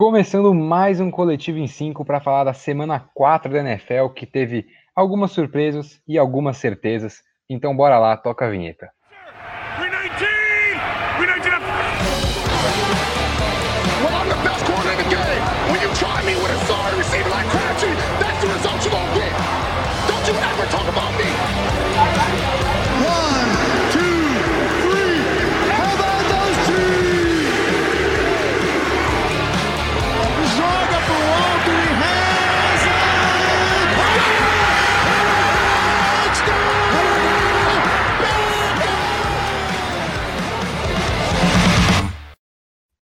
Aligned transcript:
Começando 0.00 0.54
mais 0.54 0.98
um 0.98 1.10
Coletivo 1.10 1.58
em 1.58 1.66
5 1.66 2.06
para 2.06 2.22
falar 2.22 2.44
da 2.44 2.54
semana 2.54 3.10
4 3.12 3.52
da 3.52 3.58
NFL, 3.58 4.08
que 4.16 4.24
teve 4.24 4.66
algumas 4.96 5.30
surpresas 5.30 6.00
e 6.08 6.16
algumas 6.16 6.56
certezas. 6.56 7.22
Então 7.50 7.76
bora 7.76 7.98
lá, 7.98 8.16
toca 8.16 8.46
a 8.46 8.50
vinheta. 8.50 8.90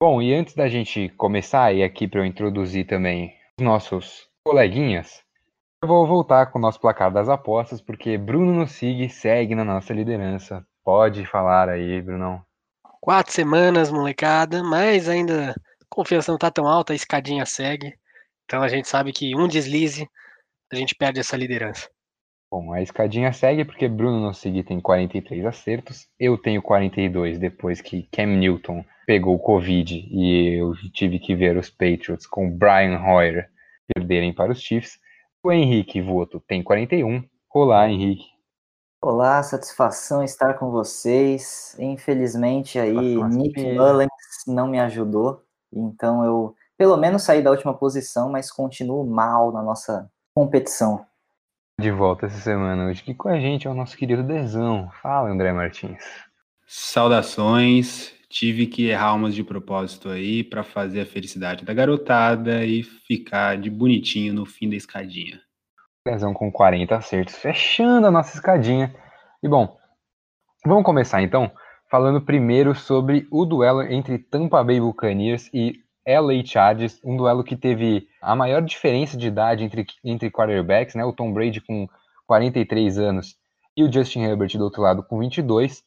Bom, 0.05 0.21
e 0.21 0.35
antes 0.35 0.57
da 0.57 0.67
gente 0.67 1.11
começar, 1.11 1.73
e 1.73 1.81
aqui 1.81 2.09
para 2.09 2.19
eu 2.19 2.25
introduzir 2.25 2.89
também 2.89 3.37
os 3.57 3.65
nossos 3.65 4.29
coleguinhas, 4.45 5.23
eu 5.81 5.87
vou 5.87 6.05
voltar 6.05 6.47
com 6.47 6.59
o 6.59 6.61
nosso 6.61 6.81
placar 6.81 7.09
das 7.13 7.29
apostas, 7.29 7.81
porque 7.81 8.19
Bruno 8.19 8.53
nos 8.53 8.73
sigue, 8.73 9.09
segue 9.09 9.55
na 9.55 9.65
nossa 9.65 9.95
liderança. 9.95 10.67
Pode 10.83 11.25
falar 11.25 11.69
aí, 11.69 12.03
Brunão. 12.03 12.43
Quatro 13.01 13.33
semanas, 13.33 13.93
molecada, 13.93 14.61
mas 14.65 15.09
ainda 15.09 15.53
a 15.53 15.55
confiança 15.89 16.33
não 16.33 16.39
tá 16.39 16.51
tão 16.51 16.67
alta, 16.67 16.93
a 16.93 16.97
escadinha 16.97 17.47
segue. 17.47 17.95
Então 18.45 18.61
a 18.61 18.67
gente 18.67 18.89
sabe 18.89 19.13
que 19.13 19.37
um 19.37 19.47
deslize, 19.47 20.11
a 20.73 20.75
gente 20.75 20.97
perde 20.97 21.21
essa 21.21 21.37
liderança. 21.37 21.89
Bom, 22.51 22.73
a 22.73 22.83
escadinha 22.83 23.33
segue 23.33 23.65
porque 23.65 23.87
Bruno 23.87 24.21
Nossig 24.21 24.65
tem 24.65 24.81
43 24.81 25.47
acertos, 25.47 26.09
eu 26.19 26.37
tenho 26.37 26.61
42 26.61 27.39
depois 27.39 27.81
que 27.81 28.09
Cam 28.11 28.27
Newton 28.27 28.85
pegou 29.13 29.35
o 29.35 29.39
Covid 29.39 30.09
e 30.11 30.57
eu 30.57 30.73
tive 30.91 31.19
que 31.19 31.35
ver 31.35 31.59
os 31.59 31.69
Patriots 31.69 32.27
com 32.27 32.51
Brian 32.51 32.99
Hoyer 32.99 33.47
perderem 33.95 34.33
para 34.33 34.53
os 34.53 34.59
Chiefs. 34.59 34.99
O 35.45 35.53
Henrique 35.53 36.01
Voto 36.01 36.41
tem 36.41 36.63
41. 36.63 37.23
Olá, 37.53 37.87
Henrique. 37.91 38.25
Olá, 39.03 39.43
satisfação 39.43 40.25
estar 40.25 40.55
com 40.55 40.71
vocês. 40.71 41.77
Infelizmente 41.79 42.79
aí 42.79 43.23
Nick 43.27 43.63
Mullins 43.75 44.09
não 44.47 44.67
me 44.67 44.81
ajudou, 44.81 45.43
então 45.71 46.25
eu 46.25 46.55
pelo 46.79 46.97
menos 46.97 47.23
saí 47.23 47.43
da 47.43 47.51
última 47.51 47.75
posição, 47.75 48.31
mas 48.31 48.51
continuo 48.51 49.05
mal 49.05 49.53
na 49.53 49.63
nossa 49.63 50.11
competição 50.35 51.05
de 51.79 51.91
volta 51.91 52.27
essa 52.27 52.39
semana 52.39 52.87
hoje 52.87 53.03
aqui 53.03 53.13
com 53.13 53.29
a 53.29 53.41
gente 53.41 53.67
é 53.67 53.71
o 53.71 53.75
nosso 53.75 53.97
querido 53.97 54.23
Dezão. 54.23 54.89
Fala, 55.03 55.29
André 55.29 55.53
Martins. 55.53 56.03
Saudações. 56.67 58.22
Tive 58.33 58.67
que 58.67 58.89
errar 58.89 59.13
umas 59.13 59.35
de 59.35 59.45
propósito 59.45 60.09
aí 60.09 60.43
para 60.43 60.65
fazer 60.65 61.03
a 61.03 61.07
felicidade 61.07 61.67
da 61.67 61.75
garotada 61.75 62.65
e 62.65 62.83
ficar 62.83 63.59
de 63.59 63.69
bonitinho 63.69 64.33
no 64.33 64.47
fim 64.47 64.71
da 64.71 64.75
escadinha. 64.75 65.39
Dezão 66.07 66.33
com 66.33 66.51
40 66.51 66.97
acertos, 66.97 67.37
fechando 67.37 68.07
a 68.07 68.11
nossa 68.11 68.35
escadinha. 68.35 68.91
E 69.43 69.49
bom, 69.49 69.77
vamos 70.65 70.83
começar 70.83 71.21
então 71.21 71.53
falando 71.91 72.23
primeiro 72.23 72.75
sobre 72.75 73.29
o 73.31 73.45
duelo 73.45 73.83
entre 73.83 74.19
Tampa 74.19 74.65
Bay 74.65 74.81
Buccaneers 74.81 75.51
e 75.53 75.83
LA 76.09 76.43
Chargers, 76.43 76.99
um 77.05 77.19
duelo 77.19 77.45
que 77.45 77.55
teve 77.55 78.09
a 78.23 78.35
maior 78.35 78.63
diferença 78.63 79.15
de 79.15 79.29
idade 79.29 79.63
entre, 79.63 79.85
entre 80.03 80.31
quarterbacks, 80.31 80.95
né? 80.95 81.05
O 81.05 81.13
Tom 81.13 81.35
Brady 81.35 81.61
com 81.61 81.87
43 82.27 82.99
anos 82.99 83.37
e 83.77 83.85
o 83.85 83.93
Justin 83.93 84.23
Herbert 84.23 84.57
do 84.57 84.65
outro 84.65 84.81
lado 84.81 85.03
com 85.03 85.19
22. 85.19 85.85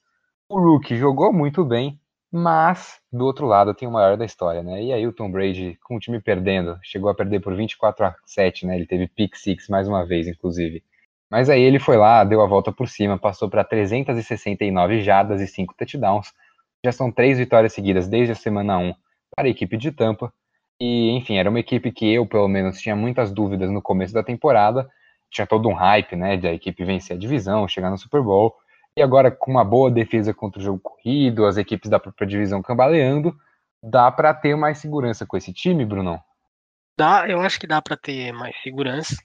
O 0.48 0.60
Rookie 0.60 0.96
jogou 0.96 1.34
muito 1.34 1.66
bem, 1.66 2.00
mas 2.36 3.00
do 3.14 3.24
outro 3.24 3.46
lado 3.46 3.74
tem 3.74 3.88
o 3.88 3.92
maior 3.92 4.18
da 4.18 4.26
história, 4.26 4.62
né? 4.62 4.84
E 4.84 4.92
aí 4.92 5.08
o 5.08 5.14
Tom 5.14 5.32
Brady 5.32 5.78
com 5.82 5.96
o 5.96 6.00
time 6.00 6.20
perdendo, 6.20 6.78
chegou 6.84 7.10
a 7.10 7.16
perder 7.16 7.40
por 7.40 7.56
24 7.56 8.06
a 8.06 8.16
7, 8.26 8.66
né? 8.66 8.76
Ele 8.76 8.86
teve 8.86 9.08
pick 9.08 9.36
six 9.38 9.70
mais 9.70 9.88
uma 9.88 10.06
vez, 10.06 10.28
inclusive. 10.28 10.84
Mas 11.32 11.50
aí 11.50 11.62
ele 11.62 11.80
foi 11.80 11.96
lá, 11.96 12.26
deu 12.26 12.42
a 12.42 12.46
volta 12.46 12.74
por 12.74 12.90
cima, 12.90 13.18
passou 13.18 13.50
para 13.50 13.64
369 13.64 15.02
jardas 15.02 15.40
e 15.40 15.48
5 15.48 15.74
touchdowns. 15.78 16.34
Já 16.84 16.92
são 16.92 17.10
três 17.10 17.38
vitórias 17.38 17.72
seguidas 17.72 18.06
desde 18.06 18.34
a 18.34 18.36
semana 18.36 18.78
1 18.78 18.94
para 19.34 19.48
a 19.48 19.50
equipe 19.50 19.78
de 19.78 19.94
Tampa. 19.94 20.34
E, 20.80 21.12
enfim, 21.12 21.38
era 21.38 21.50
uma 21.50 21.60
equipe 21.62 21.90
que 21.90 22.14
eu, 22.14 22.26
pelo 22.26 22.50
menos, 22.50 22.82
tinha 22.82 22.98
muitas 22.98 23.32
dúvidas 23.32 23.72
no 23.72 23.82
começo 23.82 24.14
da 24.14 24.22
temporada. 24.22 24.90
Tinha 25.32 25.48
todo 25.48 25.70
um 25.70 25.74
hype, 25.74 26.18
né, 26.18 26.36
de 26.36 26.48
a 26.48 26.54
equipe 26.54 26.84
vencer 26.84 27.16
a 27.16 27.20
divisão, 27.20 27.66
chegar 27.66 27.90
no 27.90 27.98
Super 27.98 28.22
Bowl. 28.22 28.54
E 28.98 29.02
agora, 29.02 29.30
com 29.30 29.52
uma 29.52 29.64
boa 29.66 29.92
defesa 29.92 30.34
contra 30.34 30.60
o 30.60 30.64
jogo 30.64 30.80
corrido, 30.80 31.46
as 31.46 31.58
equipes 31.58 31.90
da 31.90 32.00
própria 32.00 32.26
divisão 32.26 32.62
cambaleando, 32.62 33.38
dá 33.84 34.10
para 34.10 34.34
ter 34.34 34.56
mais 34.56 34.78
segurança 34.78 35.26
com 35.26 35.36
esse 35.36 35.52
time, 35.52 35.86
Bruno? 35.86 36.18
Dá, 36.98 37.28
eu 37.28 37.42
acho 37.42 37.60
que 37.60 37.68
dá 37.68 37.82
para 37.82 37.98
ter 37.98 38.32
mais 38.32 38.56
segurança, 38.64 39.18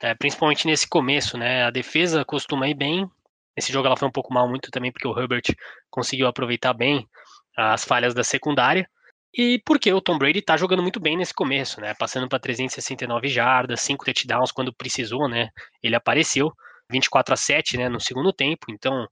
é, 0.00 0.14
principalmente 0.16 0.66
nesse 0.66 0.88
começo, 0.88 1.38
né? 1.38 1.62
A 1.62 1.70
defesa 1.70 2.24
costuma 2.24 2.66
ir 2.66 2.74
bem. 2.74 3.08
Esse 3.56 3.72
jogo 3.72 3.86
ela 3.86 3.96
foi 3.96 4.08
um 4.08 4.12
pouco 4.12 4.34
mal 4.34 4.48
muito 4.48 4.68
também 4.72 4.90
porque 4.90 5.06
o 5.06 5.16
Herbert 5.16 5.44
conseguiu 5.88 6.26
aproveitar 6.26 6.74
bem 6.74 7.08
as 7.56 7.84
falhas 7.84 8.14
da 8.14 8.24
secundária. 8.24 8.88
E 9.32 9.62
porque 9.64 9.92
o 9.92 10.00
Tom 10.00 10.18
Brady 10.18 10.42
tá 10.42 10.56
jogando 10.56 10.82
muito 10.82 10.98
bem 10.98 11.16
nesse 11.16 11.32
começo, 11.32 11.80
né? 11.80 11.94
Passando 11.96 12.28
para 12.28 12.40
369 12.40 13.28
jardas, 13.28 13.80
5 13.80 14.04
touchdowns 14.04 14.50
quando 14.50 14.74
precisou, 14.74 15.28
né? 15.28 15.50
Ele 15.80 15.94
apareceu 15.94 16.52
24 16.94 17.34
a 17.34 17.36
7, 17.36 17.76
né, 17.76 17.88
no 17.88 18.00
segundo 18.00 18.32
tempo. 18.32 18.66
Então, 18.70 19.06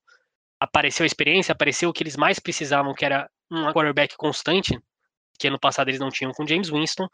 apareceu 0.58 1.04
a 1.04 1.06
experiência, 1.06 1.52
apareceu 1.52 1.90
o 1.90 1.92
que 1.92 2.02
eles 2.02 2.16
mais 2.16 2.38
precisavam, 2.38 2.94
que 2.94 3.04
era 3.04 3.28
um 3.50 3.64
quarterback 3.72 4.16
constante, 4.16 4.78
que 5.38 5.48
ano 5.48 5.58
passado 5.58 5.88
eles 5.88 6.00
não 6.00 6.10
tinham 6.10 6.32
com 6.32 6.46
James 6.46 6.70
Winston. 6.70 7.08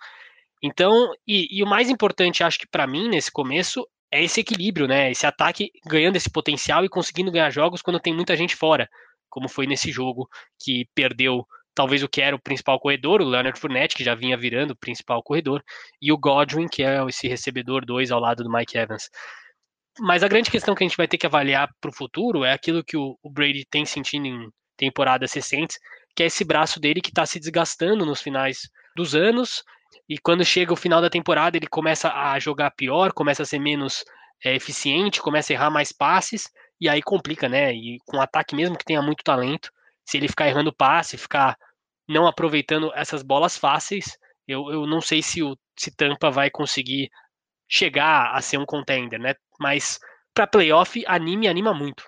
Então, 0.62 1.12
e, 1.26 1.58
e 1.58 1.62
o 1.62 1.66
mais 1.66 1.88
importante, 1.88 2.44
acho 2.44 2.58
que 2.58 2.66
para 2.66 2.86
mim 2.86 3.08
nesse 3.08 3.30
começo 3.30 3.86
é 4.10 4.22
esse 4.22 4.40
equilíbrio, 4.40 4.86
né? 4.86 5.10
Esse 5.10 5.26
ataque 5.26 5.70
ganhando 5.86 6.16
esse 6.16 6.30
potencial 6.30 6.84
e 6.84 6.88
conseguindo 6.88 7.30
ganhar 7.30 7.50
jogos 7.50 7.82
quando 7.82 8.00
tem 8.00 8.14
muita 8.14 8.36
gente 8.36 8.56
fora, 8.56 8.88
como 9.28 9.48
foi 9.48 9.66
nesse 9.66 9.90
jogo 9.90 10.28
que 10.58 10.86
perdeu 10.94 11.46
talvez 11.74 12.02
o 12.02 12.08
que 12.08 12.20
era 12.20 12.34
o 12.34 12.40
principal 12.40 12.80
corredor, 12.80 13.20
o 13.20 13.24
Leonard 13.24 13.58
Fournette, 13.58 13.94
que 13.94 14.02
já 14.02 14.14
vinha 14.14 14.36
virando 14.36 14.72
o 14.72 14.76
principal 14.76 15.22
corredor, 15.22 15.62
e 16.02 16.10
o 16.10 16.18
Godwin, 16.18 16.66
que 16.66 16.82
é 16.82 17.04
esse 17.06 17.28
recebedor 17.28 17.86
2 17.86 18.10
ao 18.10 18.18
lado 18.18 18.42
do 18.42 18.50
Mike 18.50 18.76
Evans. 18.76 19.08
Mas 20.00 20.22
a 20.22 20.28
grande 20.28 20.50
questão 20.50 20.74
que 20.74 20.84
a 20.84 20.86
gente 20.86 20.96
vai 20.96 21.08
ter 21.08 21.18
que 21.18 21.26
avaliar 21.26 21.68
para 21.80 21.90
o 21.90 21.94
futuro 21.94 22.44
é 22.44 22.52
aquilo 22.52 22.84
que 22.84 22.96
o, 22.96 23.18
o 23.22 23.30
Brady 23.30 23.64
tem 23.68 23.84
sentido 23.84 24.26
em 24.26 24.48
temporadas 24.76 25.32
recentes, 25.32 25.78
que 26.14 26.22
é 26.22 26.26
esse 26.26 26.44
braço 26.44 26.78
dele 26.80 27.00
que 27.00 27.10
está 27.10 27.26
se 27.26 27.38
desgastando 27.38 28.06
nos 28.06 28.20
finais 28.20 28.68
dos 28.96 29.14
anos, 29.14 29.62
e 30.08 30.18
quando 30.18 30.44
chega 30.44 30.72
o 30.72 30.76
final 30.76 31.00
da 31.00 31.10
temporada 31.10 31.56
ele 31.56 31.66
começa 31.66 32.12
a 32.12 32.38
jogar 32.38 32.70
pior, 32.70 33.12
começa 33.12 33.42
a 33.42 33.46
ser 33.46 33.58
menos 33.58 34.04
é, 34.44 34.54
eficiente, 34.54 35.20
começa 35.20 35.52
a 35.52 35.54
errar 35.54 35.70
mais 35.70 35.92
passes, 35.92 36.48
e 36.80 36.88
aí 36.88 37.02
complica, 37.02 37.48
né? 37.48 37.72
E 37.72 37.98
com 38.06 38.16
um 38.16 38.20
ataque 38.20 38.54
mesmo 38.54 38.78
que 38.78 38.84
tenha 38.84 39.02
muito 39.02 39.24
talento, 39.24 39.70
se 40.04 40.16
ele 40.16 40.28
ficar 40.28 40.48
errando 40.48 40.72
passe, 40.72 41.18
ficar 41.18 41.56
não 42.08 42.26
aproveitando 42.26 42.92
essas 42.94 43.22
bolas 43.22 43.56
fáceis, 43.56 44.16
eu, 44.46 44.70
eu 44.70 44.86
não 44.86 45.00
sei 45.00 45.20
se 45.22 45.42
o 45.42 45.56
se 45.78 45.94
Tampa 45.94 46.30
vai 46.30 46.50
conseguir 46.50 47.10
chegar 47.68 48.34
a 48.34 48.40
ser 48.40 48.58
um 48.58 48.66
contender, 48.66 49.20
né? 49.20 49.34
Mas 49.60 49.98
para 50.34 50.46
playoff, 50.46 51.04
anime 51.06 51.48
anima 51.48 51.74
muito. 51.74 52.04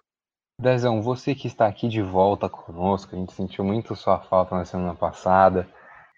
Dezão, 0.59 1.01
você 1.01 1.35
que 1.35 1.47
está 1.47 1.67
aqui 1.67 1.89
de 1.89 2.03
volta 2.03 2.49
conosco, 2.49 3.15
a 3.15 3.19
gente 3.19 3.33
sentiu 3.33 3.65
muito 3.65 3.97
sua 3.97 4.21
falta 4.21 4.55
na 4.57 4.65
semana 4.65 4.95
passada. 4.95 5.69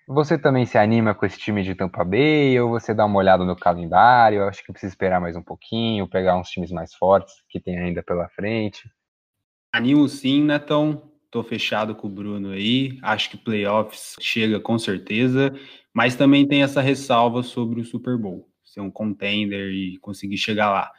Você 0.09 0.37
também 0.37 0.67
se 0.67 0.77
anima 0.77 1.15
com 1.15 1.25
esse 1.25 1.39
time 1.39 1.63
de 1.63 1.75
Tampa 1.75 2.05
Bay 2.05 2.59
ou 2.61 2.71
você 2.71 2.93
dá 2.93 3.05
uma 3.05 3.19
olhada 3.19 3.45
no 3.45 3.55
calendário? 3.55 4.41
Eu 4.41 4.49
acho 4.49 4.65
que 4.65 4.73
precisa 4.73 4.93
esperar 4.93 5.21
mais 5.21 5.37
um 5.37 5.43
pouquinho, 5.43 6.09
pegar 6.09 6.37
uns 6.37 6.49
times 6.49 6.73
mais 6.73 6.93
fortes 6.95 7.35
que 7.49 7.61
tem 7.61 7.79
ainda 7.79 8.03
pela 8.03 8.29
frente. 8.29 8.91
Animo 9.73 10.09
sim, 10.09 10.43
Netão 10.43 11.13
tô 11.33 11.43
fechado 11.43 11.95
com 11.95 12.07
o 12.07 12.11
Bruno 12.11 12.51
aí. 12.51 12.99
Acho 13.03 13.31
que 13.31 13.39
playoffs 13.39 14.17
chega 14.21 14.61
com 14.61 14.79
certeza, 14.79 15.53
mas 15.93 16.15
também 16.15 16.47
tem 16.47 16.63
essa 16.63 16.83
ressalva 16.83 17.43
sobre 17.43 17.81
o 17.81 17.85
Super 17.85 18.19
Bowl, 18.19 18.47
ser 18.73 18.81
um 18.81 18.91
contender 18.91 19.71
e 19.71 19.99
conseguir 19.99 20.39
chegar 20.39 20.71
lá. 20.71 20.91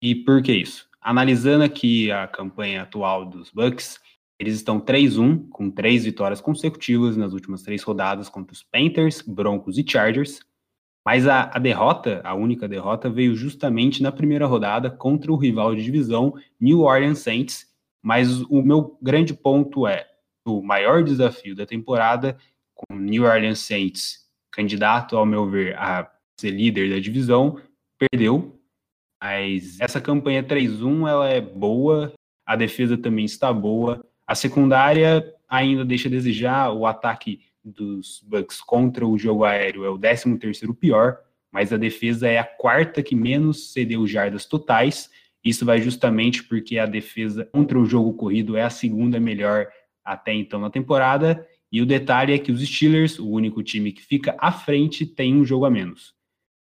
E 0.00 0.14
por 0.14 0.40
que 0.42 0.52
isso? 0.52 0.88
Analisando 1.00 1.64
aqui 1.64 2.12
a 2.12 2.28
campanha 2.28 2.82
atual 2.82 3.24
dos 3.24 3.50
Bucks, 3.50 3.98
eles 4.38 4.54
estão 4.54 4.80
3-1, 4.80 5.48
com 5.48 5.68
três 5.68 6.04
vitórias 6.04 6.40
consecutivas 6.40 7.16
nas 7.16 7.32
últimas 7.32 7.62
três 7.62 7.82
rodadas 7.82 8.28
contra 8.28 8.52
os 8.52 8.62
Panthers, 8.62 9.20
Broncos 9.22 9.78
e 9.78 9.84
Chargers. 9.88 10.40
Mas 11.04 11.26
a, 11.26 11.50
a, 11.52 11.58
derrota, 11.58 12.20
a 12.22 12.34
única 12.34 12.68
derrota, 12.68 13.10
veio 13.10 13.34
justamente 13.34 14.02
na 14.02 14.12
primeira 14.12 14.46
rodada 14.46 14.90
contra 14.90 15.32
o 15.32 15.36
rival 15.36 15.74
de 15.74 15.82
divisão 15.82 16.34
New 16.60 16.82
Orleans 16.82 17.18
Saints, 17.18 17.66
mas 18.02 18.42
o 18.42 18.62
meu 18.62 18.96
grande 19.02 19.34
ponto 19.34 19.86
é 19.88 20.06
o 20.46 20.62
maior 20.62 21.02
desafio 21.02 21.56
da 21.56 21.66
temporada 21.66 22.38
com 22.74 22.94
New 22.94 23.24
Orleans 23.24 23.58
Saints 23.58 24.28
candidato, 24.50 25.16
ao 25.16 25.24
meu 25.24 25.48
ver, 25.48 25.76
a 25.76 26.10
ser 26.38 26.50
líder 26.50 26.90
da 26.90 26.98
divisão, 26.98 27.60
perdeu. 27.98 28.58
Mas 29.20 29.80
essa 29.80 30.00
campanha 30.00 30.42
3-1 30.42 31.08
ela 31.08 31.28
é 31.28 31.40
boa, 31.40 32.12
a 32.46 32.54
defesa 32.54 32.96
também 32.96 33.24
está 33.24 33.52
boa. 33.52 34.04
A 34.26 34.34
secundária 34.34 35.24
ainda 35.48 35.84
deixa 35.84 36.08
a 36.08 36.10
desejar, 36.10 36.70
o 36.70 36.86
ataque 36.86 37.40
dos 37.64 38.22
Bucks 38.26 38.60
contra 38.60 39.06
o 39.06 39.18
jogo 39.18 39.44
aéreo 39.44 39.84
é 39.84 39.90
o 39.90 39.98
13 39.98 40.38
terceiro 40.38 40.74
pior, 40.74 41.18
mas 41.50 41.72
a 41.72 41.76
defesa 41.76 42.28
é 42.28 42.38
a 42.38 42.44
quarta 42.44 43.02
que 43.02 43.14
menos 43.14 43.72
cedeu 43.72 44.06
jardas 44.06 44.46
totais. 44.46 45.10
Isso 45.44 45.64
vai 45.64 45.80
justamente 45.80 46.44
porque 46.44 46.78
a 46.78 46.86
defesa 46.86 47.44
contra 47.52 47.78
o 47.78 47.86
jogo 47.86 48.14
corrido 48.14 48.56
é 48.56 48.62
a 48.62 48.70
segunda 48.70 49.18
melhor 49.18 49.66
até 50.04 50.32
então 50.32 50.60
na 50.60 50.70
temporada. 50.70 51.46
E 51.70 51.82
o 51.82 51.86
detalhe 51.86 52.32
é 52.32 52.38
que 52.38 52.50
os 52.50 52.62
Steelers, 52.62 53.18
o 53.18 53.28
único 53.28 53.62
time 53.62 53.92
que 53.92 54.02
fica 54.02 54.34
à 54.38 54.50
frente, 54.50 55.04
tem 55.04 55.34
um 55.34 55.44
jogo 55.44 55.64
a 55.64 55.70
menos. 55.70 56.17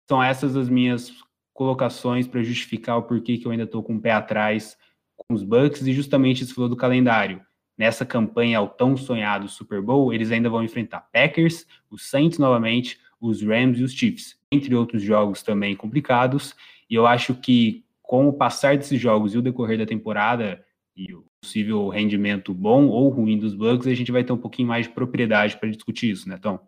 São 0.08 0.22
essas 0.22 0.56
as 0.56 0.68
minhas 0.68 1.12
colocações 1.52 2.26
para 2.26 2.42
justificar 2.42 2.98
o 2.98 3.02
porquê 3.02 3.38
que 3.38 3.46
eu 3.46 3.50
ainda 3.50 3.64
estou 3.64 3.82
com 3.82 3.96
o 3.96 4.00
pé 4.00 4.12
atrás 4.12 4.76
com 5.16 5.34
os 5.34 5.42
Bucks 5.42 5.86
e 5.86 5.92
justamente 5.92 6.44
isso 6.44 6.54
falou 6.54 6.68
do 6.68 6.76
calendário. 6.76 7.40
Nessa 7.78 8.06
campanha 8.06 8.58
ao 8.58 8.68
tão 8.68 8.96
sonhado 8.96 9.48
Super 9.48 9.82
Bowl, 9.82 10.12
eles 10.12 10.30
ainda 10.30 10.48
vão 10.48 10.62
enfrentar 10.62 11.08
Packers, 11.12 11.66
os 11.90 12.08
Saints 12.08 12.38
novamente, 12.38 12.98
os 13.20 13.42
Rams 13.42 13.80
e 13.80 13.82
os 13.82 13.92
Chiefs, 13.92 14.38
entre 14.50 14.74
outros 14.74 15.02
jogos 15.02 15.42
também 15.42 15.74
complicados. 15.74 16.54
E 16.88 16.94
eu 16.94 17.06
acho 17.06 17.34
que 17.34 17.84
com 18.02 18.28
o 18.28 18.32
passar 18.32 18.76
desses 18.76 19.00
jogos 19.00 19.34
e 19.34 19.38
o 19.38 19.42
decorrer 19.42 19.78
da 19.78 19.86
temporada 19.86 20.64
e 20.94 21.12
o 21.12 21.24
possível 21.40 21.88
rendimento 21.88 22.54
bom 22.54 22.86
ou 22.86 23.08
ruim 23.08 23.38
dos 23.38 23.54
Bucks, 23.54 23.86
a 23.86 23.94
gente 23.94 24.12
vai 24.12 24.24
ter 24.24 24.32
um 24.32 24.38
pouquinho 24.38 24.68
mais 24.68 24.86
de 24.86 24.92
propriedade 24.92 25.56
para 25.56 25.68
discutir 25.68 26.10
isso, 26.10 26.28
né, 26.28 26.38
Tom? 26.38 26.58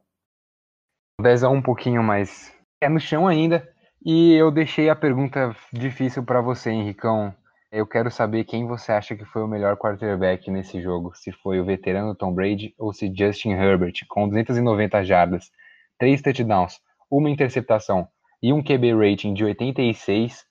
10 1.21 1.45
a 1.45 1.51
1 1.51 1.55
um 1.55 1.63
pouquinho 1.63 2.03
mais 2.03 2.58
é 2.81 2.89
no 2.89 3.01
chão 3.01 3.27
ainda. 3.27 3.67
E 4.05 4.35
eu 4.35 4.51
deixei 4.51 4.89
a 4.89 4.97
pergunta 4.97 5.55
difícil 5.73 6.23
para 6.25 6.41
você, 6.41 6.71
Henricão. 6.71 7.35
Eu 7.71 7.87
quero 7.87 8.11
saber 8.11 8.45
quem 8.45 8.67
você 8.67 8.93
acha 8.93 9.15
que 9.15 9.25
foi 9.27 9.43
o 9.43 9.49
melhor 9.49 9.77
quarterback 9.77 10.51
nesse 10.51 10.81
jogo. 10.81 11.13
Se 11.15 11.33
foi 11.33 11.61
o 11.61 11.65
veterano 11.65 12.15
Tom 12.15 12.33
Brady 12.33 12.75
ou 12.79 12.93
se 12.93 13.13
Justin 13.15 13.51
Herbert, 13.51 13.95
com 14.09 14.29
290 14.29 15.05
jardas, 15.05 15.51
3 15.99 16.23
touchdowns, 16.23 16.81
uma 17.11 17.29
interceptação 17.29 18.09
e 18.43 18.53
um 18.53 18.63
QB 18.63 18.95
rating 18.95 19.35
de 19.35 19.45
86, 19.45 20.47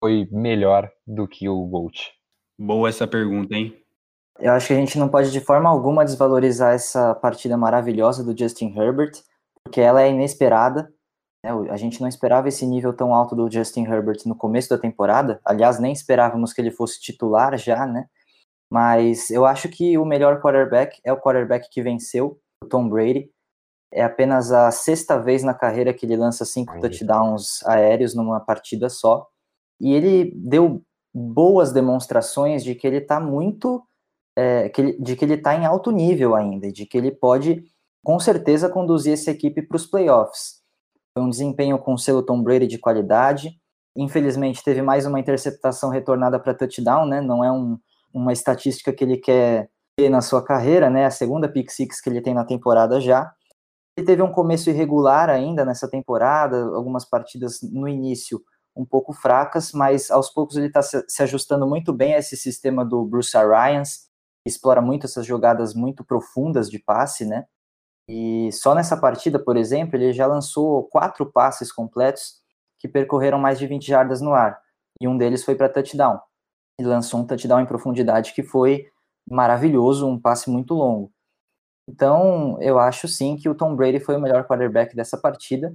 foi 0.00 0.28
melhor 0.30 0.90
do 1.06 1.26
que 1.26 1.48
o 1.48 1.64
Bolt? 1.64 2.08
Boa 2.58 2.88
essa 2.88 3.06
pergunta, 3.06 3.54
hein? 3.54 3.74
Eu 4.38 4.52
acho 4.52 4.68
que 4.68 4.72
a 4.72 4.76
gente 4.76 4.98
não 4.98 5.08
pode 5.08 5.32
de 5.32 5.40
forma 5.40 5.68
alguma 5.68 6.04
desvalorizar 6.04 6.74
essa 6.74 7.14
partida 7.14 7.56
maravilhosa 7.56 8.22
do 8.22 8.36
Justin 8.36 8.76
Herbert, 8.76 9.12
porque 9.64 9.80
ela 9.80 10.02
é 10.02 10.10
inesperada. 10.10 10.88
Né? 11.44 11.50
A 11.70 11.76
gente 11.76 12.00
não 12.00 12.08
esperava 12.08 12.48
esse 12.48 12.66
nível 12.66 12.92
tão 12.92 13.14
alto 13.14 13.34
do 13.34 13.50
Justin 13.50 13.84
Herbert 13.84 14.22
no 14.26 14.36
começo 14.36 14.68
da 14.68 14.78
temporada. 14.78 15.40
Aliás, 15.44 15.78
nem 15.78 15.92
esperávamos 15.92 16.52
que 16.52 16.60
ele 16.60 16.70
fosse 16.70 17.00
titular 17.00 17.56
já, 17.56 17.86
né? 17.86 18.06
Mas 18.70 19.30
eu 19.30 19.46
acho 19.46 19.68
que 19.68 19.96
o 19.96 20.04
melhor 20.04 20.40
quarterback 20.40 21.00
é 21.02 21.12
o 21.12 21.20
quarterback 21.20 21.68
que 21.70 21.82
venceu, 21.82 22.38
o 22.62 22.66
Tom 22.66 22.88
Brady. 22.88 23.30
É 23.90 24.02
apenas 24.02 24.52
a 24.52 24.70
sexta 24.70 25.18
vez 25.18 25.42
na 25.42 25.54
carreira 25.54 25.94
que 25.94 26.04
ele 26.04 26.16
lança 26.16 26.44
cinco 26.44 26.78
touchdowns 26.78 27.64
aéreos 27.66 28.14
numa 28.14 28.38
partida 28.38 28.90
só 28.90 29.26
e 29.80 29.94
ele 29.94 30.32
deu 30.34 30.82
boas 31.14 31.72
demonstrações 31.72 32.62
de 32.62 32.74
que 32.74 32.86
ele 32.86 32.98
está 32.98 33.20
muito, 33.20 33.82
é, 34.36 34.68
que 34.68 34.80
ele, 34.80 34.92
de 35.00 35.16
que 35.16 35.24
ele 35.24 35.34
está 35.34 35.54
em 35.54 35.64
alto 35.64 35.90
nível 35.90 36.34
ainda, 36.34 36.70
de 36.70 36.84
que 36.84 36.98
ele 36.98 37.10
pode, 37.10 37.64
com 38.04 38.18
certeza, 38.18 38.68
conduzir 38.68 39.14
essa 39.14 39.30
equipe 39.30 39.62
para 39.62 39.76
os 39.76 39.86
playoffs. 39.86 40.57
Foi 41.18 41.24
um 41.24 41.30
desempenho 41.30 41.76
com 41.80 41.94
o 41.94 41.98
selo 41.98 42.22
Tom 42.22 42.40
Brady 42.40 42.68
de 42.68 42.78
qualidade. 42.78 43.60
Infelizmente, 43.96 44.62
teve 44.62 44.80
mais 44.82 45.04
uma 45.04 45.18
interceptação 45.18 45.90
retornada 45.90 46.38
para 46.38 46.54
touchdown, 46.54 47.06
né? 47.06 47.20
Não 47.20 47.42
é 47.42 47.50
um, 47.50 47.76
uma 48.14 48.32
estatística 48.32 48.92
que 48.92 49.02
ele 49.02 49.16
quer 49.16 49.68
ter 49.96 50.08
na 50.08 50.20
sua 50.20 50.44
carreira, 50.44 50.88
né? 50.88 51.06
A 51.06 51.10
segunda 51.10 51.48
pick 51.48 51.70
six 51.72 52.00
que 52.00 52.08
ele 52.08 52.20
tem 52.20 52.34
na 52.34 52.44
temporada 52.44 53.00
já. 53.00 53.32
Ele 53.96 54.06
teve 54.06 54.22
um 54.22 54.30
começo 54.30 54.70
irregular 54.70 55.28
ainda 55.28 55.64
nessa 55.64 55.90
temporada, 55.90 56.56
algumas 56.66 57.04
partidas 57.04 57.58
no 57.62 57.88
início 57.88 58.40
um 58.76 58.86
pouco 58.86 59.12
fracas, 59.12 59.72
mas 59.72 60.12
aos 60.12 60.30
poucos 60.30 60.56
ele 60.56 60.68
está 60.68 60.82
se 60.82 61.20
ajustando 61.20 61.66
muito 61.66 61.92
bem 61.92 62.14
a 62.14 62.18
esse 62.18 62.36
sistema 62.36 62.84
do 62.84 63.04
Bruce 63.04 63.36
Arians, 63.36 64.06
explora 64.46 64.80
muito 64.80 65.06
essas 65.06 65.26
jogadas 65.26 65.74
muito 65.74 66.04
profundas 66.04 66.70
de 66.70 66.78
passe, 66.78 67.24
né? 67.24 67.44
E 68.08 68.50
só 68.52 68.74
nessa 68.74 68.96
partida, 68.96 69.38
por 69.38 69.56
exemplo, 69.56 69.96
ele 69.96 70.12
já 70.12 70.26
lançou 70.26 70.84
quatro 70.84 71.26
passes 71.26 71.70
completos 71.70 72.40
que 72.78 72.88
percorreram 72.88 73.38
mais 73.38 73.58
de 73.58 73.66
20 73.66 73.86
jardas 73.86 74.20
no 74.20 74.32
ar, 74.32 74.58
e 75.00 75.06
um 75.06 75.18
deles 75.18 75.44
foi 75.44 75.54
para 75.54 75.68
touchdown. 75.68 76.18
Ele 76.78 76.88
lançou 76.88 77.20
um 77.20 77.26
touchdown 77.26 77.60
em 77.60 77.66
profundidade 77.66 78.32
que 78.32 78.42
foi 78.42 78.86
maravilhoso, 79.28 80.06
um 80.06 80.18
passe 80.18 80.48
muito 80.48 80.74
longo. 80.74 81.12
Então, 81.88 82.60
eu 82.60 82.78
acho 82.78 83.08
sim 83.08 83.36
que 83.36 83.48
o 83.48 83.54
Tom 83.54 83.74
Brady 83.74 84.00
foi 84.00 84.16
o 84.16 84.20
melhor 84.20 84.46
quarterback 84.46 84.94
dessa 84.94 85.16
partida, 85.16 85.74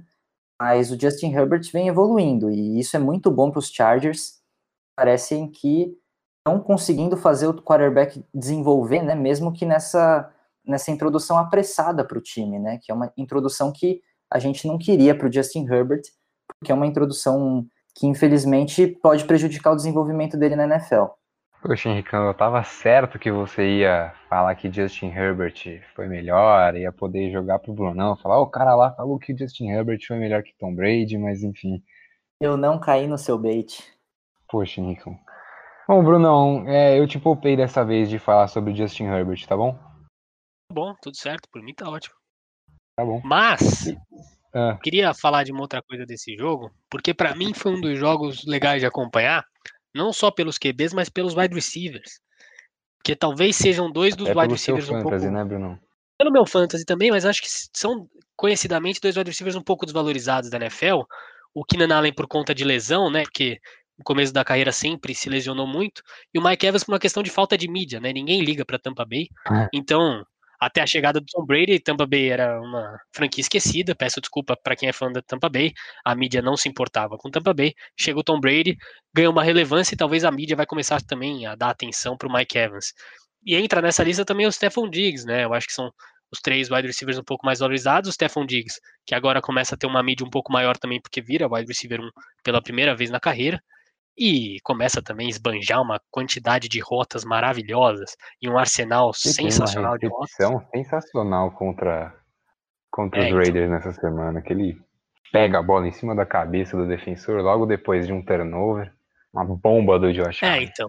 mas 0.60 0.90
o 0.90 0.98
Justin 0.98 1.32
Herbert 1.32 1.70
vem 1.72 1.88
evoluindo 1.88 2.50
e 2.50 2.78
isso 2.78 2.96
é 2.96 3.00
muito 3.00 3.30
bom 3.30 3.50
para 3.50 3.58
os 3.58 3.68
Chargers. 3.68 4.40
Parecem 4.96 5.50
que 5.50 5.96
estão 6.38 6.60
conseguindo 6.60 7.16
fazer 7.16 7.48
o 7.48 7.54
quarterback 7.54 8.24
desenvolver, 8.32 9.02
né? 9.02 9.14
Mesmo 9.14 9.52
que 9.52 9.66
nessa 9.66 10.32
nessa 10.66 10.90
introdução 10.90 11.38
apressada 11.38 12.04
para 12.04 12.18
o 12.18 12.22
time, 12.22 12.58
né? 12.58 12.78
Que 12.82 12.90
é 12.90 12.94
uma 12.94 13.12
introdução 13.16 13.72
que 13.72 14.00
a 14.30 14.38
gente 14.38 14.66
não 14.66 14.78
queria 14.78 15.14
para 15.14 15.28
o 15.28 15.32
Justin 15.32 15.66
Herbert, 15.70 16.02
porque 16.58 16.72
é 16.72 16.74
uma 16.74 16.86
introdução 16.86 17.66
que 17.94 18.06
infelizmente 18.06 18.86
pode 18.86 19.24
prejudicar 19.24 19.72
o 19.72 19.76
desenvolvimento 19.76 20.36
dele 20.36 20.56
na 20.56 20.64
NFL. 20.64 21.04
Poxa, 21.62 21.88
Henricão, 21.88 22.26
eu 22.26 22.34
tava 22.34 22.62
certo 22.62 23.18
que 23.18 23.32
você 23.32 23.78
ia 23.78 24.12
falar 24.28 24.54
que 24.54 24.70
Justin 24.70 25.06
Herbert 25.06 25.54
foi 25.94 26.06
melhor, 26.06 26.76
ia 26.76 26.92
poder 26.92 27.30
jogar 27.30 27.58
pro 27.58 27.72
Brunão, 27.72 28.16
falar, 28.16 28.38
oh, 28.38 28.42
o 28.42 28.50
cara 28.50 28.74
lá 28.74 28.92
falou 28.92 29.18
que 29.18 29.34
Justin 29.34 29.70
Herbert 29.70 30.00
foi 30.06 30.18
melhor 30.18 30.42
que 30.42 30.52
Tom 30.58 30.74
Brady, 30.74 31.16
mas 31.16 31.42
enfim. 31.42 31.82
Eu 32.38 32.58
não 32.58 32.78
caí 32.78 33.06
no 33.06 33.16
seu 33.16 33.38
bait. 33.38 33.82
Poxa, 34.46 34.80
Henricão. 34.80 35.16
Bom, 35.88 36.04
Brunão, 36.04 36.64
é, 36.66 36.98
eu 36.98 37.06
te 37.06 37.18
poupei 37.18 37.56
dessa 37.56 37.82
vez 37.82 38.10
de 38.10 38.18
falar 38.18 38.48
sobre 38.48 38.74
Justin 38.74 39.04
Herbert, 39.04 39.46
tá 39.46 39.56
bom? 39.56 39.78
Tá 40.74 40.80
bom, 40.80 40.94
tudo 41.00 41.16
certo, 41.16 41.48
por 41.52 41.62
mim 41.62 41.72
tá 41.72 41.88
ótimo. 41.88 42.16
Tá 42.96 43.04
bom. 43.04 43.20
Mas, 43.24 43.94
ah. 44.52 44.76
queria 44.82 45.14
falar 45.14 45.44
de 45.44 45.52
uma 45.52 45.60
outra 45.60 45.80
coisa 45.80 46.04
desse 46.04 46.36
jogo, 46.36 46.68
porque 46.90 47.14
para 47.14 47.32
mim 47.36 47.54
foi 47.54 47.72
um 47.72 47.80
dos 47.80 47.96
jogos 47.96 48.44
legais 48.44 48.80
de 48.80 48.86
acompanhar, 48.86 49.46
não 49.94 50.12
só 50.12 50.32
pelos 50.32 50.58
QBs, 50.58 50.92
mas 50.92 51.08
pelos 51.08 51.36
wide 51.36 51.54
receivers. 51.54 52.20
Porque 52.98 53.14
talvez 53.14 53.54
sejam 53.54 53.88
dois 53.88 54.16
dos 54.16 54.28
é 54.28 54.34
wide 54.36 54.52
receivers 54.52 54.88
um 54.88 55.00
fantasy, 55.00 55.26
pouco. 55.26 55.36
Né, 55.36 55.44
Bruno? 55.44 55.80
Pelo 56.18 56.32
meu 56.32 56.44
fantasy 56.44 56.84
também, 56.84 57.12
mas 57.12 57.24
acho 57.24 57.40
que 57.40 57.48
são 57.72 58.08
conhecidamente 58.34 59.00
dois 59.00 59.16
wide 59.16 59.30
receivers 59.30 59.54
um 59.54 59.62
pouco 59.62 59.86
desvalorizados 59.86 60.50
da 60.50 60.56
NFL. 60.56 61.02
O 61.54 61.64
Keenan 61.64 61.94
Allen 61.94 62.12
por 62.12 62.26
conta 62.26 62.52
de 62.52 62.64
lesão, 62.64 63.08
né? 63.08 63.22
Porque 63.22 63.60
no 63.96 64.02
começo 64.02 64.32
da 64.32 64.44
carreira 64.44 64.72
sempre 64.72 65.14
se 65.14 65.28
lesionou 65.28 65.68
muito. 65.68 66.02
E 66.32 66.38
o 66.38 66.42
Mike 66.42 66.66
Evans 66.66 66.82
por 66.82 66.92
uma 66.92 66.98
questão 66.98 67.22
de 67.22 67.30
falta 67.30 67.56
de 67.56 67.68
mídia, 67.68 68.00
né? 68.00 68.12
Ninguém 68.12 68.42
liga 68.42 68.64
para 68.64 68.78
Tampa 68.78 69.04
Bay. 69.04 69.28
É. 69.52 69.68
Então, 69.72 70.24
até 70.60 70.80
a 70.82 70.86
chegada 70.86 71.20
do 71.20 71.26
Tom 71.26 71.44
Brady, 71.44 71.78
Tampa 71.80 72.06
Bay 72.06 72.30
era 72.30 72.60
uma 72.60 72.98
franquia 73.12 73.42
esquecida. 73.42 73.94
Peço 73.94 74.20
desculpa 74.20 74.56
para 74.56 74.76
quem 74.76 74.88
é 74.88 74.92
fã 74.92 75.10
da 75.10 75.22
Tampa 75.22 75.48
Bay. 75.48 75.72
A 76.04 76.14
mídia 76.14 76.42
não 76.42 76.56
se 76.56 76.68
importava 76.68 77.16
com 77.18 77.30
Tampa 77.30 77.52
Bay. 77.54 77.74
Chega 77.98 78.18
o 78.18 78.24
Tom 78.24 78.40
Brady, 78.40 78.76
ganha 79.14 79.30
uma 79.30 79.42
relevância 79.42 79.94
e 79.94 79.98
talvez 79.98 80.24
a 80.24 80.30
mídia 80.30 80.56
vai 80.56 80.66
começar 80.66 81.00
também 81.02 81.46
a 81.46 81.54
dar 81.54 81.70
atenção 81.70 82.16
para 82.16 82.28
o 82.28 82.32
Mike 82.32 82.56
Evans. 82.58 82.92
E 83.44 83.54
entra 83.56 83.82
nessa 83.82 84.02
lista 84.02 84.24
também 84.24 84.46
o 84.46 84.52
Stephon 84.52 84.88
Diggs, 84.88 85.26
né? 85.26 85.44
Eu 85.44 85.54
acho 85.54 85.66
que 85.66 85.72
são 85.74 85.90
os 86.32 86.40
três 86.40 86.70
wide 86.70 86.86
receivers 86.86 87.18
um 87.18 87.24
pouco 87.24 87.46
mais 87.46 87.58
valorizados. 87.60 88.08
O 88.10 88.12
Stephon 88.12 88.46
Diggs, 88.46 88.80
que 89.06 89.14
agora 89.14 89.40
começa 89.42 89.74
a 89.74 89.78
ter 89.78 89.86
uma 89.86 90.02
mídia 90.02 90.26
um 90.26 90.30
pouco 90.30 90.52
maior 90.52 90.76
também, 90.76 91.00
porque 91.00 91.20
vira 91.22 91.48
wide 91.48 91.66
receiver 91.68 92.00
1 92.00 92.10
pela 92.42 92.62
primeira 92.62 92.94
vez 92.94 93.10
na 93.10 93.20
carreira 93.20 93.60
e 94.16 94.58
começa 94.62 95.02
também 95.02 95.26
a 95.26 95.30
esbanjar 95.30 95.82
uma 95.82 96.00
quantidade 96.10 96.68
de 96.68 96.80
rotas 96.80 97.24
maravilhosas 97.24 98.16
e 98.40 98.48
um 98.48 98.56
arsenal 98.56 99.10
e 99.10 99.28
sensacional 99.28 99.98
de 99.98 100.06
rotas. 100.06 100.30
sensacional 100.72 101.50
contra, 101.52 102.14
contra 102.90 103.20
é, 103.20 103.22
os 103.22 103.26
então. 103.26 103.38
Raiders 103.38 103.66
então... 103.66 103.76
nessa 103.76 103.92
semana, 103.92 104.40
que 104.40 104.52
ele 104.52 104.80
pega 105.32 105.58
a 105.58 105.62
bola 105.62 105.88
em 105.88 105.92
cima 105.92 106.14
da 106.14 106.24
cabeça 106.24 106.76
do 106.76 106.86
defensor 106.86 107.42
logo 107.42 107.66
depois 107.66 108.06
de 108.06 108.12
um 108.12 108.24
turnover, 108.24 108.92
uma 109.32 109.44
bomba 109.44 109.98
do 109.98 110.12
Josh 110.12 110.42
É, 110.42 110.62
então. 110.62 110.88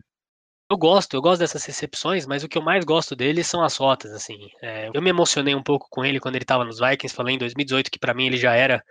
Eu 0.69 0.77
gosto, 0.77 1.15
eu 1.15 1.21
gosto 1.21 1.39
dessas 1.39 1.63
recepções, 1.63 2.25
mas 2.25 2.43
o 2.43 2.49
que 2.49 2.57
eu 2.57 2.61
mais 2.61 2.83
gosto 2.83 3.15
dele 3.15 3.43
são 3.43 3.63
as 3.63 3.77
rotas, 3.77 4.11
assim. 4.11 4.49
É, 4.63 4.89
eu 4.91 5.01
me 5.01 5.11
emocionei 5.11 5.53
um 5.53 5.61
pouco 5.61 5.87
com 5.91 6.03
ele 6.03 6.19
quando 6.19 6.35
ele 6.35 6.43
estava 6.43 6.65
nos 6.65 6.79
Vikings, 6.79 7.15
falei 7.15 7.35
em 7.35 7.37
2018 7.37 7.91
que 7.91 7.99
para 7.99 8.15
mim 8.15 8.25
ele 8.25 8.37
já 8.37 8.55
era 8.55 8.83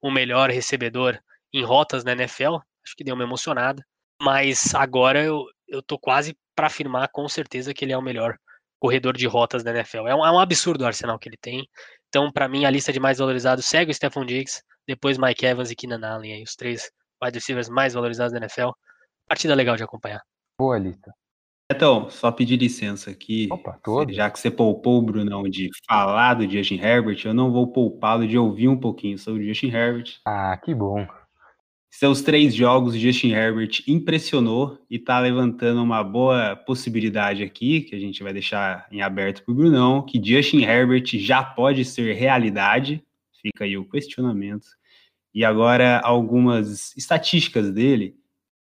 o 0.00 0.10
melhor 0.10 0.48
recebedor 0.48 1.18
em 1.52 1.62
rotas 1.62 2.02
na 2.02 2.12
NFL, 2.12 2.56
acho 2.88 2.96
que 2.96 3.04
deu 3.04 3.14
uma 3.14 3.24
emocionada. 3.24 3.84
Mas 4.20 4.74
agora 4.74 5.22
eu, 5.22 5.44
eu 5.68 5.82
tô 5.82 5.98
quase 5.98 6.36
para 6.56 6.66
afirmar 6.66 7.08
com 7.12 7.28
certeza 7.28 7.72
que 7.72 7.84
ele 7.84 7.92
é 7.92 7.98
o 7.98 8.02
melhor 8.02 8.36
corredor 8.80 9.16
de 9.16 9.26
rotas 9.26 9.62
da 9.62 9.70
NFL. 9.70 10.08
É 10.08 10.14
um, 10.14 10.24
é 10.24 10.32
um, 10.32 10.38
absurdo 10.38 10.82
o 10.82 10.86
arsenal 10.86 11.18
que 11.18 11.28
ele 11.28 11.36
tem. 11.40 11.68
Então, 12.08 12.32
para 12.32 12.48
mim, 12.48 12.64
a 12.64 12.70
lista 12.70 12.92
de 12.92 12.98
mais 12.98 13.18
valorizados 13.18 13.66
segue 13.66 13.90
o 13.90 13.94
Stephon 13.94 14.24
Diggs, 14.24 14.62
depois 14.86 15.18
Mike 15.18 15.44
Evans 15.44 15.70
e 15.70 15.76
Keenan 15.76 16.06
Allen, 16.06 16.32
aí, 16.32 16.42
os 16.42 16.56
três 16.56 16.90
wide 17.22 17.36
receivers 17.36 17.68
mais 17.68 17.94
valorizados 17.94 18.32
da 18.32 18.38
NFL. 18.38 18.70
Partida 19.28 19.54
legal 19.54 19.76
de 19.76 19.82
acompanhar. 19.82 20.22
Boa 20.58 20.78
lista. 20.78 21.12
Então, 21.70 22.08
só 22.08 22.32
pedir 22.32 22.56
licença 22.56 23.10
aqui. 23.10 23.46
Opa, 23.52 23.78
todo. 23.84 24.10
Já 24.10 24.30
que 24.30 24.40
você 24.40 24.50
poupou 24.50 24.98
o 24.98 25.02
Brunão 25.02 25.42
de 25.42 25.68
falar 25.86 26.34
do 26.34 26.50
Justin 26.50 26.80
Herbert, 26.80 27.20
eu 27.26 27.34
não 27.34 27.52
vou 27.52 27.70
poupá-lo 27.70 28.26
de 28.26 28.38
ouvir 28.38 28.68
um 28.68 28.76
pouquinho 28.76 29.18
sobre 29.18 29.42
o 29.42 29.46
Justin 29.46 29.68
Herbert. 29.68 30.18
Ah, 30.24 30.56
que 30.56 30.74
bom. 30.74 31.06
Seus 31.90 32.20
três 32.20 32.54
jogos, 32.54 32.94
Justin 32.94 33.30
Herbert 33.30 33.82
impressionou 33.86 34.78
e 34.90 34.98
tá 34.98 35.18
levantando 35.18 35.82
uma 35.82 36.04
boa 36.04 36.54
possibilidade 36.54 37.42
aqui, 37.42 37.80
que 37.80 37.94
a 37.94 37.98
gente 37.98 38.22
vai 38.22 38.32
deixar 38.32 38.86
em 38.92 39.00
aberto 39.00 39.42
para 39.42 39.52
o 39.52 39.54
Brunão, 39.54 40.02
que 40.02 40.22
Justin 40.22 40.62
Herbert 40.62 41.06
já 41.14 41.42
pode 41.42 41.84
ser 41.84 42.14
realidade. 42.14 43.02
Fica 43.40 43.64
aí 43.64 43.76
o 43.76 43.88
questionamento. 43.88 44.66
E 45.34 45.44
agora 45.44 45.98
algumas 46.00 46.96
estatísticas 46.96 47.72
dele 47.72 48.18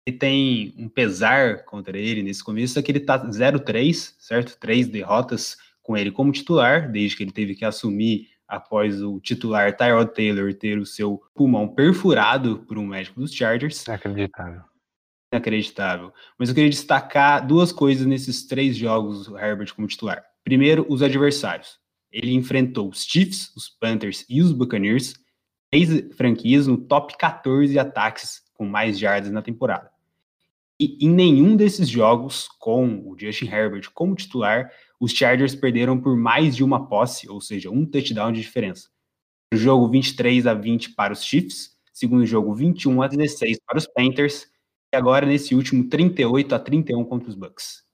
ele 0.06 0.16
tem 0.16 0.74
um 0.78 0.88
pesar 0.88 1.64
contra 1.64 1.98
ele 1.98 2.22
nesse 2.22 2.42
começo, 2.42 2.78
é 2.78 2.82
que 2.82 2.92
ele 2.92 3.00
tá 3.00 3.18
0-3, 3.26 4.14
certo? 4.18 4.56
Três 4.58 4.86
derrotas 4.86 5.56
com 5.82 5.96
ele 5.96 6.12
como 6.12 6.30
titular, 6.30 6.90
desde 6.90 7.16
que 7.16 7.24
ele 7.24 7.32
teve 7.32 7.56
que 7.56 7.64
assumir 7.64 8.28
após 8.48 9.02
o 9.02 9.20
titular 9.20 9.76
Tyrod 9.76 10.12
Taylor 10.14 10.54
ter 10.54 10.78
o 10.78 10.86
seu 10.86 11.22
pulmão 11.34 11.68
perfurado 11.68 12.58
por 12.66 12.78
um 12.78 12.86
médico 12.86 13.20
dos 13.20 13.32
Chargers. 13.32 13.84
Inacreditável. 13.86 14.62
Inacreditável. 15.32 16.12
Mas 16.38 16.48
eu 16.48 16.54
queria 16.54 16.70
destacar 16.70 17.46
duas 17.46 17.72
coisas 17.72 18.06
nesses 18.06 18.46
três 18.46 18.76
jogos 18.76 19.26
do 19.26 19.38
Herbert 19.38 19.74
como 19.74 19.88
titular. 19.88 20.24
Primeiro, 20.44 20.86
os 20.88 21.02
adversários. 21.02 21.78
Ele 22.12 22.32
enfrentou 22.32 22.88
os 22.88 23.04
Chiefs, 23.04 23.54
os 23.56 23.68
Panthers 23.68 24.24
e 24.28 24.40
os 24.40 24.52
Buccaneers, 24.52 25.14
três 25.70 26.14
franquias 26.14 26.66
no 26.66 26.78
top 26.78 27.16
14 27.18 27.78
ataques 27.78 28.42
com 28.54 28.64
mais 28.64 28.98
jardas 28.98 29.30
na 29.30 29.42
temporada. 29.42 29.90
E 30.78 31.04
em 31.04 31.10
nenhum 31.10 31.56
desses 31.56 31.88
jogos, 31.88 32.48
com 32.58 33.00
o 33.08 33.16
Justin 33.18 33.46
Herbert 33.46 33.90
como 33.94 34.14
titular, 34.14 34.70
os 35.00 35.12
Chargers 35.12 35.54
perderam 35.54 36.00
por 36.00 36.16
mais 36.16 36.56
de 36.56 36.64
uma 36.64 36.88
posse, 36.88 37.28
ou 37.28 37.40
seja, 37.40 37.70
um 37.70 37.84
touchdown 37.84 38.32
de 38.32 38.40
diferença. 38.40 38.88
No 39.52 39.58
jogo 39.58 39.88
23 39.88 40.46
a 40.46 40.54
20 40.54 40.94
para 40.94 41.12
os 41.12 41.22
Chiefs, 41.22 41.76
segundo 41.92 42.26
jogo 42.26 42.54
21 42.54 43.02
a 43.02 43.08
16 43.08 43.58
para 43.66 43.78
os 43.78 43.86
Panthers, 43.86 44.46
e 44.92 44.96
agora 44.96 45.26
nesse 45.26 45.54
último 45.54 45.88
38 45.88 46.54
a 46.54 46.58
31 46.58 47.04
contra 47.04 47.28
os 47.28 47.34
Bucks. 47.34 47.84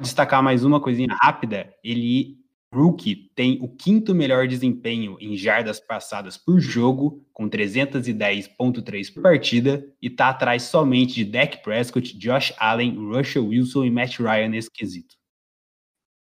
Destacar 0.00 0.42
mais 0.42 0.64
uma 0.64 0.80
coisinha 0.80 1.14
rápida, 1.20 1.72
ele 1.82 2.42
Rookie 2.72 3.30
tem 3.34 3.58
o 3.60 3.68
quinto 3.68 4.14
melhor 4.14 4.48
desempenho 4.48 5.18
em 5.20 5.36
jardas 5.36 5.78
passadas 5.78 6.38
por 6.38 6.58
jogo, 6.58 7.22
com 7.30 7.48
310.3 7.48 9.12
por 9.12 9.22
partida, 9.22 9.86
e 10.00 10.06
está 10.06 10.30
atrás 10.30 10.62
somente 10.62 11.14
de 11.14 11.24
Dak 11.26 11.62
Prescott, 11.62 12.16
Josh 12.16 12.54
Allen, 12.58 12.96
Russell 12.96 13.46
Wilson 13.46 13.84
e 13.84 13.90
Matt 13.90 14.18
Ryan 14.18 14.48
nesse 14.48 14.70
quesito. 14.70 15.21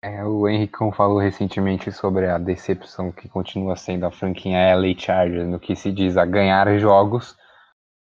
É, 0.03 0.25
o 0.25 0.49
Henricão 0.49 0.91
falou 0.91 1.19
recentemente 1.19 1.93
sobre 1.93 2.27
a 2.27 2.39
decepção 2.39 3.13
que 3.13 3.29
continua 3.29 3.77
sendo 3.77 4.07
a 4.07 4.11
franquinha 4.11 4.75
LA 4.75 4.95
Chargers 4.97 5.47
no 5.47 5.61
que 5.61 5.77
se 5.77 5.93
diz 5.93 6.17
a 6.17 6.25
ganhar 6.25 6.79
jogos 6.79 7.37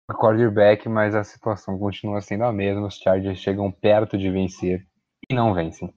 a 0.09 0.15
quarterback, 0.15 0.89
mas 0.89 1.15
a 1.15 1.25
situação 1.25 1.79
continua 1.79 2.21
sendo 2.21 2.45
a 2.45 2.53
mesma. 2.53 2.87
Os 2.87 2.97
Chargers 2.97 3.39
chegam 3.39 3.73
perto 3.73 4.19
de 4.19 4.31
vencer 4.31 4.87
e 5.29 5.35
não 5.35 5.55
vencem. 5.55 5.93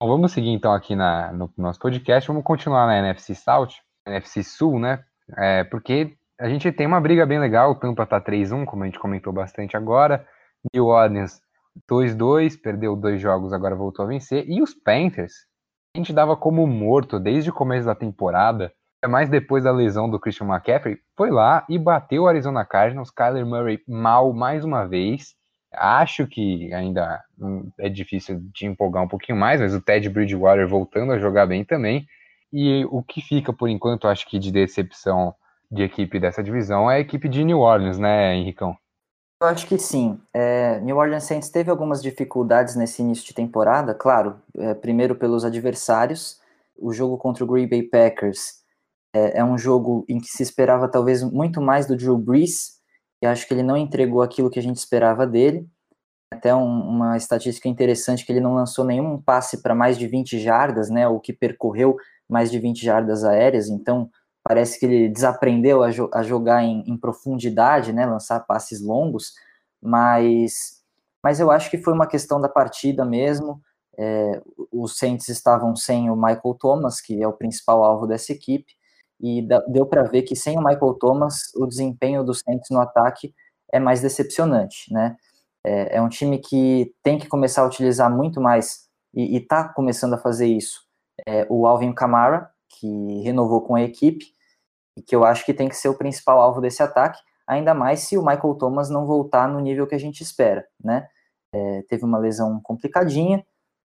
Bom, 0.00 0.08
vamos 0.08 0.32
seguir 0.32 0.50
então 0.50 0.72
aqui 0.72 0.94
na, 0.94 1.32
no 1.32 1.52
nosso 1.56 1.80
podcast. 1.80 2.28
Vamos 2.28 2.44
continuar 2.44 2.86
na 2.86 2.98
NFC 2.98 3.34
South, 3.34 3.70
NFC 4.06 4.44
Sul, 4.44 4.78
né? 4.78 5.02
É, 5.36 5.64
porque 5.64 6.14
a 6.38 6.48
gente 6.48 6.70
tem 6.72 6.86
uma 6.86 7.00
briga 7.00 7.24
bem 7.24 7.38
legal. 7.38 7.72
O 7.72 7.74
Tampa 7.74 8.04
tá 8.04 8.20
3-1, 8.20 8.64
como 8.64 8.82
a 8.82 8.86
gente 8.86 8.98
comentou 8.98 9.32
bastante 9.32 9.76
agora. 9.76 10.26
New 10.72 10.86
Orleans 10.86 11.40
2-2, 11.90 12.60
perdeu 12.60 12.96
dois 12.96 13.20
jogos, 13.20 13.52
agora 13.52 13.74
voltou 13.74 14.04
a 14.04 14.08
vencer. 14.08 14.44
E 14.48 14.62
os 14.62 14.74
Panthers, 14.74 15.32
a 15.94 15.98
gente 15.98 16.12
dava 16.12 16.36
como 16.36 16.66
morto 16.66 17.18
desde 17.18 17.50
o 17.50 17.54
começo 17.54 17.86
da 17.86 17.94
temporada, 17.94 18.72
mais 19.08 19.28
depois 19.28 19.64
da 19.64 19.72
lesão 19.72 20.08
do 20.08 20.20
Christian 20.20 20.46
McCaffrey, 20.46 20.98
foi 21.16 21.30
lá 21.30 21.64
e 21.68 21.78
bateu 21.78 22.22
o 22.22 22.28
Arizona 22.28 22.64
Cardinals, 22.64 23.10
Kyler 23.10 23.44
Murray 23.44 23.80
mal 23.86 24.32
mais 24.32 24.64
uma 24.64 24.86
vez. 24.86 25.34
Acho 25.74 26.26
que 26.26 26.72
ainda 26.72 27.20
é 27.78 27.88
difícil 27.88 28.40
de 28.54 28.66
empolgar 28.66 29.02
um 29.02 29.08
pouquinho 29.08 29.38
mais, 29.38 29.60
mas 29.60 29.74
o 29.74 29.80
Ted 29.80 30.08
Bridgewater 30.08 30.68
voltando 30.68 31.12
a 31.12 31.18
jogar 31.18 31.46
bem 31.46 31.64
também. 31.64 32.06
E 32.52 32.84
o 32.90 33.02
que 33.02 33.22
fica, 33.22 33.52
por 33.52 33.68
enquanto, 33.68 34.06
acho 34.06 34.28
que 34.28 34.38
de 34.38 34.52
decepção 34.52 35.34
de 35.70 35.82
equipe 35.82 36.20
dessa 36.20 36.42
divisão 36.42 36.90
é 36.90 36.96
a 36.96 37.00
equipe 37.00 37.28
de 37.28 37.42
New 37.42 37.60
Orleans, 37.60 37.98
né, 37.98 38.36
Henricão? 38.36 38.76
Eu 39.42 39.48
acho 39.48 39.66
que 39.66 39.76
sim. 39.76 40.20
É, 40.32 40.78
New 40.82 40.96
Orleans 40.96 41.24
Saints 41.24 41.50
teve 41.50 41.68
algumas 41.68 42.00
dificuldades 42.00 42.76
nesse 42.76 43.02
início 43.02 43.26
de 43.26 43.34
temporada, 43.34 43.92
claro, 43.92 44.40
é, 44.56 44.72
primeiro 44.72 45.16
pelos 45.16 45.44
adversários. 45.44 46.40
O 46.78 46.92
jogo 46.92 47.18
contra 47.18 47.42
o 47.42 47.46
Green 47.48 47.68
Bay 47.68 47.82
Packers 47.82 48.62
é, 49.12 49.40
é 49.40 49.44
um 49.44 49.58
jogo 49.58 50.04
em 50.08 50.20
que 50.20 50.28
se 50.28 50.44
esperava 50.44 50.86
talvez 50.86 51.24
muito 51.24 51.60
mais 51.60 51.88
do 51.88 51.96
Drew 51.96 52.16
Brees, 52.16 52.80
e 53.20 53.26
acho 53.26 53.44
que 53.48 53.52
ele 53.52 53.64
não 53.64 53.76
entregou 53.76 54.22
aquilo 54.22 54.48
que 54.48 54.60
a 54.60 54.62
gente 54.62 54.76
esperava 54.76 55.26
dele. 55.26 55.68
Até 56.32 56.54
um, 56.54 56.64
uma 56.64 57.16
estatística 57.16 57.68
interessante 57.68 58.24
que 58.24 58.30
ele 58.30 58.40
não 58.40 58.54
lançou 58.54 58.84
nenhum 58.84 59.20
passe 59.20 59.60
para 59.60 59.74
mais 59.74 59.98
de 59.98 60.06
20 60.06 60.38
jardas, 60.38 60.88
né, 60.88 61.08
o 61.08 61.18
que 61.18 61.32
percorreu 61.32 61.96
mais 62.28 62.48
de 62.48 62.60
20 62.60 62.80
jardas 62.80 63.24
aéreas, 63.24 63.68
então 63.68 64.08
parece 64.42 64.78
que 64.78 64.86
ele 64.86 65.08
desaprendeu 65.08 65.82
a, 65.82 65.90
jo 65.90 66.10
a 66.12 66.22
jogar 66.22 66.62
em, 66.62 66.82
em, 66.86 66.96
profundidade, 66.96 67.92
né, 67.92 68.04
lançar 68.06 68.40
passes 68.40 68.80
longos, 68.80 69.32
mas, 69.80 70.82
mas 71.22 71.40
eu 71.40 71.50
acho 71.50 71.70
que 71.70 71.78
foi 71.78 71.92
uma 71.92 72.06
questão 72.06 72.40
da 72.40 72.48
partida 72.48 73.04
mesmo, 73.04 73.60
é, 73.98 74.40
os 74.72 74.96
Saints 74.96 75.28
estavam 75.28 75.76
sem 75.76 76.10
o 76.10 76.16
Michael 76.16 76.56
Thomas, 76.58 77.00
que 77.00 77.22
é 77.22 77.28
o 77.28 77.32
principal 77.32 77.84
alvo 77.84 78.06
dessa 78.06 78.32
equipe, 78.32 78.72
e 79.20 79.46
deu 79.68 79.86
para 79.86 80.02
ver 80.02 80.22
que 80.22 80.34
sem 80.34 80.58
o 80.58 80.64
Michael 80.64 80.94
Thomas, 80.94 81.52
o 81.54 81.66
desempenho 81.66 82.24
dos 82.24 82.40
Saints 82.40 82.68
no 82.70 82.80
ataque 82.80 83.32
é 83.72 83.78
mais 83.78 84.00
decepcionante, 84.00 84.92
né? 84.92 85.16
É, 85.64 85.96
é 85.96 86.02
um 86.02 86.08
time 86.08 86.38
que 86.38 86.92
tem 87.02 87.18
que 87.18 87.28
começar 87.28 87.62
a 87.62 87.66
utilizar 87.66 88.10
muito 88.10 88.40
mais, 88.40 88.88
e 89.14 89.36
está 89.36 89.68
começando 89.68 90.14
a 90.14 90.18
fazer 90.18 90.46
isso, 90.46 90.80
é, 91.26 91.46
o 91.48 91.66
Alvin 91.66 91.92
Kamara, 91.92 92.50
que 92.82 93.22
renovou 93.22 93.62
com 93.62 93.76
a 93.76 93.82
equipe, 93.82 94.26
e 94.98 95.02
que 95.02 95.14
eu 95.14 95.24
acho 95.24 95.46
que 95.46 95.54
tem 95.54 95.68
que 95.68 95.76
ser 95.76 95.88
o 95.88 95.96
principal 95.96 96.40
alvo 96.40 96.60
desse 96.60 96.82
ataque, 96.82 97.20
ainda 97.46 97.72
mais 97.72 98.00
se 98.00 98.18
o 98.18 98.24
Michael 98.24 98.56
Thomas 98.56 98.90
não 98.90 99.06
voltar 99.06 99.48
no 99.48 99.60
nível 99.60 99.86
que 99.86 99.94
a 99.94 99.98
gente 99.98 100.20
espera, 100.20 100.66
né? 100.82 101.08
É, 101.54 101.82
teve 101.82 102.04
uma 102.04 102.18
lesão 102.18 102.60
complicadinha, 102.60 103.44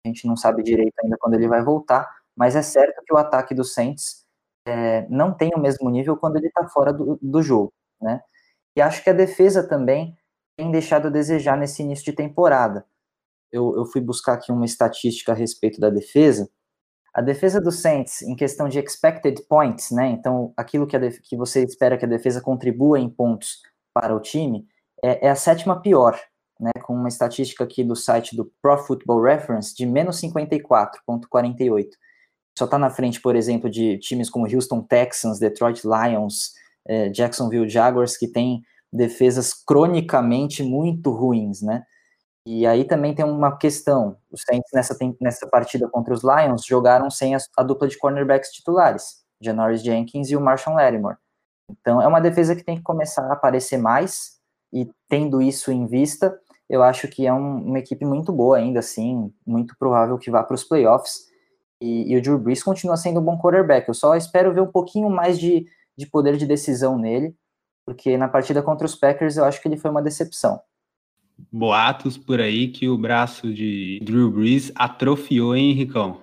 a 0.04 0.08
gente 0.08 0.26
não 0.26 0.36
sabe 0.36 0.62
direito 0.62 0.94
ainda 1.02 1.16
quando 1.18 1.34
ele 1.34 1.48
vai 1.48 1.62
voltar, 1.62 2.08
mas 2.36 2.54
é 2.54 2.62
certo 2.62 3.02
que 3.04 3.14
o 3.14 3.16
ataque 3.16 3.54
do 3.54 3.64
Saints 3.64 4.26
é, 4.66 5.06
não 5.08 5.32
tem 5.32 5.50
o 5.54 5.60
mesmo 5.60 5.88
nível 5.88 6.16
quando 6.16 6.36
ele 6.36 6.48
está 6.48 6.68
fora 6.68 6.92
do, 6.92 7.18
do 7.22 7.42
jogo, 7.42 7.72
né? 8.00 8.20
E 8.76 8.80
acho 8.80 9.02
que 9.02 9.10
a 9.10 9.14
defesa 9.14 9.66
também 9.66 10.16
tem 10.56 10.70
deixado 10.70 11.08
a 11.08 11.10
desejar 11.10 11.56
nesse 11.56 11.82
início 11.82 12.04
de 12.04 12.12
temporada. 12.12 12.86
Eu, 13.50 13.76
eu 13.76 13.86
fui 13.86 14.00
buscar 14.00 14.34
aqui 14.34 14.50
uma 14.52 14.64
estatística 14.64 15.32
a 15.32 15.34
respeito 15.34 15.80
da 15.80 15.90
defesa. 15.90 16.50
A 17.14 17.20
defesa 17.20 17.60
do 17.60 17.70
Saints, 17.70 18.22
em 18.22 18.34
questão 18.34 18.68
de 18.68 18.78
expected 18.78 19.42
points, 19.48 19.90
né? 19.90 20.08
Então, 20.08 20.52
aquilo 20.56 20.86
que, 20.86 20.98
que 21.22 21.36
você 21.36 21.62
espera 21.62 21.98
que 21.98 22.04
a 22.04 22.08
defesa 22.08 22.40
contribua 22.40 22.98
em 22.98 23.08
pontos 23.08 23.60
para 23.92 24.14
o 24.14 24.20
time, 24.20 24.66
é, 25.04 25.26
é 25.26 25.30
a 25.30 25.34
sétima 25.36 25.80
pior, 25.80 26.18
né? 26.58 26.70
Com 26.84 26.94
uma 26.94 27.08
estatística 27.08 27.64
aqui 27.64 27.84
do 27.84 27.94
site 27.94 28.34
do 28.34 28.50
Pro 28.62 28.78
Football 28.78 29.22
Reference 29.22 29.74
de 29.74 29.84
menos 29.84 30.20
54,48 30.20 31.88
só 32.56 32.66
está 32.66 32.78
na 32.78 32.90
frente, 32.90 33.20
por 33.20 33.34
exemplo, 33.34 33.70
de 33.70 33.98
times 33.98 34.28
como 34.28 34.46
Houston 34.46 34.82
Texans, 34.82 35.38
Detroit 35.38 35.82
Lions, 35.84 36.52
é, 36.86 37.08
Jacksonville 37.08 37.68
Jaguars, 37.68 38.16
que 38.16 38.28
têm 38.28 38.62
defesas 38.92 39.54
cronicamente 39.54 40.62
muito 40.62 41.10
ruins, 41.10 41.62
né? 41.62 41.82
E 42.44 42.66
aí 42.66 42.84
também 42.84 43.14
tem 43.14 43.24
uma 43.24 43.56
questão, 43.56 44.16
os 44.30 44.42
Saints 44.42 44.70
nessa, 44.74 44.96
nessa 45.20 45.46
partida 45.46 45.88
contra 45.88 46.12
os 46.12 46.22
Lions 46.22 46.64
jogaram 46.64 47.08
sem 47.08 47.36
a, 47.36 47.38
a 47.56 47.62
dupla 47.62 47.86
de 47.86 47.96
cornerbacks 47.96 48.50
titulares, 48.50 49.22
Janoris 49.40 49.82
Jenkins 49.82 50.28
e 50.30 50.36
o 50.36 50.40
Marshall 50.40 50.76
Lattimore. 50.76 51.16
Então 51.70 52.02
é 52.02 52.06
uma 52.06 52.20
defesa 52.20 52.56
que 52.56 52.64
tem 52.64 52.76
que 52.76 52.82
começar 52.82 53.22
a 53.28 53.34
aparecer 53.34 53.78
mais, 53.78 54.40
e 54.72 54.90
tendo 55.08 55.40
isso 55.40 55.70
em 55.70 55.86
vista, 55.86 56.36
eu 56.68 56.82
acho 56.82 57.06
que 57.06 57.26
é 57.26 57.32
um, 57.32 57.64
uma 57.66 57.78
equipe 57.78 58.04
muito 58.04 58.32
boa 58.32 58.56
ainda 58.56 58.80
assim, 58.80 59.32
muito 59.46 59.76
provável 59.78 60.18
que 60.18 60.30
vá 60.30 60.42
para 60.42 60.54
os 60.54 60.64
playoffs, 60.64 61.30
e, 61.80 62.12
e, 62.12 62.16
o 62.16 62.22
Drew 62.22 62.38
Brees 62.38 62.62
continua 62.62 62.96
sendo 62.96 63.18
um 63.18 63.24
bom 63.24 63.36
quarterback. 63.36 63.88
Eu 63.88 63.94
só 63.94 64.14
espero 64.14 64.54
ver 64.54 64.60
um 64.60 64.70
pouquinho 64.70 65.10
mais 65.10 65.36
de, 65.36 65.66
de 65.96 66.06
poder 66.06 66.36
de 66.36 66.46
decisão 66.46 66.96
nele, 66.96 67.34
porque 67.84 68.16
na 68.16 68.28
partida 68.28 68.62
contra 68.62 68.86
os 68.86 68.94
Packers 68.94 69.36
eu 69.36 69.44
acho 69.44 69.60
que 69.60 69.66
ele 69.66 69.76
foi 69.76 69.90
uma 69.90 70.00
decepção. 70.00 70.60
Boatos 71.50 72.16
por 72.16 72.40
aí 72.40 72.68
que 72.68 72.88
o 72.88 72.98
braço 72.98 73.52
de 73.52 73.98
Drew 74.02 74.30
Brees 74.30 74.70
atrofiou, 74.74 75.56
hein, 75.56 75.72
Ricão? 75.72 76.20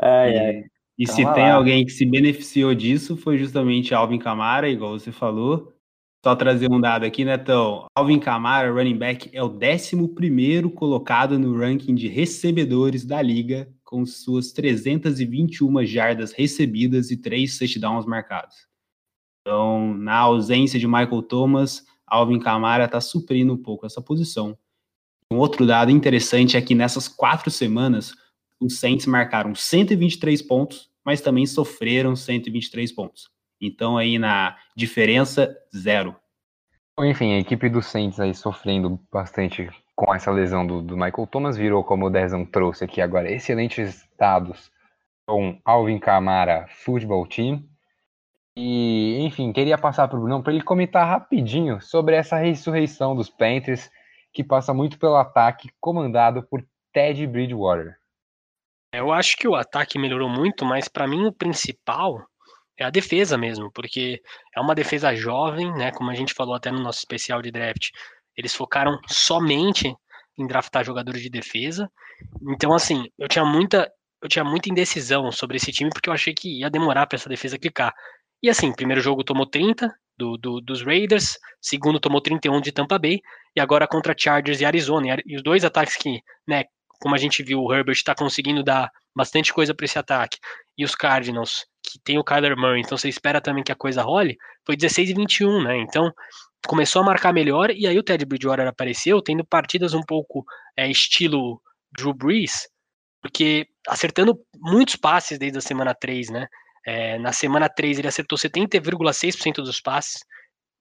Ai, 0.00 0.38
ai. 0.38 0.64
E 0.98 1.04
então, 1.04 1.14
se 1.14 1.22
tem 1.34 1.44
lá. 1.44 1.54
alguém 1.54 1.84
que 1.84 1.92
se 1.92 2.04
beneficiou 2.04 2.74
disso, 2.74 3.16
foi 3.16 3.38
justamente 3.38 3.94
Alvin 3.94 4.18
Kamara, 4.18 4.68
igual 4.68 4.98
você 4.98 5.10
falou. 5.10 5.72
Só 6.22 6.36
trazer 6.36 6.70
um 6.70 6.78
dado 6.78 7.04
aqui, 7.04 7.24
Netão. 7.24 7.86
Alvin 7.94 8.18
Kamara, 8.18 8.70
running 8.70 8.98
back, 8.98 9.30
é 9.32 9.42
o 9.42 9.48
11 9.48 10.68
colocado 10.74 11.38
no 11.38 11.56
ranking 11.56 11.94
de 11.94 12.08
recebedores 12.08 13.06
da 13.06 13.22
liga, 13.22 13.72
com 13.82 14.04
suas 14.04 14.52
321 14.52 15.86
jardas 15.86 16.32
recebidas 16.32 17.10
e 17.10 17.16
3 17.16 17.58
touchdowns 17.58 18.04
marcados. 18.04 18.68
Então, 19.40 19.94
na 19.94 20.18
ausência 20.18 20.78
de 20.78 20.86
Michael 20.86 21.22
Thomas, 21.22 21.86
Alvin 22.10 22.40
Kamara 22.40 22.84
está 22.84 23.00
suprindo 23.00 23.54
um 23.54 23.56
pouco 23.56 23.86
essa 23.86 24.02
posição. 24.02 24.58
Um 25.32 25.38
outro 25.38 25.64
dado 25.64 25.92
interessante 25.92 26.56
é 26.56 26.60
que 26.60 26.74
nessas 26.74 27.06
quatro 27.06 27.50
semanas, 27.50 28.12
os 28.60 28.80
Saints 28.80 29.06
marcaram 29.06 29.54
123 29.54 30.42
pontos, 30.42 30.90
mas 31.04 31.20
também 31.20 31.46
sofreram 31.46 32.16
123 32.16 32.90
pontos. 32.92 33.30
Então 33.60 33.96
aí 33.96 34.18
na 34.18 34.56
diferença, 34.76 35.56
zero. 35.74 36.16
Enfim, 36.98 37.32
a 37.32 37.38
equipe 37.38 37.68
do 37.68 37.80
Saints 37.80 38.18
aí 38.18 38.34
sofrendo 38.34 39.00
bastante 39.10 39.70
com 39.94 40.14
essa 40.14 40.30
lesão 40.30 40.66
do, 40.66 40.82
do 40.82 40.96
Michael 40.96 41.26
Thomas, 41.30 41.56
virou 41.56 41.84
como 41.84 42.06
o 42.06 42.10
Dezão 42.10 42.44
trouxe 42.44 42.84
aqui 42.84 43.00
agora, 43.00 43.30
excelentes 43.30 44.04
dados 44.18 44.70
com 45.26 45.60
Alvin 45.64 45.98
Kamara 45.98 46.66
Football 46.68 47.26
Team. 47.26 47.62
E, 48.56 49.18
enfim, 49.20 49.52
queria 49.52 49.78
passar 49.78 50.08
para 50.08 50.18
o 50.18 50.22
Bruno 50.22 50.42
para 50.42 50.52
ele 50.52 50.62
comentar 50.62 51.06
rapidinho 51.06 51.80
sobre 51.80 52.16
essa 52.16 52.36
ressurreição 52.36 53.14
dos 53.14 53.30
Panthers, 53.30 53.90
que 54.32 54.44
passa 54.44 54.74
muito 54.74 54.98
pelo 54.98 55.16
ataque 55.16 55.70
comandado 55.80 56.42
por 56.42 56.64
Ted 56.92 57.26
Bridgewater. 57.26 57.96
Eu 58.92 59.12
acho 59.12 59.36
que 59.36 59.46
o 59.46 59.54
ataque 59.54 59.98
melhorou 59.98 60.28
muito, 60.28 60.64
mas 60.64 60.88
para 60.88 61.06
mim 61.06 61.24
o 61.26 61.32
principal 61.32 62.26
é 62.76 62.84
a 62.84 62.90
defesa 62.90 63.38
mesmo, 63.38 63.70
porque 63.72 64.20
é 64.54 64.60
uma 64.60 64.74
defesa 64.74 65.14
jovem, 65.14 65.72
né? 65.74 65.92
Como 65.92 66.10
a 66.10 66.14
gente 66.14 66.34
falou 66.34 66.54
até 66.54 66.70
no 66.70 66.80
nosso 66.80 66.98
especial 66.98 67.40
de 67.40 67.50
draft, 67.50 67.90
eles 68.36 68.54
focaram 68.54 68.98
somente 69.06 69.94
em 70.36 70.46
draftar 70.46 70.84
jogadores 70.84 71.22
de 71.22 71.30
defesa. 71.30 71.90
Então, 72.48 72.72
assim, 72.72 73.04
eu 73.18 73.28
tinha 73.28 73.44
muita, 73.44 73.90
eu 74.22 74.28
tinha 74.28 74.44
muita 74.44 74.70
indecisão 74.70 75.30
sobre 75.30 75.56
esse 75.56 75.70
time 75.70 75.90
porque 75.90 76.08
eu 76.08 76.14
achei 76.14 76.34
que 76.34 76.60
ia 76.60 76.70
demorar 76.70 77.06
para 77.06 77.16
essa 77.16 77.28
defesa 77.28 77.58
clicar. 77.58 77.94
E 78.42 78.48
assim, 78.48 78.72
primeiro 78.72 79.00
jogo 79.00 79.24
tomou 79.24 79.46
30 79.46 79.92
do, 80.16 80.36
do, 80.36 80.60
dos 80.60 80.82
Raiders, 80.82 81.38
segundo 81.60 82.00
tomou 82.00 82.20
31 82.20 82.60
de 82.60 82.72
Tampa 82.72 82.98
Bay, 82.98 83.20
e 83.56 83.60
agora 83.60 83.86
contra 83.86 84.14
Chargers 84.16 84.60
e 84.60 84.64
Arizona. 84.64 85.18
E 85.26 85.36
os 85.36 85.42
dois 85.42 85.64
ataques 85.64 85.96
que, 85.96 86.20
né, 86.46 86.64
como 87.00 87.14
a 87.14 87.18
gente 87.18 87.42
viu, 87.42 87.60
o 87.60 87.72
Herbert 87.72 87.96
está 87.96 88.14
conseguindo 88.14 88.62
dar 88.62 88.90
bastante 89.14 89.52
coisa 89.52 89.74
para 89.74 89.84
esse 89.84 89.98
ataque. 89.98 90.38
E 90.76 90.84
os 90.84 90.94
Cardinals, 90.94 91.66
que 91.82 91.98
tem 92.04 92.18
o 92.18 92.24
Kyler 92.24 92.56
Murray, 92.56 92.80
então 92.80 92.96
você 92.96 93.08
espera 93.08 93.40
também 93.40 93.64
que 93.64 93.72
a 93.72 93.76
coisa 93.76 94.02
role, 94.02 94.36
foi 94.64 94.76
16 94.76 95.10
e 95.10 95.14
21, 95.14 95.62
né? 95.62 95.78
Então 95.78 96.12
começou 96.66 97.02
a 97.02 97.04
marcar 97.04 97.32
melhor, 97.32 97.70
e 97.70 97.86
aí 97.86 97.98
o 97.98 98.02
Ted 98.02 98.24
Bridgewater 98.24 98.66
apareceu, 98.66 99.22
tendo 99.22 99.44
partidas 99.44 99.94
um 99.94 100.02
pouco 100.02 100.44
é, 100.76 100.88
estilo 100.90 101.60
Drew 101.90 102.12
Brees, 102.12 102.68
porque 103.22 103.66
acertando 103.88 104.38
muitos 104.58 104.96
passes 104.96 105.38
desde 105.38 105.58
a 105.58 105.62
semana 105.62 105.94
3, 105.94 106.30
né? 106.30 106.46
É, 106.86 107.18
na 107.18 107.32
semana 107.32 107.68
3 107.68 107.98
ele 107.98 108.08
acertou 108.08 108.38
70,6% 108.38 109.56
dos 109.56 109.80
passes, 109.80 110.24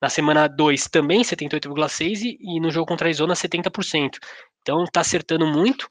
na 0.01 0.09
semana 0.09 0.47
2 0.47 0.87
também 0.87 1.21
78,6% 1.21 2.21
e, 2.21 2.37
e 2.57 2.59
no 2.59 2.71
jogo 2.71 2.87
contra 2.87 3.07
a 3.07 3.09
Arizona 3.09 3.33
70%. 3.33 4.17
Então 4.61 4.83
tá 4.85 5.01
acertando 5.01 5.45
muito. 5.45 5.89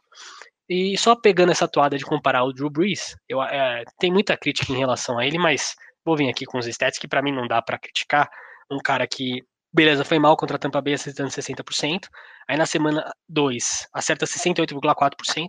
E 0.69 0.97
só 0.99 1.17
pegando 1.17 1.51
essa 1.51 1.67
toada 1.67 1.97
de 1.97 2.05
comparar 2.05 2.45
o 2.45 2.53
Drew 2.53 2.71
Brees, 2.71 3.17
eu, 3.29 3.43
é, 3.43 3.85
tem 3.99 4.13
muita 4.13 4.37
crítica 4.37 4.71
em 4.73 4.77
relação 4.77 5.19
a 5.19 5.27
ele, 5.27 5.39
mas 5.39 5.75
vou 6.05 6.17
vir 6.17 6.29
aqui 6.29 6.45
com 6.45 6.59
os 6.59 6.67
stats 6.67 6.99
que 6.99 7.09
para 7.09 7.23
mim 7.23 7.33
não 7.33 7.47
dá 7.47 7.63
para 7.63 7.79
criticar. 7.79 8.29
Um 8.71 8.79
cara 8.79 9.07
que, 9.07 9.43
beleza, 9.73 10.05
foi 10.05 10.19
mal 10.19 10.37
contra 10.37 10.57
a 10.57 10.59
Tampa 10.59 10.83
Bay 10.83 10.95
acertando 10.95 11.31
60%, 11.31 12.09
aí 12.47 12.57
na 12.59 12.67
semana 12.67 13.11
2 13.27 13.89
acerta 13.95 14.27
68,4%, 14.27 15.49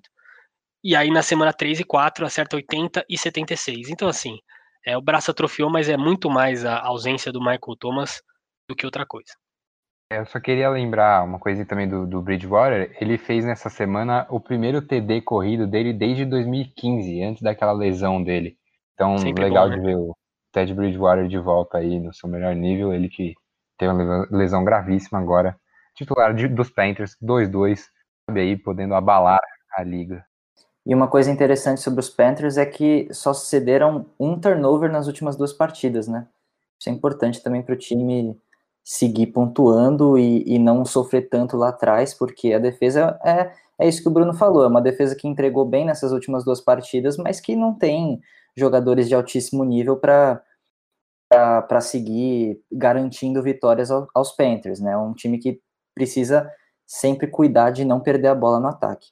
e 0.82 0.96
aí 0.96 1.12
na 1.12 1.22
semana 1.22 1.52
3 1.52 1.82
e 1.82 1.84
4 1.84 2.26
acerta 2.26 2.56
80 2.56 3.06
e 3.10 3.18
76. 3.18 3.90
Então 3.90 4.08
assim, 4.08 4.38
é, 4.90 4.98
o 4.98 5.02
braço 5.02 5.30
atrofiou, 5.30 5.70
mas 5.70 5.88
é 5.88 5.96
muito 5.96 6.32
mais 6.32 6.66
a 6.66 6.80
ausência 6.80 7.32
do 7.32 7.40
Michael 7.40 7.78
Thomas 7.80 8.24
do 8.68 8.76
que 8.76 8.88
outra 8.88 9.06
coisa. 9.06 9.32
É, 10.12 10.18
eu 10.18 10.26
só 10.26 10.40
queria 10.40 10.68
lembrar 10.68 11.24
uma 11.24 11.38
coisa 11.38 11.64
também 11.64 11.88
do, 11.88 12.08
do 12.08 12.20
Bridgewater. 12.24 12.98
Ele 13.00 13.20
fez 13.20 13.46
nessa 13.46 13.70
semana 13.70 14.26
o 14.32 14.40
primeiro 14.40 14.82
TD 14.82 15.22
corrido 15.22 15.68
dele 15.68 15.94
desde 15.94 16.26
2015, 16.26 17.22
antes 17.22 17.44
daquela 17.44 17.72
lesão 17.72 18.24
dele. 18.24 18.58
Então, 18.96 19.16
Sempre 19.20 19.44
legal 19.44 19.70
bom, 19.70 19.76
né? 19.76 19.78
de 19.78 19.86
ver 19.86 19.96
o 19.96 20.18
Ted 20.52 20.74
Bridgewater 20.74 21.28
de 21.28 21.38
volta 21.38 21.78
aí 21.78 22.00
no 22.00 22.12
seu 22.12 22.28
melhor 22.28 22.56
nível. 22.56 22.92
Ele 22.92 23.10
que 23.10 23.36
teve 23.78 23.94
uma 23.94 24.28
lesão 24.32 24.64
gravíssima 24.64 25.20
agora. 25.20 25.56
Titular 25.94 26.34
de, 26.34 26.48
dos 26.48 26.72
Panthers, 26.72 27.16
2-2, 27.22 27.80
sabe 28.26 28.42
aí, 28.42 28.58
podendo 28.58 28.96
abalar 28.96 29.40
a 29.76 29.84
liga. 29.84 30.26
E 30.90 30.96
uma 30.96 31.08
coisa 31.08 31.30
interessante 31.30 31.82
sobre 31.82 32.00
os 32.00 32.10
Panthers 32.10 32.58
é 32.58 32.66
que 32.66 33.08
só 33.12 33.32
cederam 33.32 34.08
um 34.20 34.40
turnover 34.40 34.92
nas 34.92 35.06
últimas 35.06 35.36
duas 35.36 35.54
partidas, 35.54 36.08
né? 36.08 36.28
Isso 36.80 36.90
é 36.90 36.92
importante 36.92 37.44
também 37.44 37.62
para 37.62 37.76
o 37.76 37.78
time 37.78 38.36
seguir 38.84 39.28
pontuando 39.28 40.18
e, 40.18 40.44
e, 40.48 40.58
não 40.58 40.84
sofrer 40.84 41.30
tanto 41.30 41.56
lá 41.56 41.70
atrás, 41.70 42.16
porque 42.16 42.54
a 42.54 42.58
defesa 42.58 43.20
é, 43.24 43.52
é 43.78 43.88
isso 43.88 44.02
que 44.02 44.08
o 44.08 44.12
Bruno 44.12 44.34
falou, 44.34 44.64
é 44.64 44.68
uma 44.68 44.82
defesa 44.82 45.16
que 45.16 45.28
entregou 45.28 45.64
bem 45.64 45.86
nessas 45.86 46.12
últimas 46.12 46.44
duas 46.44 46.60
partidas, 46.60 47.18
mas 47.18 47.40
que 47.40 47.56
não 47.56 47.72
tem 47.78 48.20
jogadores 48.58 49.08
de 49.08 49.14
altíssimo 49.14 49.64
nível 49.64 49.96
para 49.96 50.42
para 51.32 51.82
seguir 51.82 52.60
garantindo 52.72 53.44
vitórias 53.44 53.92
ao, 53.92 54.08
aos 54.16 54.32
Panthers, 54.32 54.80
né? 54.80 54.98
Um 54.98 55.14
time 55.14 55.38
que 55.38 55.62
precisa 55.94 56.52
sempre 56.88 57.28
cuidar 57.28 57.70
de 57.70 57.86
não 57.86 58.00
perder 58.00 58.30
a 58.30 58.36
bola 58.36 58.60
no 58.60 58.68
ataque. 58.68 59.10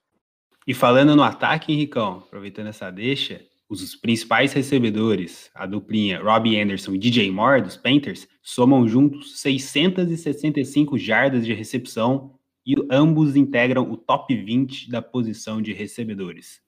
E 0.68 0.74
falando 0.74 1.16
no 1.16 1.24
ataque, 1.24 1.72
Henricão, 1.72 2.18
aproveitando 2.28 2.68
essa 2.68 2.92
deixa, 2.92 3.40
os 3.70 3.96
principais 3.96 4.52
recebedores, 4.52 5.50
a 5.56 5.66
duplinha 5.66 6.22
Robbie 6.22 6.60
Anderson 6.60 6.94
e 6.94 6.98
DJ 6.98 7.32
Moore 7.32 7.62
dos 7.62 7.78
Panthers, 7.78 8.28
somam 8.44 8.86
juntos 8.86 9.40
665 9.40 10.98
jardas 10.98 11.46
de 11.46 11.54
recepção 11.54 12.34
e 12.66 12.76
ambos 12.92 13.38
integram 13.38 13.90
o 13.90 13.96
top 13.96 14.36
20 14.36 14.92
da 14.92 15.02
posição 15.02 15.62
de 15.62 15.72
recebedores. 15.72 16.60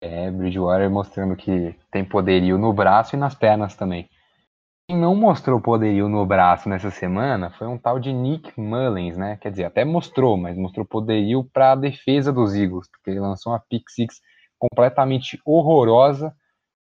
É, 0.00 0.30
Bridgewater 0.30 0.90
mostrando 0.90 1.36
que 1.36 1.74
tem 1.90 2.02
poderio 2.02 2.56
no 2.56 2.72
braço 2.72 3.16
e 3.16 3.18
nas 3.18 3.34
pernas 3.34 3.76
também. 3.76 4.08
Quem 4.88 4.98
não 4.98 5.14
mostrou 5.14 5.60
poderio 5.60 6.08
no 6.08 6.26
braço 6.26 6.68
nessa 6.68 6.90
semana 6.90 7.50
foi 7.50 7.66
um 7.66 7.78
tal 7.78 7.98
de 7.98 8.12
Nick 8.12 8.60
Mullins, 8.60 9.16
né? 9.16 9.36
Quer 9.38 9.50
dizer, 9.50 9.64
até 9.64 9.84
mostrou, 9.84 10.36
mas 10.36 10.56
mostrou 10.56 10.84
poderio 10.84 11.44
para 11.44 11.72
a 11.72 11.76
defesa 11.76 12.32
dos 12.32 12.54
Eagles, 12.54 12.88
porque 12.90 13.10
ele 13.10 13.20
lançou 13.20 13.52
uma 13.52 13.62
pick 13.68 13.88
six 13.88 14.20
completamente 14.58 15.40
horrorosa 15.44 16.34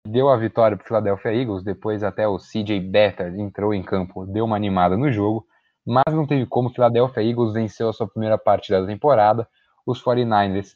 deu 0.05 0.29
a 0.29 0.37
vitória 0.37 0.75
para 0.75 0.83
o 0.83 0.87
Philadelphia 0.87 1.33
Eagles, 1.33 1.63
depois 1.63 2.03
até 2.03 2.27
o 2.27 2.39
CJ 2.39 2.79
Beathard 2.79 3.39
entrou 3.39 3.73
em 3.73 3.83
campo, 3.83 4.25
deu 4.25 4.45
uma 4.45 4.55
animada 4.55 4.97
no 4.97 5.11
jogo, 5.11 5.45
mas 5.85 6.13
não 6.13 6.25
teve 6.25 6.45
como 6.45 6.69
o 6.69 6.73
Philadelphia 6.73 7.23
Eagles 7.23 7.53
venceu 7.53 7.89
a 7.89 7.93
sua 7.93 8.07
primeira 8.07 8.37
partida 8.37 8.81
da 8.81 8.87
temporada, 8.87 9.47
os 9.85 10.03
49ers 10.03 10.75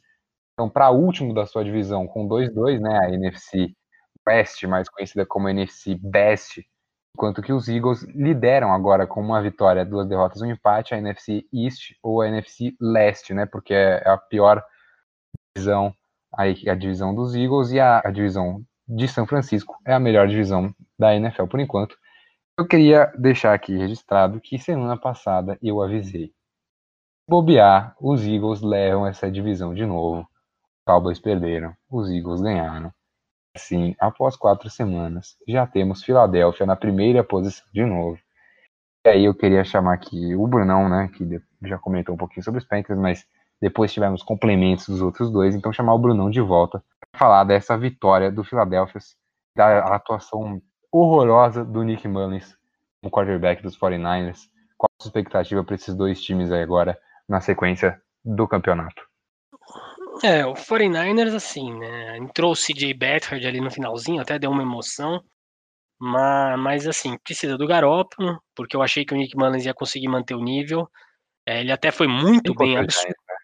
estão 0.51 0.69
para 0.69 0.91
último 0.91 1.33
da 1.33 1.45
sua 1.45 1.63
divisão 1.63 2.07
com 2.07 2.27
2-2, 2.27 2.79
né, 2.79 2.97
a 2.99 3.09
NFC 3.09 3.73
West, 4.27 4.63
mais 4.63 4.89
conhecida 4.89 5.25
como 5.25 5.49
NFC 5.49 5.95
Best, 5.95 6.65
enquanto 7.15 7.41
que 7.41 7.53
os 7.53 7.69
Eagles 7.69 8.03
lideram 8.13 8.73
agora 8.73 9.07
com 9.07 9.21
uma 9.21 9.41
vitória, 9.41 9.85
duas 9.85 10.05
derrotas, 10.05 10.41
um 10.41 10.51
empate, 10.51 10.93
a 10.93 10.97
NFC 10.97 11.45
East 11.53 11.93
ou 12.03 12.21
a 12.21 12.27
NFC 12.27 12.75
Leste, 12.79 13.33
né, 13.33 13.45
porque 13.45 13.73
é 13.73 14.03
a 14.05 14.17
pior 14.17 14.61
divisão, 15.55 15.95
a, 16.33 16.43
a 16.43 16.75
divisão 16.75 17.15
dos 17.15 17.33
Eagles 17.33 17.71
e 17.71 17.79
a, 17.79 18.01
a 18.03 18.11
divisão 18.11 18.61
de 18.85 19.07
São 19.07 19.25
Francisco 19.25 19.77
é 19.85 19.93
a 19.93 19.99
melhor 19.99 20.27
divisão 20.27 20.75
da 20.99 21.15
NFL 21.15 21.45
por 21.45 21.61
enquanto. 21.61 21.97
Eu 22.59 22.67
queria 22.67 23.05
deixar 23.17 23.53
aqui 23.53 23.77
registrado 23.77 24.41
que 24.41 24.59
semana 24.59 24.97
passada 24.97 25.57
eu 25.63 25.81
avisei. 25.81 26.33
Bobear, 27.29 27.95
os 27.99 28.25
Eagles 28.27 28.61
levam 28.61 29.07
essa 29.07 29.31
divisão 29.31 29.73
de 29.73 29.85
novo. 29.85 30.19
Os 30.19 30.83
Cowboys 30.85 31.19
perderam, 31.19 31.73
os 31.89 32.09
Eagles 32.09 32.41
ganharam. 32.41 32.93
Assim, 33.55 33.95
após 33.99 34.35
quatro 34.35 34.69
semanas, 34.69 35.37
já 35.47 35.65
temos 35.65 36.03
Filadélfia 36.03 36.65
na 36.65 36.75
primeira 36.75 37.23
posição 37.23 37.65
de 37.73 37.85
novo. 37.85 38.19
E 39.05 39.09
aí 39.09 39.25
eu 39.25 39.33
queria 39.33 39.63
chamar 39.63 39.93
aqui 39.93 40.35
o 40.35 40.45
Brunão, 40.45 40.89
né, 40.89 41.09
que 41.15 41.41
já 41.63 41.77
comentou 41.77 42.15
um 42.15 42.17
pouquinho 42.17 42.43
sobre 42.43 42.59
os 42.59 42.67
Panthers, 42.67 42.99
mas 42.99 43.25
depois 43.61 43.93
tivemos 43.93 44.21
complementos 44.21 44.89
dos 44.89 45.01
outros 45.01 45.31
dois, 45.31 45.55
então 45.55 45.71
chamar 45.71 45.93
o 45.93 45.99
Brunão 45.99 46.29
de 46.29 46.41
volta 46.41 46.83
para 46.99 47.19
falar 47.19 47.43
dessa 47.45 47.77
vitória 47.77 48.29
do 48.29 48.43
Philadelphia, 48.43 48.99
da 49.55 49.95
atuação 49.95 50.61
horrorosa 50.91 51.63
do 51.63 51.81
Nick 51.81 52.07
Mullins, 52.07 52.57
o 53.01 53.09
quarterback 53.09 53.63
dos 53.63 53.77
49ers. 53.77 54.49
Qual 54.77 54.89
a 54.99 55.03
sua 55.03 55.09
expectativa 55.09 55.63
para 55.63 55.75
esses 55.75 55.95
dois 55.95 56.21
times 56.21 56.51
aí 56.51 56.61
agora 56.61 56.97
na 57.29 57.39
sequência 57.39 58.01
do 58.23 58.45
campeonato? 58.47 59.01
É, 60.23 60.45
o 60.45 60.53
49ers, 60.53 61.33
assim, 61.35 61.73
né? 61.77 62.17
Entrou 62.17 62.51
o 62.51 62.55
CJ 62.55 62.93
Beathard 62.93 63.45
ali 63.45 63.59
no 63.59 63.71
finalzinho, 63.71 64.21
até 64.21 64.39
deu 64.39 64.51
uma 64.51 64.63
emoção. 64.63 65.21
Mas, 65.99 66.59
mas 66.59 66.87
assim, 66.87 67.17
precisa 67.23 67.57
do 67.57 67.67
Garoppolo, 67.67 68.39
porque 68.55 68.75
eu 68.75 68.81
achei 68.81 69.05
que 69.05 69.13
o 69.13 69.17
Nick 69.17 69.35
Mullins 69.37 69.65
ia 69.65 69.73
conseguir 69.73 70.07
manter 70.07 70.35
o 70.35 70.43
nível. 70.43 70.89
É, 71.45 71.61
ele 71.61 71.71
até 71.71 71.91
foi 71.91 72.07
muito 72.07 72.53
bem 72.55 72.77
absurdo. 72.77 73.07
Né? 73.07 73.35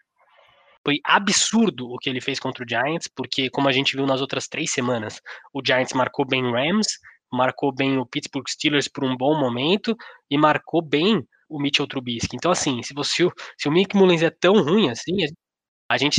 Foi 0.84 0.96
absurdo 1.04 1.88
o 1.90 1.98
que 1.98 2.10
ele 2.10 2.20
fez 2.20 2.40
contra 2.40 2.64
o 2.64 2.68
Giants, 2.68 3.08
porque 3.14 3.48
como 3.50 3.68
a 3.68 3.72
gente 3.72 3.96
viu 3.96 4.06
nas 4.06 4.20
outras 4.20 4.48
três 4.48 4.72
semanas, 4.72 5.20
o 5.52 5.62
Giants 5.64 5.92
marcou 5.94 6.26
bem 6.26 6.44
o 6.44 6.52
Rams, 6.52 6.98
marcou 7.32 7.72
bem 7.72 7.98
o 7.98 8.06
Pittsburgh 8.06 8.48
Steelers 8.48 8.88
por 8.88 9.04
um 9.04 9.16
bom 9.16 9.38
momento 9.38 9.96
e 10.30 10.36
marcou 10.36 10.82
bem 10.82 11.24
o 11.48 11.60
Mitchell 11.60 11.86
Trubisky. 11.86 12.36
Então, 12.36 12.50
assim, 12.50 12.82
se 12.82 12.92
você 12.94 13.28
se 13.58 13.68
o 13.68 13.72
Nick 13.72 13.96
Mullins 13.96 14.22
é 14.22 14.30
tão 14.30 14.54
ruim 14.62 14.90
assim, 14.90 15.22
a 15.22 15.26
gente 15.26 15.41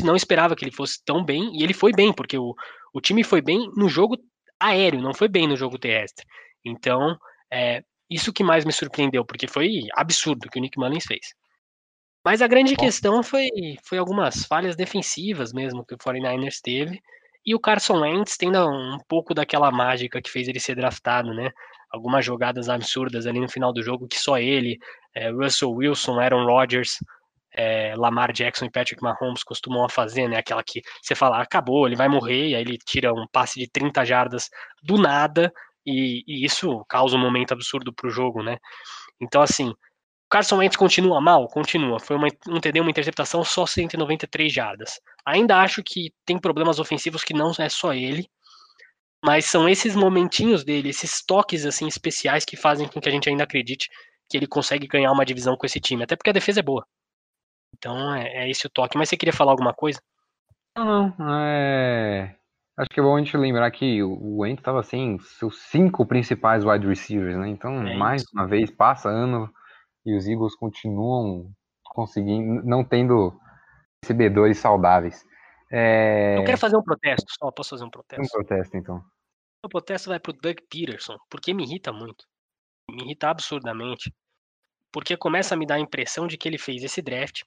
não 0.04 0.16
esperava 0.16 0.56
que 0.56 0.64
ele 0.64 0.72
fosse 0.72 1.04
tão 1.06 1.24
bem, 1.24 1.52
e 1.58 1.64
ele 1.64 1.74
foi 1.74 1.92
bem, 1.92 2.14
porque 2.14 2.38
o, 2.38 2.54
o 2.94 3.02
time 3.02 3.24
foi 3.24 3.42
bem 3.42 3.70
no 3.76 3.90
jogo 3.90 4.18
aéreo, 4.60 5.02
não 5.02 5.14
foi 5.14 5.28
bem 5.28 5.48
no 5.48 5.56
jogo 5.56 5.80
terrestre. 5.80 6.26
Então, 6.64 7.18
é, 7.52 7.84
isso 8.10 8.34
que 8.34 8.44
mais 8.44 8.66
me 8.66 8.72
surpreendeu, 8.72 9.26
porque 9.26 9.48
foi 9.48 9.82
absurdo 9.96 10.46
o 10.46 10.50
que 10.50 10.60
o 10.60 10.62
Nick 10.62 10.78
Mullins 10.78 11.06
fez. 11.06 11.34
Mas 12.24 12.42
a 12.42 12.48
grande 12.48 12.76
Bom. 12.76 12.84
questão 12.84 13.24
foi, 13.24 13.50
foi 13.84 13.98
algumas 13.98 14.46
falhas 14.46 14.76
defensivas 14.76 15.52
mesmo 15.52 15.86
que 15.86 15.94
o 15.94 15.98
49ers 15.98 16.60
teve, 16.62 17.02
e 17.46 17.54
o 17.54 17.60
Carson 17.60 18.00
Wentz 18.00 18.38
tendo 18.38 18.66
um 18.66 18.98
pouco 19.08 19.34
daquela 19.34 19.70
mágica 19.70 20.22
que 20.22 20.30
fez 20.32 20.48
ele 20.48 20.60
ser 20.60 20.76
draftado, 20.76 21.34
né? 21.34 21.52
Algumas 21.92 22.26
jogadas 22.26 22.70
absurdas 22.70 23.28
ali 23.28 23.40
no 23.40 23.50
final 23.50 23.74
do 23.74 23.84
jogo 23.84 24.08
que 24.08 24.18
só 24.18 24.38
ele, 24.38 24.80
é, 25.14 25.30
Russell 25.30 25.72
Wilson, 25.72 26.20
Aaron 26.20 26.46
Rodgers, 26.46 26.98
é, 27.54 27.96
Lamar 27.96 28.32
Jackson 28.32 28.66
e 28.66 28.72
Patrick 28.72 29.02
Mahomes 29.02 29.44
costumam 29.44 29.88
fazer, 29.90 30.28
né? 30.28 30.38
Aquela 30.38 30.64
que 30.64 30.82
você 31.02 31.16
fala, 31.16 31.42
acabou, 31.42 31.88
ele 31.88 31.96
vai 31.96 32.08
morrer, 32.08 32.50
e 32.50 32.56
aí 32.56 32.62
ele 32.62 32.78
tira 32.78 33.14
um 33.14 33.28
passe 33.32 33.60
de 33.60 33.70
30 33.70 34.04
jardas 34.06 34.50
do 34.82 34.98
nada, 34.98 35.52
e, 35.86 36.24
e 36.28 36.46
isso 36.46 36.84
causa 36.88 37.16
um 37.16 37.20
momento 37.20 37.54
absurdo 37.54 37.94
pro 37.94 38.10
jogo, 38.10 38.42
né? 38.42 38.58
Então, 39.22 39.42
assim, 39.42 39.74
Carson 40.30 40.58
Wentz 40.58 40.76
continua 40.76 41.22
mal? 41.22 41.48
Continua. 41.48 42.00
Foi 42.00 42.16
uma, 42.16 42.28
um 42.48 42.60
TD, 42.60 42.80
uma 42.80 42.90
interceptação, 42.90 43.44
só 43.44 43.66
193 43.66 44.52
jardas. 44.52 45.00
Ainda 45.26 45.62
acho 45.62 45.84
que 45.84 46.12
tem 46.26 46.40
problemas 46.40 46.80
ofensivos 46.80 47.24
que 47.24 47.34
não 47.34 47.52
é 47.60 47.70
só 47.70 47.94
ele, 47.94 48.28
mas 49.24 49.46
são 49.46 49.70
esses 49.70 49.96
momentinhos 49.96 50.64
dele, 50.64 50.90
esses 50.90 51.24
toques 51.24 51.66
assim 51.66 51.88
especiais 51.88 52.44
que 52.44 52.58
fazem 52.58 52.88
com 52.88 53.00
que 53.00 53.08
a 53.08 53.12
gente 53.12 53.30
ainda 53.30 53.44
acredite 53.44 53.90
que 54.30 54.36
ele 54.36 54.48
consegue 54.48 54.88
ganhar 54.88 55.12
uma 55.12 55.26
divisão 55.26 55.56
com 55.56 55.66
esse 55.66 55.80
time, 55.80 56.04
até 56.04 56.16
porque 56.16 56.30
a 56.32 56.34
defesa 56.34 56.60
é 56.60 56.64
boa. 56.64 56.86
Então 57.74 58.14
é, 58.14 58.46
é 58.46 58.50
esse 58.50 58.66
o 58.68 58.70
toque. 58.70 58.98
Mas 58.98 59.10
você 59.10 59.18
queria 59.18 59.34
falar 59.34 59.52
alguma 59.52 59.74
coisa? 59.74 60.00
Não, 60.78 61.14
não. 61.18 61.34
É... 61.46 62.36
Acho 62.76 62.90
que 62.90 63.00
é 63.00 63.04
bom 63.04 63.16
a 63.16 63.20
gente 63.20 63.38
lembrar 63.38 63.70
que 63.70 64.02
o 64.02 64.38
Wentz 64.40 64.60
estava 64.60 64.80
assim, 64.80 65.20
seus 65.20 65.62
cinco 65.64 66.06
principais 66.08 66.66
wide 66.66 66.88
receivers, 66.88 67.38
né? 67.38 67.48
Então, 67.48 67.86
é 67.86 67.96
mais 67.96 68.24
uma 68.34 68.48
vez, 68.48 68.72
passa 68.72 69.10
ano 69.10 69.48
e 70.04 70.16
os 70.16 70.28
Eagles 70.28 70.56
continuam 70.56 71.52
conseguindo, 71.84 72.64
não 72.66 72.84
tendo 72.84 73.40
recebedores 74.04 74.58
saudáveis. 74.58 75.24
É... 75.72 76.38
Eu 76.40 76.44
quero 76.46 76.58
fazer 76.58 76.76
um 76.76 76.84
protesto, 76.84 77.32
só 77.38 77.52
posso 77.52 77.72
fazer 77.72 77.84
um 77.84 77.92
protesto? 77.92 78.26
Um 78.26 78.30
protesto, 78.30 78.76
então. 78.76 79.04
O 79.64 79.70
protesto 79.70 80.10
vai 80.10 80.20
pro 80.20 80.34
Doug 80.34 80.58
Peterson, 80.70 81.16
porque 81.30 81.54
me 81.54 81.64
irrita 81.64 81.94
muito. 81.94 82.26
Me 82.90 83.04
irrita 83.04 83.30
absurdamente. 83.30 84.12
Porque 84.92 85.16
começa 85.16 85.54
a 85.54 85.58
me 85.58 85.66
dar 85.66 85.76
a 85.76 85.80
impressão 85.80 86.28
de 86.28 86.38
que 86.38 86.48
ele 86.48 86.58
fez 86.58 86.84
esse 86.84 87.02
draft 87.02 87.44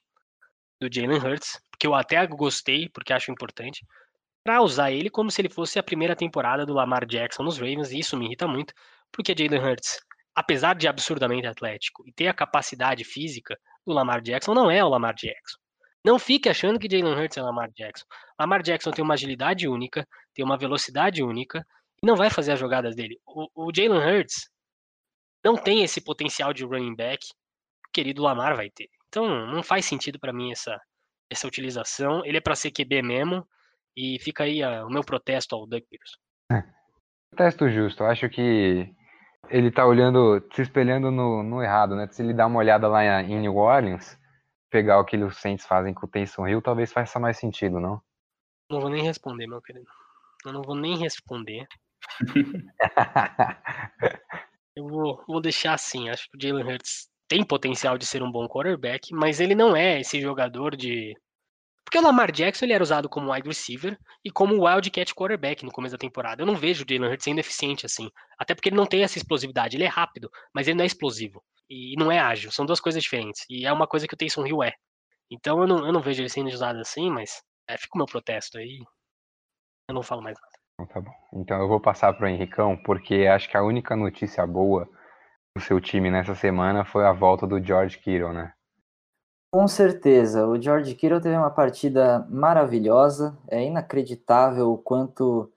do 0.79 0.89
Jalen 0.91 1.19
Hurts, 1.19 1.59
que 1.79 1.87
eu 1.87 1.93
até 1.93 2.25
gostei, 2.27 2.89
porque 2.89 3.13
acho 3.13 3.31
importante, 3.31 3.85
para 4.43 4.61
usar 4.61 4.91
ele 4.91 5.09
como 5.09 5.29
se 5.31 5.41
ele 5.41 5.49
fosse 5.49 5.77
a 5.77 5.83
primeira 5.83 6.15
temporada 6.15 6.65
do 6.65 6.73
Lamar 6.73 7.05
Jackson 7.05 7.43
nos 7.43 7.57
Ravens, 7.57 7.91
e 7.91 7.99
isso 7.99 8.17
me 8.17 8.25
irrita 8.25 8.47
muito, 8.47 8.73
porque 9.11 9.35
Jalen 9.37 9.59
Hurts 9.59 9.99
apesar 10.37 10.75
de 10.75 10.87
absurdamente 10.87 11.47
atlético 11.47 12.07
e 12.07 12.13
ter 12.13 12.27
a 12.27 12.33
capacidade 12.33 13.03
física 13.03 13.59
do 13.83 13.91
Lamar 13.91 14.21
Jackson, 14.21 14.53
não 14.53 14.69
é 14.69 14.83
o 14.83 14.87
Lamar 14.87 15.15
Jackson. 15.15 15.57
Não 16.05 16.19
fique 16.19 16.47
achando 16.47 16.77
que 16.77 16.87
Jalen 16.87 17.15
Hurts 17.15 17.37
é 17.37 17.41
Lamar 17.41 17.71
Jackson. 17.75 18.05
Lamar 18.39 18.61
Jackson 18.61 18.91
tem 18.91 19.03
uma 19.03 19.15
agilidade 19.15 19.67
única, 19.67 20.07
tem 20.35 20.45
uma 20.45 20.55
velocidade 20.55 21.23
única 21.23 21.65
e 22.03 22.05
não 22.05 22.15
vai 22.15 22.29
fazer 22.29 22.51
as 22.51 22.59
jogadas 22.59 22.95
dele. 22.95 23.19
O, 23.25 23.65
o 23.67 23.71
Jalen 23.75 23.97
Hurts 23.97 24.47
não 25.43 25.57
tem 25.57 25.81
esse 25.81 25.99
potencial 25.99 26.53
de 26.53 26.63
running 26.63 26.95
back 26.95 27.25
que 27.25 27.89
o 27.89 27.91
querido 27.91 28.21
Lamar 28.21 28.55
vai 28.55 28.69
ter. 28.69 28.89
Então 29.07 29.47
não 29.47 29.63
faz 29.63 29.85
sentido 29.85 30.19
para 30.19 30.33
mim 30.33 30.51
essa, 30.51 30.79
essa 31.29 31.47
utilização. 31.47 32.25
Ele 32.25 32.37
é 32.37 32.41
para 32.41 32.55
ser 32.55 32.71
QB 32.71 33.01
mesmo 33.01 33.47
e 33.95 34.19
fica 34.19 34.43
aí 34.43 34.61
a, 34.61 34.85
o 34.85 34.89
meu 34.89 35.03
protesto 35.03 35.55
ao 35.55 35.67
Doug 35.67 35.83
Peterson. 35.89 36.17
É. 36.51 36.63
Protesto 37.29 37.69
justo. 37.69 38.03
Eu 38.03 38.07
acho 38.07 38.29
que 38.29 38.93
ele 39.49 39.71
tá 39.71 39.85
olhando, 39.85 40.45
se 40.53 40.61
espelhando 40.61 41.11
no, 41.11 41.43
no, 41.43 41.63
errado, 41.63 41.95
né? 41.95 42.07
Se 42.11 42.21
ele 42.21 42.33
dá 42.33 42.45
uma 42.45 42.59
olhada 42.59 42.87
lá 42.87 43.21
em 43.21 43.39
New 43.39 43.55
Orleans, 43.55 44.17
pegar 44.69 44.99
o 44.99 45.05
que 45.05 45.17
os 45.17 45.37
Saints 45.37 45.65
fazem 45.65 45.93
com 45.93 46.05
o 46.05 46.09
Taysom 46.09 46.47
Hill, 46.47 46.61
talvez 46.61 46.91
faça 46.91 47.19
mais 47.19 47.37
sentido, 47.37 47.79
não? 47.79 48.01
Não 48.69 48.81
vou 48.81 48.89
nem 48.89 49.03
responder, 49.03 49.47
meu 49.47 49.61
querido. 49.61 49.87
Eu 50.45 50.53
não 50.53 50.61
vou 50.61 50.75
nem 50.75 50.97
responder. 50.97 51.65
Eu 54.75 54.87
vou, 54.87 55.23
vou 55.27 55.41
deixar 55.41 55.73
assim. 55.73 56.09
Acho 56.09 56.29
que 56.29 56.37
o 56.37 56.39
Jalen 56.39 56.63
Hurts 56.63 57.09
tem 57.27 57.43
potencial 57.43 57.97
de 57.97 58.05
ser 58.05 58.23
um 58.23 58.31
bom 58.31 58.47
quarterback, 58.47 59.13
mas 59.13 59.39
ele 59.39 59.55
não 59.55 59.75
é 59.75 59.99
esse 59.99 60.19
jogador 60.21 60.75
de 60.75 61.13
porque 61.87 61.99
o 61.99 62.01
Lamar 62.01 62.33
Jackson 62.33 62.65
ele 62.65 62.73
era 62.73 62.83
usado 62.83 63.07
como 63.07 63.31
wide 63.31 63.47
receiver 63.47 63.97
e 64.21 64.29
como 64.29 64.61
wildcat 64.61 65.15
quarterback 65.15 65.63
no 65.63 65.71
começo 65.71 65.93
da 65.93 65.97
temporada. 65.97 66.41
Eu 66.41 66.45
não 66.45 66.53
vejo 66.53 66.83
o 66.83 66.85
Jalen 66.85 67.09
Hurts 67.09 67.23
sendo 67.23 67.39
eficiente 67.39 67.85
assim. 67.85 68.09
Até 68.37 68.53
porque 68.53 68.67
ele 68.67 68.75
não 68.75 68.85
tem 68.85 69.03
essa 69.03 69.17
explosividade. 69.17 69.77
Ele 69.77 69.85
é 69.85 69.87
rápido, 69.87 70.29
mas 70.53 70.67
ele 70.67 70.75
não 70.75 70.83
é 70.83 70.85
explosivo. 70.85 71.41
E 71.69 71.95
não 71.97 72.11
é 72.11 72.19
ágil. 72.19 72.51
São 72.51 72.65
duas 72.65 72.81
coisas 72.81 73.01
diferentes. 73.01 73.45
E 73.49 73.65
é 73.65 73.71
uma 73.71 73.87
coisa 73.87 74.05
que 74.05 74.13
o 74.13 74.17
Taysom 74.17 74.45
Hill 74.45 74.63
é. 74.63 74.73
Então 75.31 75.61
eu 75.61 75.67
não, 75.67 75.85
eu 75.85 75.93
não 75.93 76.01
vejo 76.01 76.21
ele 76.21 76.27
sendo 76.27 76.49
usado 76.49 76.77
assim, 76.77 77.09
mas 77.09 77.41
é, 77.69 77.77
fica 77.77 77.95
o 77.95 77.97
meu 77.99 78.05
protesto 78.05 78.57
aí. 78.57 78.83
Eu 79.87 79.95
não 79.95 80.03
falo 80.03 80.21
mais 80.21 80.37
nada. 80.37 80.57
Então 80.73 80.87
tá 80.87 80.99
bom. 80.99 81.41
Então 81.41 81.61
eu 81.61 81.69
vou 81.69 81.79
passar 81.79 82.11
para 82.11 82.25
o 82.25 82.29
Henricão, 82.29 82.75
porque 82.75 83.25
acho 83.27 83.49
que 83.49 83.55
a 83.55 83.63
única 83.63 83.95
notícia 83.95 84.45
boa 84.45 84.89
do 85.57 85.63
seu 85.63 85.81
time 85.81 86.11
nessa 86.11 86.35
semana 86.35 86.85
foi 86.85 87.05
a 87.05 87.11
volta 87.11 87.47
do 87.47 87.63
George 87.63 87.97
Kittle, 87.97 88.31
né? 88.31 88.53
Com 89.51 89.67
certeza, 89.67 90.45
o 90.45 90.61
George 90.61 90.93
Kittle 90.93 91.21
teve 91.21 91.35
uma 91.35 91.49
partida 91.49 92.25
maravilhosa, 92.29 93.35
é 93.47 93.63
inacreditável 93.63 94.71
o 94.71 94.77
quanto 94.77 95.51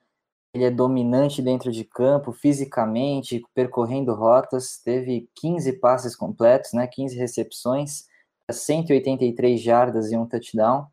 ele 0.54 0.64
é 0.64 0.70
dominante 0.70 1.42
dentro 1.42 1.70
de 1.70 1.84
campo, 1.84 2.32
fisicamente, 2.32 3.42
percorrendo 3.54 4.14
rotas, 4.14 4.78
teve 4.78 5.28
15 5.34 5.74
passes 5.74 6.16
completos, 6.16 6.72
né, 6.72 6.86
15 6.86 7.16
recepções, 7.16 8.06
183 8.50 9.60
jardas 9.60 10.10
e 10.10 10.16
um 10.16 10.26
touchdown, 10.26 10.86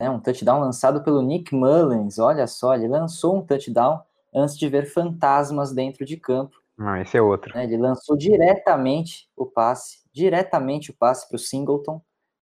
né, 0.00 0.08
um 0.08 0.20
touchdown 0.20 0.60
lançado 0.60 1.02
pelo 1.02 1.20
Nick 1.20 1.54
Mullins, 1.54 2.18
olha 2.18 2.46
só, 2.46 2.74
ele 2.74 2.88
lançou 2.88 3.36
um 3.36 3.44
touchdown 3.44 4.00
antes 4.32 4.56
de 4.56 4.68
ver 4.68 4.86
fantasmas 4.86 5.72
dentro 5.72 6.04
de 6.04 6.16
campo. 6.16 6.65
Ah, 6.78 7.00
esse 7.00 7.16
é 7.16 7.22
outro. 7.22 7.54
Né, 7.54 7.64
ele 7.64 7.76
lançou 7.76 8.16
diretamente 8.16 9.28
o 9.36 9.46
passe, 9.46 9.98
diretamente 10.12 10.90
o 10.90 10.96
passe 10.96 11.26
para 11.28 11.36
o 11.36 11.38
Singleton, 11.38 12.02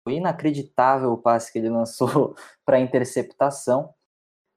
foi 0.04 0.16
inacreditável 0.16 1.12
o 1.12 1.18
passe 1.18 1.52
que 1.52 1.60
ele 1.60 1.70
lançou 1.70 2.36
para 2.66 2.80
interceptação. 2.80 3.94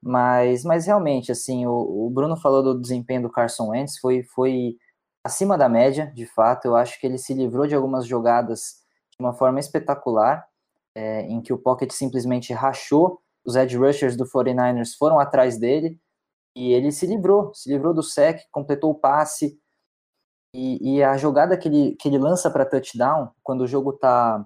Mas, 0.01 0.63
mas 0.63 0.85
realmente, 0.85 1.31
assim, 1.31 1.65
o, 1.65 2.05
o, 2.05 2.09
Bruno 2.11 2.37
falou 2.37 2.61
do 2.61 2.79
desempenho 2.79 3.23
do 3.23 3.31
Carson 3.31 3.69
Wentz, 3.69 3.97
foi, 3.97 4.21
foi 4.23 4.77
acima 5.23 5.57
da 5.57 5.67
média, 5.67 6.11
de 6.13 6.27
fato. 6.27 6.65
Eu 6.65 6.75
acho 6.75 6.99
que 6.99 7.07
ele 7.07 7.17
se 7.17 7.33
livrou 7.33 7.65
de 7.65 7.73
algumas 7.73 8.05
jogadas 8.05 8.83
de 9.09 9.17
uma 9.19 9.33
forma 9.33 9.59
espetacular, 9.59 10.47
é, 10.93 11.21
em 11.21 11.41
que 11.41 11.51
o 11.51 11.57
Pocket 11.57 11.91
simplesmente 11.91 12.53
rachou, 12.53 13.19
os 13.43 13.55
edge 13.55 13.77
rushers 13.77 14.15
do 14.15 14.25
49ers 14.25 14.95
foram 14.97 15.19
atrás 15.19 15.57
dele, 15.57 15.99
e 16.55 16.71
ele 16.71 16.91
se 16.91 17.05
livrou, 17.05 17.53
se 17.53 17.69
livrou 17.69 17.93
do 17.93 18.01
sec, 18.01 18.41
completou 18.51 18.91
o 18.91 18.95
passe, 18.95 19.59
e, 20.53 20.95
e 20.95 21.03
a 21.03 21.17
jogada 21.17 21.57
que 21.57 21.67
ele, 21.67 21.95
que 21.97 22.07
ele 22.07 22.17
lança 22.17 22.49
para 22.49 22.65
touchdown, 22.65 23.29
quando 23.43 23.61
o 23.61 23.67
jogo 23.67 23.91
está 23.91 24.45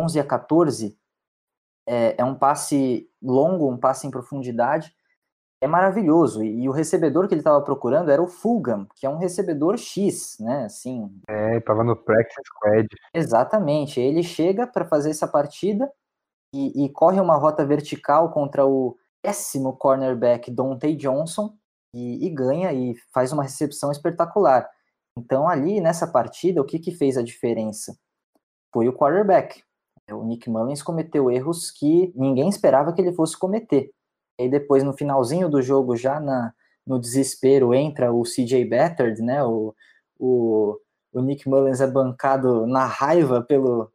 11 0.00 0.18
a 0.18 0.24
14, 0.24 0.98
é, 1.86 2.16
é, 2.18 2.24
um 2.24 2.34
passe 2.34 3.08
longo, 3.22 3.70
um 3.70 3.78
passe 3.78 4.06
em 4.06 4.10
profundidade, 4.10 4.92
é 5.60 5.68
maravilhoso. 5.68 6.42
E, 6.42 6.64
e 6.64 6.68
o 6.68 6.72
recebedor 6.72 7.28
que 7.28 7.34
ele 7.34 7.40
estava 7.40 7.62
procurando 7.62 8.10
era 8.10 8.20
o 8.20 8.26
Fulgham, 8.26 8.88
que 8.96 9.06
é 9.06 9.08
um 9.08 9.18
recebedor 9.18 9.78
X, 9.78 10.38
né? 10.40 10.64
Assim. 10.64 11.08
É, 11.28 11.58
estava 11.58 11.84
no 11.84 11.94
practice 11.94 12.42
squad. 12.44 12.88
Exatamente. 13.14 14.00
Ele 14.00 14.24
chega 14.24 14.66
para 14.66 14.84
fazer 14.84 15.10
essa 15.10 15.28
partida 15.28 15.88
e, 16.52 16.84
e, 16.84 16.88
corre 16.88 17.20
uma 17.20 17.36
rota 17.36 17.64
vertical 17.64 18.32
contra 18.32 18.66
o 18.66 18.96
péssimo 19.26 19.76
cornerback 19.76 20.52
Dante 20.52 20.94
Johnson 20.94 21.52
e, 21.92 22.24
e 22.24 22.30
ganha 22.30 22.72
e 22.72 22.94
faz 23.12 23.32
uma 23.32 23.42
recepção 23.42 23.90
espetacular. 23.90 24.70
Então 25.18 25.48
ali 25.48 25.80
nessa 25.80 26.06
partida, 26.06 26.60
o 26.60 26.64
que 26.64 26.78
que 26.78 26.92
fez 26.92 27.16
a 27.16 27.22
diferença? 27.22 27.98
Foi 28.72 28.88
o 28.88 28.92
quarterback 28.92 29.64
O 30.12 30.22
Nick 30.22 30.48
Mullins 30.48 30.80
cometeu 30.80 31.28
erros 31.28 31.72
que 31.72 32.12
ninguém 32.14 32.48
esperava 32.48 32.92
que 32.92 33.00
ele 33.00 33.12
fosse 33.12 33.36
cometer. 33.36 33.90
E 34.38 34.44
aí 34.44 34.48
depois, 34.48 34.84
no 34.84 34.92
finalzinho 34.92 35.48
do 35.48 35.60
jogo, 35.60 35.96
já 35.96 36.20
na, 36.20 36.52
no 36.86 37.00
desespero, 37.00 37.74
entra 37.74 38.12
o 38.12 38.22
CJ 38.22 38.64
Beathard, 38.64 39.20
né? 39.22 39.42
O, 39.42 39.74
o, 40.20 40.78
o 41.12 41.20
Nick 41.20 41.48
Mullins 41.48 41.80
é 41.80 41.86
bancado 41.86 42.64
na 42.66 42.84
raiva 42.84 43.42
pelo, 43.42 43.90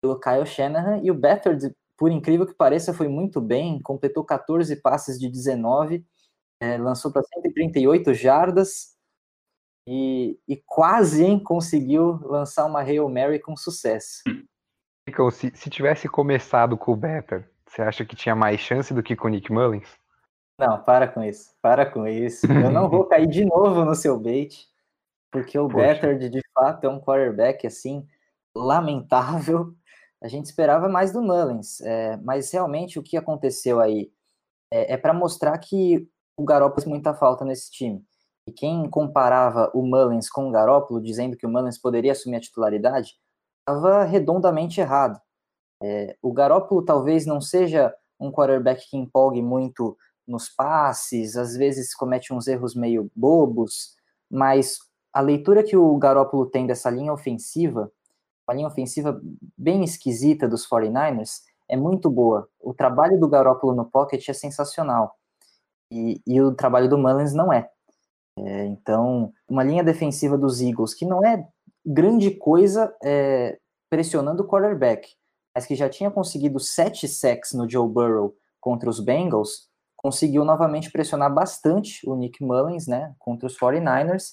pelo 0.00 0.18
Kyle 0.18 0.46
Shanahan, 0.46 1.00
e 1.04 1.10
o 1.10 1.14
Beathard, 1.14 1.72
por 1.96 2.10
incrível 2.10 2.46
que 2.46 2.54
pareça, 2.54 2.94
foi 2.94 3.08
muito 3.08 3.40
bem, 3.40 3.80
completou 3.80 4.24
14 4.24 4.76
passes 4.76 5.18
de 5.18 5.28
19, 5.28 6.04
é, 6.60 6.76
lançou 6.78 7.12
para 7.12 7.22
138 7.22 8.14
jardas, 8.14 8.92
e, 9.86 10.38
e 10.46 10.56
quase 10.64 11.24
hein, 11.24 11.42
conseguiu 11.42 12.20
lançar 12.22 12.66
uma 12.66 12.80
Hail 12.80 13.08
Mary 13.08 13.40
com 13.40 13.56
sucesso. 13.56 14.22
Então, 15.08 15.30
se, 15.30 15.50
se 15.54 15.68
tivesse 15.68 16.08
começado 16.08 16.76
com 16.76 16.92
o 16.92 16.96
Better, 16.96 17.50
você 17.66 17.82
acha 17.82 18.04
que 18.04 18.14
tinha 18.14 18.36
mais 18.36 18.60
chance 18.60 18.94
do 18.94 19.02
que 19.02 19.16
com 19.16 19.26
o 19.26 19.30
Nick 19.30 19.50
Mullins? 19.50 19.98
Não, 20.58 20.80
para 20.80 21.08
com 21.08 21.22
isso, 21.24 21.52
para 21.60 21.84
com 21.84 22.06
isso. 22.06 22.46
Eu 22.46 22.70
não 22.70 22.88
vou 22.88 23.04
cair 23.06 23.26
de 23.26 23.44
novo 23.44 23.84
no 23.84 23.94
seu 23.94 24.18
bait, 24.18 24.68
porque 25.30 25.58
o 25.58 25.66
Better 25.66 26.18
de 26.18 26.40
fato 26.54 26.84
é 26.84 26.88
um 26.88 27.00
quarterback 27.00 27.66
assim 27.66 28.06
lamentável. 28.54 29.74
A 30.22 30.28
gente 30.28 30.46
esperava 30.46 30.88
mais 30.88 31.12
do 31.12 31.20
Mullins, 31.20 31.80
é, 31.80 32.16
mas 32.18 32.52
realmente 32.52 32.98
o 32.98 33.02
que 33.02 33.16
aconteceu 33.16 33.80
aí 33.80 34.12
é, 34.70 34.94
é 34.94 34.96
para 34.96 35.12
mostrar 35.12 35.58
que 35.58 36.08
o 36.36 36.44
Garoppolo 36.44 36.76
faz 36.76 36.86
muita 36.86 37.12
falta 37.12 37.44
nesse 37.44 37.70
time. 37.70 38.04
E 38.46 38.52
quem 38.52 38.88
comparava 38.88 39.70
o 39.74 39.82
Mullins 39.82 40.30
com 40.30 40.48
o 40.48 40.52
Garoppolo, 40.52 41.02
dizendo 41.02 41.36
que 41.36 41.46
o 41.46 41.48
Mullins 41.48 41.78
poderia 41.78 42.12
assumir 42.12 42.36
a 42.36 42.40
titularidade, 42.40 43.14
estava 43.60 44.04
redondamente 44.04 44.80
errado. 44.80 45.20
É, 45.82 46.16
o 46.22 46.32
Garoppolo 46.32 46.84
talvez 46.84 47.26
não 47.26 47.40
seja 47.40 47.92
um 48.18 48.30
quarterback 48.30 48.88
que 48.88 48.96
empolgue 48.96 49.42
muito 49.42 49.96
nos 50.26 50.48
passes, 50.48 51.36
às 51.36 51.56
vezes 51.56 51.94
comete 51.94 52.32
uns 52.32 52.46
erros 52.46 52.76
meio 52.76 53.10
bobos, 53.14 53.96
mas 54.30 54.78
a 55.12 55.20
leitura 55.20 55.64
que 55.64 55.76
o 55.76 55.96
Garoppolo 55.98 56.46
tem 56.46 56.66
dessa 56.66 56.88
linha 56.88 57.12
ofensiva, 57.12 57.90
uma 58.52 58.56
linha 58.56 58.68
ofensiva 58.68 59.18
bem 59.56 59.82
esquisita 59.82 60.46
dos 60.46 60.68
49ers, 60.68 61.40
é 61.68 61.76
muito 61.76 62.10
boa. 62.10 62.46
O 62.60 62.74
trabalho 62.74 63.18
do 63.18 63.28
Garoppolo 63.28 63.74
no 63.74 63.86
pocket 63.86 64.28
é 64.28 64.32
sensacional. 64.32 65.16
E, 65.90 66.20
e 66.26 66.40
o 66.40 66.54
trabalho 66.54 66.88
do 66.88 66.98
Mullins 66.98 67.32
não 67.32 67.52
é. 67.52 67.68
É, 68.38 68.66
então, 68.66 69.32
uma 69.48 69.62
linha 69.62 69.82
defensiva 69.82 70.36
dos 70.36 70.60
Eagles 70.60 70.94
que 70.94 71.04
não 71.06 71.24
é 71.24 71.46
grande 71.84 72.30
coisa 72.30 72.94
é, 73.02 73.58
pressionando 73.90 74.42
o 74.42 74.46
quarterback, 74.46 75.08
mas 75.54 75.66
que 75.66 75.74
já 75.74 75.88
tinha 75.88 76.10
conseguido 76.10 76.58
sete 76.60 77.08
sacks 77.08 77.52
no 77.52 77.68
Joe 77.68 77.88
Burrow 77.88 78.34
contra 78.60 78.88
os 78.88 79.00
Bengals, 79.00 79.68
conseguiu 79.96 80.44
novamente 80.44 80.90
pressionar 80.90 81.32
bastante 81.32 82.08
o 82.08 82.16
Nick 82.16 82.42
Mullins, 82.42 82.86
né, 82.86 83.14
contra 83.18 83.46
os 83.46 83.58
49ers, 83.58 84.32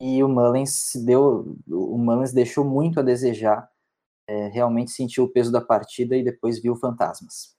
e 0.00 0.22
o 0.22 0.28
Mullins 0.28 0.92
deu, 1.04 1.56
o 1.68 1.98
Mullins 1.98 2.32
deixou 2.32 2.64
muito 2.64 3.00
a 3.00 3.02
desejar, 3.02 3.68
é, 4.26 4.48
realmente 4.48 4.90
sentiu 4.90 5.24
o 5.24 5.28
peso 5.28 5.52
da 5.52 5.60
partida 5.60 6.16
e 6.16 6.24
depois 6.24 6.60
viu 6.60 6.76
fantasmas. 6.76 7.56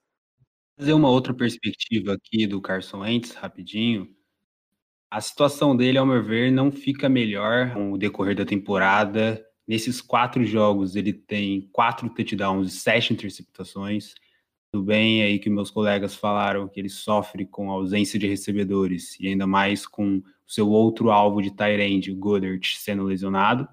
Fazer 0.77 0.93
uma 0.93 1.09
outra 1.09 1.33
perspectiva 1.33 2.13
aqui 2.13 2.47
do 2.47 2.61
Carson 2.61 3.01
Wentz, 3.01 3.31
rapidinho, 3.31 4.07
a 5.13 5.21
situação 5.21 5.77
dele, 5.77 5.99
ao 5.99 6.07
meu 6.07 6.23
ver, 6.23 6.51
não 6.51 6.71
fica 6.71 7.07
melhor 7.07 7.71
com 7.71 7.91
o 7.91 7.99
decorrer 7.99 8.35
da 8.35 8.43
temporada. 8.43 9.45
Nesses 9.67 10.01
quatro 10.01 10.43
jogos, 10.43 10.95
ele 10.95 11.13
tem 11.13 11.69
quatro 11.71 12.09
touchdowns 12.09 12.73
e 12.73 12.75
sete 12.75 13.13
interceptações. 13.13 14.15
Tudo 14.71 14.85
bem 14.85 15.21
aí 15.21 15.37
que 15.37 15.51
meus 15.51 15.69
colegas 15.69 16.15
falaram 16.15 16.67
que 16.67 16.79
ele 16.79 16.89
sofre 16.89 17.45
com 17.45 17.69
ausência 17.69 18.17
de 18.17 18.25
recebedores 18.25 19.15
e 19.19 19.27
ainda 19.27 19.45
mais 19.45 19.85
com 19.85 20.19
seu 20.53 20.69
outro 20.69 21.11
alvo 21.11 21.41
de 21.41 21.51
Tyrande, 21.51 22.11
o 22.11 22.15
Goddard, 22.15 22.65
sendo 22.77 23.03
lesionado. 23.03 23.67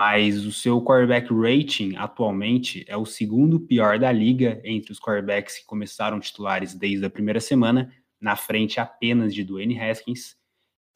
Mas 0.00 0.44
o 0.44 0.52
seu 0.52 0.82
quarterback 0.82 1.32
rating 1.32 1.96
atualmente 1.96 2.84
é 2.88 2.96
o 2.96 3.06
segundo 3.06 3.60
pior 3.60 3.98
da 3.98 4.10
liga 4.10 4.60
entre 4.64 4.92
os 4.92 5.00
quarterbacks 5.00 5.58
que 5.58 5.66
começaram 5.66 6.20
titulares 6.20 6.74
desde 6.74 7.06
a 7.06 7.10
primeira 7.10 7.40
semana, 7.40 7.92
na 8.20 8.36
frente 8.36 8.80
apenas 8.80 9.34
de 9.34 9.44
Dwayne 9.44 9.78
Haskins 9.78 10.36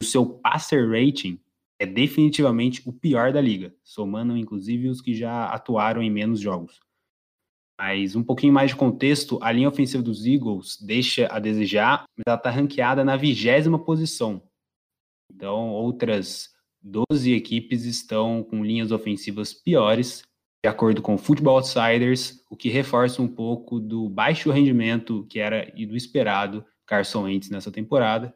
o 0.01 0.05
seu 0.05 0.25
passer 0.25 0.89
rating 0.89 1.39
é 1.77 1.85
definitivamente 1.85 2.81
o 2.87 2.93
pior 2.93 3.33
da 3.33 3.41
liga, 3.41 3.75
somando 3.83 4.35
inclusive 4.37 4.87
os 4.87 5.01
que 5.01 5.13
já 5.13 5.45
atuaram 5.47 6.01
em 6.01 6.09
menos 6.09 6.39
jogos. 6.39 6.79
Mas 7.77 8.15
um 8.15 8.23
pouquinho 8.23 8.53
mais 8.53 8.71
de 8.71 8.77
contexto, 8.77 9.39
a 9.41 9.51
linha 9.51 9.69
ofensiva 9.69 10.03
dos 10.03 10.25
Eagles 10.25 10.77
deixa 10.81 11.27
a 11.27 11.39
desejar, 11.39 12.03
mas 12.17 12.23
ela 12.25 12.37
está 12.37 12.49
ranqueada 12.49 13.03
na 13.03 13.15
vigésima 13.15 13.79
posição. 13.79 14.41
Então, 15.29 15.69
outras 15.69 16.49
12 16.81 17.33
equipes 17.33 17.85
estão 17.85 18.43
com 18.43 18.63
linhas 18.63 18.91
ofensivas 18.91 19.53
piores, 19.53 20.23
de 20.63 20.69
acordo 20.69 21.01
com 21.01 21.15
o 21.15 21.17
Football 21.17 21.57
Outsiders, 21.57 22.43
o 22.49 22.55
que 22.55 22.69
reforça 22.69 23.21
um 23.21 23.27
pouco 23.27 23.79
do 23.79 24.09
baixo 24.09 24.51
rendimento 24.51 25.25
que 25.29 25.39
era 25.39 25.71
e 25.75 25.85
do 25.85 25.95
esperado 25.95 26.65
Carson 26.85 27.23
Wentz 27.23 27.49
nessa 27.49 27.71
temporada 27.71 28.33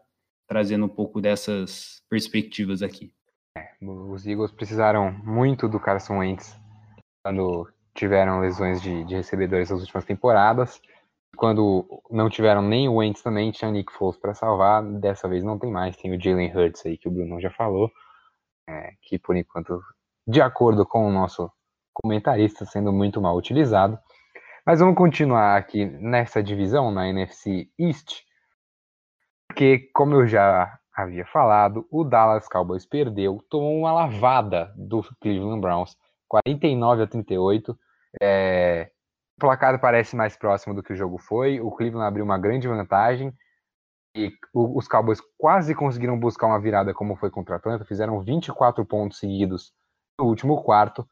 trazendo 0.48 0.86
um 0.86 0.90
pouco 0.90 1.22
dessas 1.22 2.02
perspectivas 2.10 2.82
aqui. 2.82 3.12
É, 3.58 3.70
os 3.82 4.26
Eagles 4.26 4.52
precisaram 4.52 5.12
muito 5.12 5.68
do 5.68 5.80
Carson 5.80 6.20
Wentz 6.20 6.56
quando 7.24 7.68
tiveram 7.94 8.40
lesões 8.40 8.82
de, 8.82 9.04
de 9.04 9.16
recebedores 9.16 9.70
nas 9.70 9.82
últimas 9.82 10.06
temporadas. 10.06 10.82
Quando 11.36 11.86
não 12.12 12.30
tiveram 12.30 12.62
nem 12.62 12.88
o 12.88 12.96
Wentz 12.96 13.22
também, 13.22 13.52
tinha 13.52 13.72
Nick 13.72 13.92
Foles 13.92 14.18
para 14.18 14.34
salvar. 14.34 14.84
Dessa 14.84 15.28
vez 15.28 15.44
não 15.44 15.58
tem 15.58 15.72
mais, 15.72 15.98
tem 15.98 16.16
o 16.16 16.22
Jalen 16.22 16.56
Hurts 16.56 16.86
aí 16.86 16.98
que 16.98 17.08
o 17.08 17.12
Bruno 17.12 17.40
já 17.40 17.50
falou, 17.50 17.92
é, 18.70 18.92
que 19.02 19.18
por 19.18 19.36
enquanto, 19.36 19.82
de 20.28 20.42
acordo 20.42 20.86
com 20.86 21.08
o 21.08 21.12
nosso 21.12 21.52
comentarista, 21.94 22.66
sendo 22.66 22.92
muito 22.92 23.22
mal 23.22 23.36
utilizado. 23.36 23.98
Mas 24.66 24.80
vamos 24.80 24.96
continuar 24.96 25.58
aqui 25.58 25.86
nessa 25.86 26.42
divisão, 26.42 26.92
na 26.92 27.08
NFC 27.08 27.68
East. 27.78 28.22
Porque, 29.48 29.90
como 29.94 30.16
eu 30.16 30.26
já 30.26 30.80
havia 30.96 31.26
falado, 31.26 31.86
o 31.92 32.04
Dallas 32.04 32.48
Cowboys 32.48 32.86
perdeu, 32.86 33.44
tomou 33.50 33.78
uma 33.78 33.92
lavada 33.92 34.74
do 34.78 35.04
Cleveland 35.20 35.60
Browns, 35.60 35.98
49 36.28 37.04
a 37.04 37.08
38. 37.08 37.78
É... 38.22 38.90
O 39.38 39.42
placar 39.42 39.80
parece 39.80 40.16
mais 40.16 40.38
próximo 40.38 40.74
do 40.74 40.84
que 40.84 40.94
o 40.94 40.96
jogo 40.96 41.18
foi. 41.18 41.60
O 41.60 41.72
Cleveland 41.72 42.08
abriu 42.08 42.24
uma 42.24 42.38
grande 42.38 42.68
vantagem 42.68 43.34
e 44.16 44.32
os 44.54 44.88
Cowboys 44.88 45.20
quase 45.38 45.74
conseguiram 45.74 46.20
buscar 46.20 46.48
uma 46.48 46.60
virada, 46.60 46.94
como 46.94 47.16
foi 47.16 47.32
contra 47.32 47.56
a 47.56 47.58
Atlanta. 47.58 47.86
Fizeram 47.86 48.22
24 48.22 48.86
pontos 48.86 49.18
seguidos 49.18 49.74
no 50.20 50.28
último 50.28 50.62
quarto. 50.62 51.08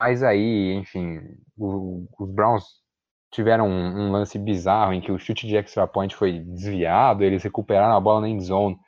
Mas 0.00 0.22
aí, 0.22 0.72
enfim, 0.74 1.20
os 1.56 2.28
Browns 2.28 2.82
tiveram 3.30 3.68
um, 3.68 4.08
um, 4.08 4.10
lance 4.10 4.38
bizarro 4.38 4.92
em 4.92 5.00
que 5.00 5.12
o 5.12 5.18
chute 5.18 5.46
de 5.46 5.56
extra 5.56 5.86
point 5.86 6.14
foi 6.14 6.40
desviado, 6.40 7.22
eles 7.22 7.42
recuperaram 7.42 7.96
a 7.96 8.00
bola 8.00 8.22
na 8.22 8.28
end 8.28 8.44
zone, 8.44 8.78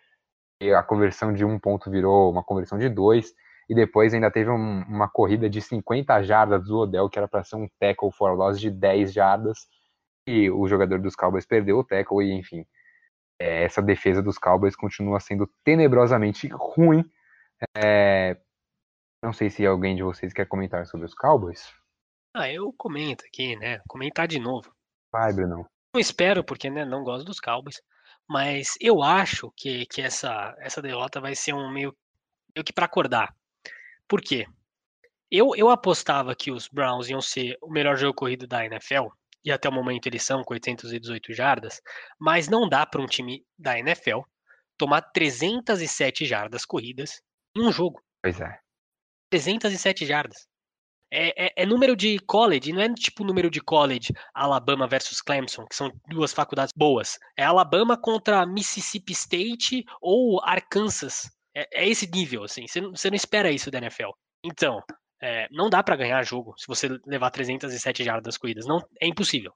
e 0.61 0.73
a 0.73 0.83
conversão 0.83 1.33
de 1.33 1.45
um 1.45 1.59
ponto 1.59 1.91
virou 1.91 2.31
uma 2.31 2.43
conversão 2.43 2.79
de 2.79 2.89
dois, 2.89 3.33
e 3.69 3.75
depois 3.75 4.13
ainda 4.13 4.31
teve 4.31 4.51
um, 4.51 4.83
uma 4.83 5.09
corrida 5.09 5.49
de 5.49 5.61
50 5.61 6.23
jardas 6.23 6.65
do 6.65 6.79
Odell, 6.79 7.09
que 7.09 7.19
era 7.19 7.29
para 7.29 7.45
ser 7.45 7.57
um 7.57 7.69
tackle 7.79 8.13
for 8.13 8.35
loss 8.35 8.61
de 8.61 8.71
10 8.71 9.13
jardas, 9.13 9.67
e 10.27 10.51
o 10.51 10.67
jogador 10.69 10.99
dos 11.01 11.15
Cowboys 11.15 11.47
perdeu 11.47 11.79
o 11.79 11.85
tackle, 11.85 12.25
e 12.25 12.33
enfim, 12.33 12.67
é, 13.39 13.65
essa 13.65 13.83
defesa 13.83 14.23
dos 14.23 14.39
Cowboys 14.39 14.77
continua 14.77 15.21
sendo 15.21 15.47
tenebrosamente 15.65 16.49
ruim. 16.49 17.05
É, 17.77 18.37
não 19.23 19.33
sei 19.33 19.51
se 19.51 19.67
alguém 19.67 19.97
de 19.97 20.03
vocês 20.03 20.33
quer 20.33 20.47
comentar 20.47 20.87
sobre 20.87 21.07
os 21.07 21.15
Cowboys. 21.15 21.73
Ah, 22.35 22.51
eu 22.51 22.73
comento 22.77 23.25
aqui, 23.27 23.57
né? 23.57 23.81
Comentar 23.89 24.27
de 24.27 24.39
novo. 24.39 24.73
Vai, 25.13 25.33
Bruno. 25.33 25.67
Não 25.95 26.01
espero, 26.01 26.43
porque 26.43 26.69
né, 26.69 26.85
não 26.85 27.05
gosto 27.05 27.25
dos 27.25 27.39
Cowboys. 27.39 27.81
Mas 28.29 28.75
eu 28.81 29.03
acho 29.03 29.53
que, 29.57 29.87
que 29.87 30.03
essa, 30.03 30.55
essa 30.59 30.83
derrota 30.83 31.21
vai 31.21 31.35
ser 31.35 31.55
um 31.55 31.71
meio, 31.71 31.95
meio 32.55 32.65
que 32.65 32.73
para 32.73 32.87
acordar. 32.87 33.35
Por 34.09 34.21
quê? 34.21 34.47
Eu, 35.31 35.55
eu 35.57 35.71
apostava 35.71 36.35
que 36.35 36.51
os 36.51 36.69
Browns 36.69 37.09
iam 37.09 37.21
ser 37.21 37.57
o 37.61 37.71
melhor 37.71 37.97
jogo 37.97 38.15
corrido 38.15 38.47
da 38.47 38.65
NFL, 38.65 39.09
e 39.45 39.51
até 39.51 39.69
o 39.69 39.73
momento 39.73 40.07
eles 40.07 40.23
são 40.23 40.43
com 40.43 40.55
818 40.55 41.33
jardas, 41.33 41.81
mas 42.19 42.49
não 42.49 42.69
dá 42.69 42.87
para 42.87 43.03
um 43.03 43.07
time 43.07 43.45
da 43.59 43.79
NFL 43.79 44.21
tomar 44.77 45.03
307 45.03 46.25
jardas 46.25 46.65
corridas 46.65 47.21
em 47.57 47.63
um 47.63 47.73
jogo. 47.73 48.03
Pois 48.23 48.41
é. 48.41 48.59
307 49.31 50.07
jardas. 50.07 50.47
É, 51.11 51.47
é, 51.47 51.53
é, 51.59 51.67
número 51.67 51.95
de 51.95 52.19
college, 52.21 52.73
não 52.73 52.81
é 52.81 52.93
tipo 52.93 53.23
número 53.23 53.49
de 53.49 53.61
college 53.61 54.13
Alabama 54.35 54.89
versus 54.89 55.21
Clemson, 55.21 55.65
que 55.67 55.77
são 55.77 55.93
duas 56.09 56.33
faculdades 56.33 56.73
boas. 56.77 57.19
É 57.37 57.45
Alabama 57.45 57.97
contra 57.97 58.45
Mississippi 58.45 59.13
State 59.13 59.85
ou 60.01 60.43
Arkansas. 60.43 61.31
É, 61.55 61.85
é 61.85 61.89
esse 61.89 62.07
nível, 62.11 62.45
assim. 62.45 62.67
Você 62.67 62.81
não, 62.81 63.17
espera 63.17 63.51
isso 63.51 63.71
da 63.71 63.79
NFL. 63.79 64.11
Então, 64.45 64.83
É, 65.23 65.49
não 65.51 65.71
dá 65.71 65.83
para 65.83 65.97
ganhar 65.97 66.23
jogo 66.25 66.55
se 66.59 66.67
você 66.67 66.89
levar 67.07 67.31
307 67.31 68.05
jardas 68.05 68.37
corridas. 68.37 68.67
Não, 68.67 68.79
é 69.01 69.07
impossível. 69.09 69.53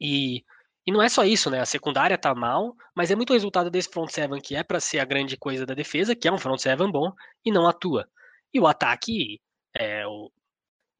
E, 0.00 0.44
e 0.86 0.92
não 0.92 1.02
é 1.02 1.08
só 1.08 1.24
isso, 1.24 1.50
né? 1.50 1.60
A 1.60 1.66
secundária 1.66 2.18
tá 2.18 2.34
mal, 2.34 2.74
mas 2.94 3.10
é 3.10 3.16
muito 3.16 3.32
resultado 3.32 3.70
desse 3.70 3.90
front 3.90 4.10
seven 4.10 4.40
que 4.40 4.56
é 4.56 4.62
para 4.64 4.80
ser 4.80 5.00
a 5.00 5.04
grande 5.04 5.36
coisa 5.36 5.66
da 5.66 5.74
defesa, 5.74 6.16
que 6.16 6.28
é 6.28 6.32
um 6.32 6.38
front 6.38 6.58
seven 6.60 6.90
bom, 6.90 7.12
e 7.44 7.52
não 7.52 7.68
atua. 7.68 8.08
E 8.52 8.60
o 8.60 8.66
ataque, 8.66 9.40
é, 9.74 10.06
o, 10.06 10.30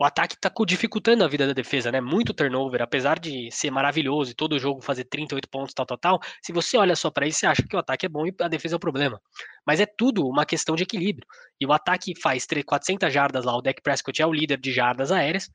o 0.01 0.05
ataque 0.05 0.35
está 0.35 0.51
dificultando 0.67 1.23
a 1.23 1.29
vida 1.29 1.47
da 1.47 1.53
defesa, 1.53 1.93
né? 1.93 2.01
Muito 2.01 2.33
turnover, 2.33 2.81
apesar 2.81 3.19
de 3.19 3.51
ser 3.53 3.71
maravilhoso 3.71 4.31
e 4.31 4.35
todo 4.35 4.59
jogo 4.59 4.81
fazer 4.81 5.05
38 5.05 5.47
pontos, 5.47 5.75
tal, 5.75 5.85
tal, 5.85 5.99
tal. 5.99 6.21
Se 6.41 6.53
você 6.55 6.79
olha 6.79 6.97
só 6.97 7.11
para 7.11 7.27
isso, 7.27 7.41
você 7.41 7.47
acha 7.47 7.63
que 7.63 7.77
o 7.77 7.79
ataque 7.79 8.07
é 8.07 8.09
bom 8.09 8.27
e 8.27 8.35
a 8.41 8.49
defesa 8.49 8.77
é 8.77 8.79
o 8.79 8.81
problema. 8.81 9.21
Mas 9.67 9.79
é 9.79 9.85
tudo 9.85 10.27
uma 10.27 10.47
questão 10.47 10.75
de 10.75 10.85
equilíbrio. 10.85 11.27
E 11.61 11.67
o 11.67 11.73
ataque 11.73 12.19
faz 12.19 12.47
400 12.47 13.13
jardas 13.13 13.45
lá, 13.45 13.55
o 13.55 13.61
Dak 13.61 13.83
Prescott 13.83 14.23
é 14.23 14.27
o 14.27 14.33
líder 14.33 14.59
de 14.59 14.73
jardas 14.73 15.13
aéreas, 15.13 15.51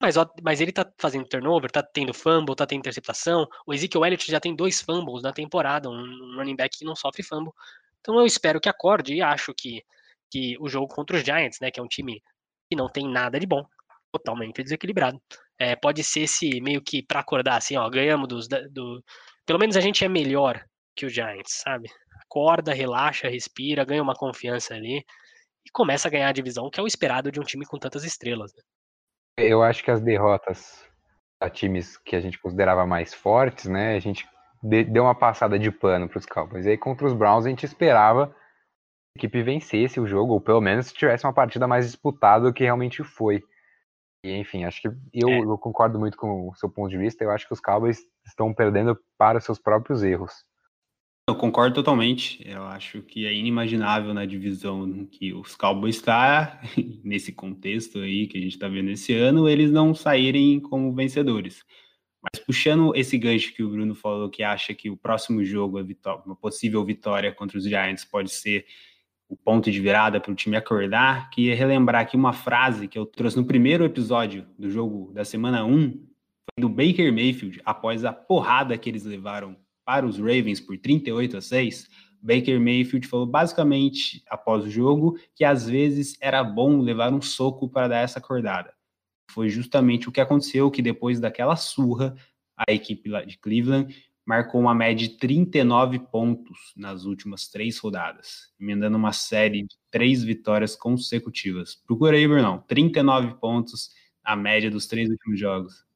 mas, 0.00 0.14
mas 0.42 0.62
ele 0.62 0.72
tá 0.72 0.90
fazendo 0.98 1.26
turnover, 1.28 1.70
tá 1.70 1.82
tendo 1.82 2.14
fumble, 2.14 2.56
tá 2.56 2.66
tendo 2.66 2.78
interceptação. 2.78 3.46
O 3.66 3.74
Ezekiel 3.74 4.06
Elliott 4.06 4.30
já 4.30 4.40
tem 4.40 4.56
dois 4.56 4.80
fumbles 4.80 5.22
na 5.22 5.34
temporada, 5.34 5.90
um 5.90 6.36
running 6.36 6.56
back 6.56 6.78
que 6.78 6.84
não 6.86 6.96
sofre 6.96 7.22
fumble. 7.22 7.52
Então 8.00 8.18
eu 8.18 8.24
espero 8.24 8.58
que 8.58 8.70
acorde 8.70 9.12
e 9.14 9.20
acho 9.20 9.52
que, 9.52 9.82
que 10.30 10.56
o 10.60 10.66
jogo 10.66 10.88
contra 10.88 11.18
os 11.18 11.22
Giants, 11.22 11.60
né, 11.60 11.70
que 11.70 11.78
é 11.78 11.82
um 11.82 11.88
time 11.88 12.22
que 12.68 12.76
não 12.76 12.88
tem 12.88 13.08
nada 13.08 13.38
de 13.38 13.46
bom, 13.46 13.64
totalmente 14.12 14.62
desequilibrado. 14.62 15.20
É, 15.58 15.74
pode 15.74 16.02
ser 16.04 16.20
esse 16.20 16.60
meio 16.60 16.82
que 16.82 17.02
para 17.02 17.20
acordar 17.20 17.56
assim, 17.56 17.76
ó, 17.76 17.88
ganhamos 17.88 18.28
dos, 18.28 18.48
do, 18.48 19.02
pelo 19.46 19.58
menos 19.58 19.76
a 19.76 19.80
gente 19.80 20.04
é 20.04 20.08
melhor 20.08 20.62
que 20.94 21.06
o 21.06 21.08
Giants, 21.08 21.62
sabe? 21.62 21.88
Acorda, 22.22 22.74
relaxa, 22.74 23.28
respira, 23.28 23.84
ganha 23.84 24.02
uma 24.02 24.14
confiança 24.14 24.74
ali 24.74 25.04
e 25.64 25.70
começa 25.72 26.08
a 26.08 26.10
ganhar 26.10 26.28
a 26.28 26.32
divisão, 26.32 26.70
que 26.70 26.80
é 26.80 26.82
o 26.82 26.86
esperado 26.86 27.30
de 27.30 27.40
um 27.40 27.44
time 27.44 27.64
com 27.64 27.78
tantas 27.78 28.04
estrelas. 28.04 28.52
Né? 28.54 28.62
Eu 29.38 29.62
acho 29.62 29.84
que 29.84 29.90
as 29.90 30.00
derrotas 30.00 30.84
a 31.40 31.50
times 31.50 31.96
que 31.98 32.16
a 32.16 32.20
gente 32.20 32.38
considerava 32.38 32.86
mais 32.86 33.12
fortes, 33.12 33.66
né? 33.66 33.94
A 33.94 34.00
gente 34.00 34.26
deu 34.62 35.02
uma 35.02 35.14
passada 35.14 35.58
de 35.58 35.70
pano 35.70 36.08
para 36.08 36.18
os 36.18 36.26
Cowboys. 36.26 36.64
E 36.64 36.70
aí 36.70 36.78
contra 36.78 37.06
os 37.06 37.12
Browns 37.12 37.44
a 37.44 37.50
gente 37.50 37.64
esperava 37.64 38.34
equipe 39.16 39.42
vencesse 39.42 39.98
o 39.98 40.06
jogo, 40.06 40.34
ou 40.34 40.40
pelo 40.40 40.60
menos 40.60 40.92
tivesse 40.92 41.26
uma 41.26 41.32
partida 41.32 41.66
mais 41.66 41.86
disputada 41.86 42.46
do 42.46 42.52
que 42.52 42.64
realmente 42.64 43.02
foi. 43.02 43.42
E, 44.24 44.36
enfim, 44.36 44.64
acho 44.64 44.82
que 44.82 44.88
eu, 45.12 45.28
é. 45.28 45.38
eu, 45.38 45.58
concordo 45.58 45.98
muito 45.98 46.16
com 46.16 46.48
o 46.48 46.54
seu 46.54 46.68
ponto 46.68 46.90
de 46.90 46.98
vista. 46.98 47.22
Eu 47.22 47.30
acho 47.30 47.46
que 47.46 47.52
os 47.52 47.60
Cowboys 47.60 48.00
estão 48.26 48.52
perdendo 48.52 48.98
para 49.16 49.40
seus 49.40 49.58
próprios 49.58 50.02
erros. 50.02 50.32
Eu 51.28 51.34
concordo 51.34 51.74
totalmente. 51.74 52.40
Eu 52.48 52.62
acho 52.64 53.02
que 53.02 53.26
é 53.26 53.32
inimaginável 53.32 54.14
na 54.14 54.24
divisão 54.24 55.06
que 55.06 55.32
os 55.32 55.56
Cowboys 55.56 55.96
está 55.96 56.60
nesse 57.02 57.32
contexto 57.32 57.98
aí 57.98 58.26
que 58.26 58.38
a 58.38 58.40
gente 58.40 58.52
está 58.52 58.68
vendo 58.68 58.90
esse 58.90 59.12
ano, 59.12 59.48
eles 59.48 59.70
não 59.70 59.94
saírem 59.94 60.60
como 60.60 60.94
vencedores. 60.94 61.64
Mas 62.22 62.44
puxando 62.44 62.94
esse 62.94 63.16
gancho 63.18 63.54
que 63.54 63.62
o 63.62 63.68
Bruno 63.68 63.94
falou, 63.94 64.28
que 64.28 64.42
acha 64.42 64.74
que 64.74 64.90
o 64.90 64.96
próximo 64.96 65.44
jogo, 65.44 65.78
uma 66.24 66.36
possível 66.36 66.84
vitória 66.84 67.32
contra 67.32 67.58
os 67.58 67.64
Giants 67.64 68.04
pode 68.04 68.30
ser 68.30 68.66
o 69.28 69.36
ponto 69.36 69.70
de 69.70 69.80
virada 69.80 70.20
para 70.20 70.30
o 70.30 70.34
time 70.34 70.56
acordar, 70.56 71.30
que 71.30 71.46
ia 71.46 71.56
relembrar 71.56 72.02
aqui 72.02 72.16
uma 72.16 72.32
frase 72.32 72.86
que 72.86 72.98
eu 72.98 73.04
trouxe 73.04 73.36
no 73.36 73.44
primeiro 73.44 73.84
episódio 73.84 74.46
do 74.58 74.70
jogo 74.70 75.12
da 75.12 75.24
semana 75.24 75.64
1, 75.64 75.90
foi 75.90 76.60
do 76.60 76.68
Baker 76.68 77.12
Mayfield, 77.12 77.60
após 77.64 78.04
a 78.04 78.12
porrada 78.12 78.78
que 78.78 78.88
eles 78.88 79.04
levaram 79.04 79.56
para 79.84 80.06
os 80.06 80.18
Ravens 80.18 80.60
por 80.60 80.78
38 80.78 81.36
a 81.36 81.40
6. 81.40 81.88
Baker 82.22 82.60
Mayfield 82.60 83.06
falou 83.06 83.26
basicamente 83.26 84.22
após 84.28 84.64
o 84.64 84.70
jogo 84.70 85.18
que 85.34 85.44
às 85.44 85.68
vezes 85.68 86.16
era 86.20 86.42
bom 86.42 86.80
levar 86.80 87.12
um 87.12 87.20
soco 87.20 87.68
para 87.68 87.88
dar 87.88 88.00
essa 88.00 88.18
acordada. 88.18 88.74
Foi 89.30 89.48
justamente 89.48 90.08
o 90.08 90.12
que 90.12 90.20
aconteceu 90.20 90.70
que 90.70 90.82
depois 90.82 91.20
daquela 91.20 91.56
surra, 91.56 92.16
a 92.56 92.72
equipe 92.72 93.10
de 93.26 93.38
Cleveland 93.38 93.94
marcou 94.26 94.60
uma 94.60 94.74
média 94.74 95.08
de 95.08 95.16
39 95.16 96.00
pontos 96.00 96.72
nas 96.76 97.04
últimas 97.04 97.46
três 97.46 97.78
rodadas, 97.78 98.52
emendando 98.60 98.96
uma 98.96 99.12
série 99.12 99.62
de 99.62 99.76
três 99.88 100.24
vitórias 100.24 100.74
consecutivas. 100.74 101.76
Procura 101.76 102.16
aí, 102.16 102.26
Brunão. 102.26 102.58
39 102.66 103.34
pontos 103.34 103.94
a 104.24 104.34
média 104.34 104.68
dos 104.68 104.88
três 104.88 105.08
últimos 105.08 105.38
jogos. 105.38 105.86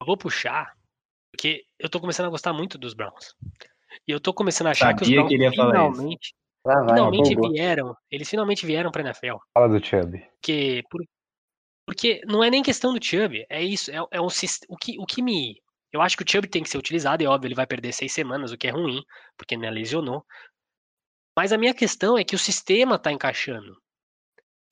Eu 0.00 0.06
vou 0.06 0.16
puxar, 0.16 0.74
porque 1.30 1.64
eu 1.78 1.90
tô 1.90 2.00
começando 2.00 2.26
a 2.26 2.30
gostar 2.30 2.54
muito 2.54 2.78
dos 2.78 2.94
Browns. 2.94 3.36
E 4.08 4.10
eu 4.10 4.18
tô 4.18 4.32
começando 4.32 4.68
a 4.68 4.70
achar 4.70 4.98
Sabia 4.98 5.26
que 5.26 5.36
os 5.36 5.54
Browns 5.54 5.98
que 5.98 6.06
finalmente, 6.06 6.34
ah, 6.66 6.80
vai, 6.80 6.88
finalmente 6.88 7.36
vieram, 7.52 7.96
eles 8.10 8.28
finalmente 8.28 8.64
vieram 8.64 8.90
pra 8.90 9.02
NFL. 9.02 9.36
Fala 9.52 9.68
do 9.68 9.84
Chubb. 9.84 10.18
Porque, 10.40 10.82
por, 10.90 11.04
porque 11.86 12.22
não 12.26 12.42
é 12.42 12.48
nem 12.48 12.62
questão 12.62 12.94
do 12.94 13.04
Chubb, 13.04 13.44
é 13.50 13.62
isso, 13.62 13.90
é, 13.90 13.96
é 14.10 14.20
um, 14.20 14.28
o, 14.68 14.76
que, 14.76 14.98
o 14.98 15.04
que 15.04 15.22
me 15.22 15.60
eu 15.96 16.02
acho 16.02 16.16
que 16.16 16.22
o 16.22 16.26
Chubb 16.28 16.48
tem 16.48 16.62
que 16.62 16.68
ser 16.68 16.78
utilizado, 16.78 17.22
é 17.24 17.26
óbvio, 17.26 17.48
ele 17.48 17.54
vai 17.54 17.66
perder 17.66 17.92
seis 17.92 18.12
semanas, 18.12 18.52
o 18.52 18.58
que 18.58 18.68
é 18.68 18.70
ruim, 18.70 19.02
porque 19.36 19.56
né, 19.56 19.70
lesionou. 19.70 20.24
Mas 21.36 21.52
a 21.52 21.58
minha 21.58 21.74
questão 21.74 22.16
é 22.16 22.24
que 22.24 22.34
o 22.34 22.38
sistema 22.38 22.96
está 22.96 23.12
encaixando. 23.12 23.76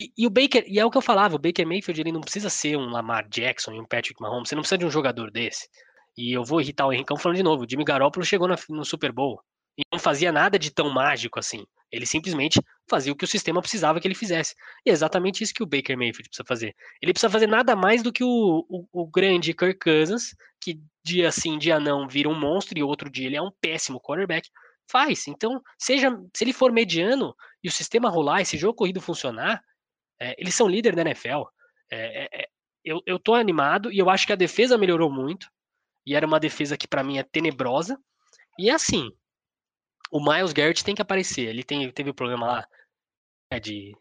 E, 0.01 0.13
e, 0.19 0.27
o 0.27 0.31
Baker, 0.31 0.65
e 0.67 0.79
é 0.79 0.85
o 0.85 0.91
que 0.91 0.99
eu 0.99 1.03
falava, 1.03 1.37
o 1.37 1.39
Baker 1.39 1.67
Mayfield 1.67 2.01
ele 2.01 2.13
não 2.13 2.21
precisa 2.21 2.51
ser 2.51 2.77
um 2.77 2.91
Lamar 2.91 3.29
Jackson 3.29 3.73
e 3.73 3.81
um 3.81 3.87
Patrick 3.87 4.21
Mahomes, 4.21 4.49
você 4.49 4.55
não 4.55 4.63
precisa 4.63 4.79
de 4.79 4.87
um 4.87 4.91
jogador 4.91 5.31
desse. 5.31 5.69
E 6.17 6.33
eu 6.33 6.45
vou 6.45 6.61
irritar 6.61 6.87
o 6.87 6.93
Henricão 6.93 7.17
falando 7.17 7.37
de 7.37 7.43
novo, 7.43 7.65
o 7.65 7.69
Jimmy 7.69 7.85
Garoppolo 7.85 8.25
chegou 8.25 8.49
no 8.49 8.85
Super 8.85 9.13
Bowl 9.13 9.41
e 9.79 9.83
não 9.93 9.99
fazia 9.99 10.31
nada 10.31 10.59
de 10.59 10.71
tão 10.71 10.91
mágico 10.91 11.39
assim. 11.39 11.65
Ele 11.95 12.07
simplesmente 12.07 12.61
fazia 12.91 13.13
o 13.13 13.17
que 13.17 13.25
o 13.25 13.29
sistema 13.29 13.61
precisava 13.61 14.01
que 14.01 14.09
ele 14.09 14.15
fizesse. 14.15 14.55
E 14.85 14.91
é 14.91 14.93
exatamente 14.93 15.45
isso 15.45 15.55
que 15.55 15.63
o 15.63 15.67
Baker 15.67 15.97
Mayfield 15.97 16.29
precisa 16.29 16.45
fazer. 16.47 16.75
Ele 17.01 17.13
precisa 17.13 17.31
fazer 17.31 17.47
nada 17.47 17.77
mais 17.77 18.03
do 18.03 18.13
que 18.13 18.25
o, 18.25 18.67
o, 18.69 18.87
o 18.93 19.07
grande 19.07 19.55
Kirk 19.55 19.79
Cousins, 19.79 20.35
que 20.61 20.81
dia 21.05 21.31
sim, 21.31 21.57
dia 21.57 21.79
não, 21.79 22.09
vira 22.09 22.29
um 22.29 22.39
monstro 22.39 22.77
e 22.79 22.83
outro 22.83 23.09
dia 23.09 23.27
ele 23.27 23.37
é 23.37 23.43
um 23.43 23.53
péssimo 23.61 24.01
quarterback. 24.01 24.49
Faz. 24.91 25.29
Então, 25.29 25.63
seja 25.79 26.11
se 26.35 26.45
ele 26.45 26.53
for 26.53 26.73
mediano 26.73 27.35
e 27.63 27.69
o 27.69 27.73
sistema 27.73 28.11
rolar, 28.11 28.41
esse 28.41 28.59
jogo 28.59 28.75
corrido 28.75 29.01
funcionar, 29.01 29.63
é, 30.21 30.35
eles 30.37 30.55
são 30.55 30.69
líder 30.69 30.97
da 30.97 31.03
NFL. 31.03 31.45
É, 31.91 32.25
é, 32.25 32.29
é, 32.43 32.49
eu, 32.85 33.01
eu 33.07 33.19
tô 33.19 33.35
animado 33.35 33.93
e 33.93 33.99
eu 33.99 34.11
acho 34.11 34.27
que 34.27 34.33
a 34.33 34.37
defesa 34.37 34.77
melhorou 34.77 35.11
muito. 35.11 35.49
E 36.07 36.15
era 36.15 36.27
uma 36.27 36.41
defesa 36.41 36.77
que 36.77 36.89
para 36.89 37.05
mim 37.05 37.19
é 37.19 37.23
tenebrosa. 37.23 37.99
E 38.59 38.69
é 38.69 38.75
assim, 38.75 39.11
o 40.15 40.21
Miles 40.21 40.53
Garrett 40.53 40.85
tem 40.85 40.95
que 40.95 41.03
aparecer. 41.03 41.49
Ele 41.49 41.65
tem, 41.65 41.91
teve 41.91 42.11
o 42.11 42.13
um 42.13 42.15
problema 42.15 42.47
lá 42.47 42.69
é, 43.51 43.59
de 43.59 43.97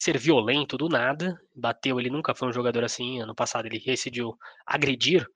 ser 0.00 0.16
violento 0.16 0.78
do 0.78 0.88
nada. 0.88 1.38
Bateu, 1.54 2.00
ele 2.00 2.08
nunca 2.08 2.34
foi 2.34 2.48
um 2.48 2.52
jogador 2.52 2.82
assim. 2.84 3.20
Ano 3.20 3.34
passado 3.34 3.66
ele 3.66 3.78
decidiu 3.78 4.34
agredir 4.66 5.28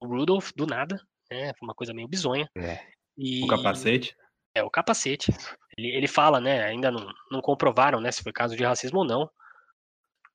o 0.00 0.06
Rudolph 0.06 0.52
do 0.54 0.64
nada. 0.64 1.04
Né? 1.28 1.52
Foi 1.58 1.66
uma 1.66 1.74
coisa 1.74 1.92
meio 1.92 2.06
bizonha. 2.06 2.48
É. 2.56 2.86
E... 3.18 3.42
O 3.42 3.48
capacete? 3.48 4.16
É, 4.54 4.62
o 4.62 4.70
capacete. 4.70 5.32
Ele, 5.76 5.88
ele 5.88 6.06
fala, 6.06 6.40
né? 6.40 6.62
Ainda 6.66 6.92
não, 6.92 7.12
não 7.28 7.40
comprovaram 7.40 8.00
né, 8.00 8.12
se 8.12 8.22
foi 8.22 8.32
caso 8.32 8.56
de 8.56 8.62
racismo 8.62 9.00
ou 9.00 9.04
não. 9.04 9.28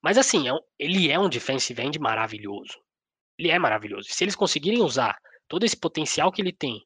Mas 0.04 0.17
assim, 0.17 0.49
é 0.49 0.54
um, 0.54 0.60
ele 0.78 1.10
é 1.10 1.17
um 1.17 1.30
defensive 1.30 1.82
end 1.82 1.97
maravilhoso. 1.97 2.78
Ele 3.38 3.49
é 3.49 3.58
maravilhoso. 3.58 4.10
Se 4.10 4.21
eles 4.21 4.36
conseguirem 4.36 4.82
usar 4.82 5.17
todo 5.47 5.63
esse 5.63 5.78
potencial 5.78 6.30
que 6.30 6.41
ele 6.41 6.52
tem 6.52 6.86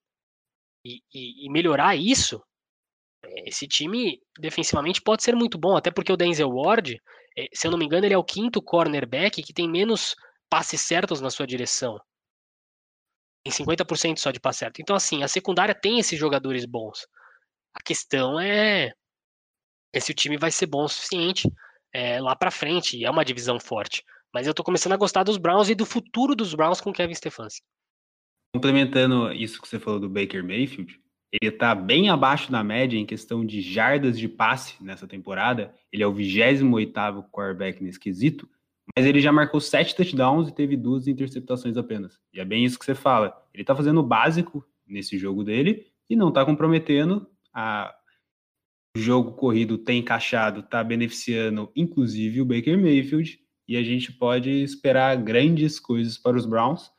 e, 0.83 1.01
e, 1.13 1.45
e 1.45 1.49
melhorar 1.49 1.95
isso, 1.95 2.41
é, 3.23 3.49
esse 3.49 3.67
time 3.67 4.21
defensivamente 4.37 5.01
pode 5.01 5.23
ser 5.23 5.35
muito 5.35 5.57
bom, 5.57 5.75
até 5.77 5.91
porque 5.91 6.11
o 6.11 6.17
Denzel 6.17 6.49
Ward, 6.49 7.01
é, 7.37 7.47
se 7.53 7.67
eu 7.67 7.71
não 7.71 7.77
me 7.77 7.85
engano, 7.85 8.05
ele 8.05 8.13
é 8.13 8.17
o 8.17 8.23
quinto 8.23 8.61
cornerback 8.61 9.41
que 9.41 9.53
tem 9.53 9.69
menos 9.69 10.15
passes 10.49 10.81
certos 10.81 11.21
na 11.21 11.29
sua 11.29 11.47
direção. 11.47 11.99
Tem 13.43 13.51
50% 13.51 14.17
só 14.19 14.31
de 14.31 14.39
passe 14.39 14.59
certo. 14.59 14.81
Então, 14.81 14.95
assim, 14.95 15.23
a 15.23 15.27
secundária 15.27 15.75
tem 15.75 15.99
esses 15.99 16.17
jogadores 16.17 16.65
bons. 16.65 17.05
A 17.73 17.81
questão 17.83 18.39
é, 18.39 18.93
é 19.91 19.99
se 19.99 20.11
o 20.11 20.15
time 20.15 20.37
vai 20.37 20.51
ser 20.51 20.67
bom 20.67 20.83
o 20.85 20.87
suficiente 20.87 21.49
é, 21.91 22.21
lá 22.21 22.35
para 22.35 22.51
frente. 22.51 23.03
É 23.03 23.09
uma 23.09 23.25
divisão 23.25 23.59
forte. 23.59 24.03
Mas 24.33 24.47
eu 24.47 24.53
tô 24.53 24.63
começando 24.63 24.93
a 24.93 24.97
gostar 24.97 25.23
dos 25.23 25.37
Browns 25.37 25.69
e 25.69 25.75
do 25.75 25.85
futuro 25.85 26.35
dos 26.35 26.55
Browns 26.55 26.79
com 26.79 26.93
Kevin 26.93 27.13
Stefanski. 27.13 27.65
Complementando 28.53 29.31
isso 29.33 29.59
que 29.59 29.67
você 29.67 29.79
falou 29.79 29.99
do 29.99 30.07
Baker 30.07 30.43
Mayfield, 30.43 31.01
ele 31.41 31.51
está 31.51 31.73
bem 31.73 32.09
abaixo 32.09 32.51
da 32.51 32.63
média 32.63 32.97
em 32.99 33.05
questão 33.05 33.43
de 33.43 33.59
jardas 33.59 34.19
de 34.19 34.29
passe 34.29 34.75
nessa 34.83 35.07
temporada. 35.07 35.73
Ele 35.91 36.03
é 36.03 36.07
o 36.07 36.13
28º 36.13 37.25
quarterback 37.31 37.83
nesse 37.83 37.99
quesito, 37.99 38.47
mas 38.95 39.07
ele 39.07 39.19
já 39.19 39.31
marcou 39.31 39.59
sete 39.59 39.95
touchdowns 39.95 40.49
e 40.49 40.53
teve 40.53 40.77
duas 40.77 41.07
interceptações 41.07 41.75
apenas. 41.75 42.19
E 42.31 42.39
é 42.39 42.45
bem 42.45 42.63
isso 42.63 42.77
que 42.77 42.85
você 42.85 42.93
fala. 42.93 43.35
Ele 43.51 43.63
está 43.63 43.75
fazendo 43.75 43.99
o 44.01 44.05
básico 44.05 44.63
nesse 44.85 45.17
jogo 45.17 45.43
dele 45.43 45.87
e 46.07 46.15
não 46.15 46.29
está 46.29 46.45
comprometendo. 46.45 47.27
A... 47.51 47.91
O 48.95 48.99
jogo 48.99 49.31
corrido 49.31 49.79
tem 49.79 50.01
encaixado, 50.01 50.59
está 50.59 50.83
beneficiando 50.83 51.71
inclusive 51.75 52.41
o 52.41 52.45
Baker 52.45 52.77
Mayfield 52.77 53.39
e 53.67 53.75
a 53.75 53.81
gente 53.81 54.11
pode 54.11 54.51
esperar 54.51 55.17
grandes 55.17 55.79
coisas 55.79 56.15
para 56.15 56.37
os 56.37 56.45
Browns 56.45 56.91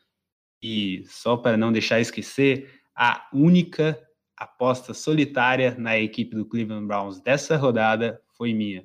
e 0.64 1.04
só 1.04 1.36
para 1.36 1.58
não 1.58 1.70
deixar 1.70 2.00
esquecer, 2.00 2.80
a 2.96 3.28
única 3.34 4.02
aposta 4.34 4.94
solitária 4.94 5.74
na 5.76 5.98
equipe 5.98 6.34
do 6.34 6.46
Cleveland 6.46 6.86
Browns 6.86 7.20
dessa 7.20 7.54
rodada 7.54 8.18
foi 8.38 8.54
minha. 8.54 8.80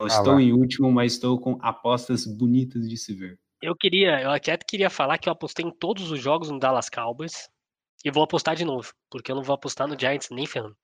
Eu 0.00 0.06
ah, 0.06 0.08
estou 0.08 0.40
em 0.40 0.50
último, 0.54 0.90
mas 0.90 1.12
estou 1.12 1.38
com 1.38 1.58
apostas 1.60 2.24
bonitas 2.24 2.88
de 2.88 2.96
se 2.96 3.12
ver. 3.12 3.38
Eu 3.60 3.76
queria, 3.76 4.22
eu 4.22 4.30
até 4.30 4.56
queria 4.56 4.88
falar 4.88 5.18
que 5.18 5.28
eu 5.28 5.32
apostei 5.34 5.62
em 5.62 5.70
todos 5.70 6.10
os 6.10 6.18
jogos 6.18 6.50
no 6.50 6.58
Dallas 6.58 6.88
Cowboys 6.88 7.50
e 8.02 8.10
vou 8.10 8.22
apostar 8.22 8.56
de 8.56 8.64
novo, 8.64 8.90
porque 9.10 9.30
eu 9.30 9.36
não 9.36 9.42
vou 9.42 9.54
apostar 9.54 9.86
no 9.86 10.00
Giants 10.00 10.30
nem 10.30 10.46
ferrando. 10.46 10.76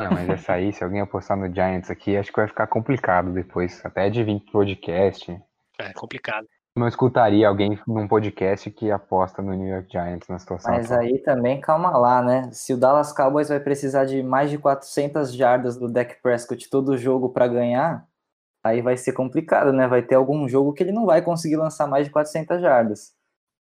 Não, 0.00 0.12
mas 0.12 0.30
essa 0.30 0.54
aí, 0.54 0.72
se 0.72 0.82
alguém 0.82 1.02
apostar 1.02 1.36
no 1.36 1.54
Giants 1.54 1.90
aqui, 1.90 2.16
acho 2.16 2.30
que 2.30 2.40
vai 2.40 2.48
ficar 2.48 2.68
complicado 2.68 3.34
depois, 3.34 3.84
até 3.84 4.08
de 4.08 4.24
vir 4.24 4.40
pro 4.40 4.52
podcast. 4.52 5.38
É, 5.78 5.92
complicado. 5.92 6.46
Não 6.76 6.86
escutaria 6.86 7.48
alguém 7.48 7.78
num 7.86 8.06
podcast 8.06 8.70
que 8.70 8.90
aposta 8.90 9.42
no 9.42 9.52
New 9.52 9.66
York 9.66 9.90
Giants 9.90 10.28
na 10.28 10.38
situação 10.38 10.72
Mas 10.72 10.92
atual. 10.92 11.00
aí 11.00 11.18
também, 11.18 11.60
calma 11.60 11.96
lá, 11.96 12.22
né? 12.22 12.50
Se 12.52 12.72
o 12.72 12.76
Dallas 12.76 13.12
Cowboys 13.12 13.48
vai 13.48 13.58
precisar 13.58 14.04
de 14.04 14.22
mais 14.22 14.48
de 14.50 14.58
400 14.58 15.34
jardas 15.34 15.76
do 15.76 15.90
Dak 15.90 16.22
Prescott 16.22 16.70
todo 16.70 16.96
jogo 16.96 17.30
para 17.30 17.48
ganhar, 17.48 18.06
aí 18.62 18.80
vai 18.80 18.96
ser 18.96 19.12
complicado, 19.12 19.72
né? 19.72 19.88
Vai 19.88 20.02
ter 20.02 20.14
algum 20.14 20.48
jogo 20.48 20.72
que 20.72 20.82
ele 20.82 20.92
não 20.92 21.04
vai 21.04 21.20
conseguir 21.20 21.56
lançar 21.56 21.86
mais 21.86 22.06
de 22.06 22.12
400 22.12 22.60
jardas. 22.60 23.12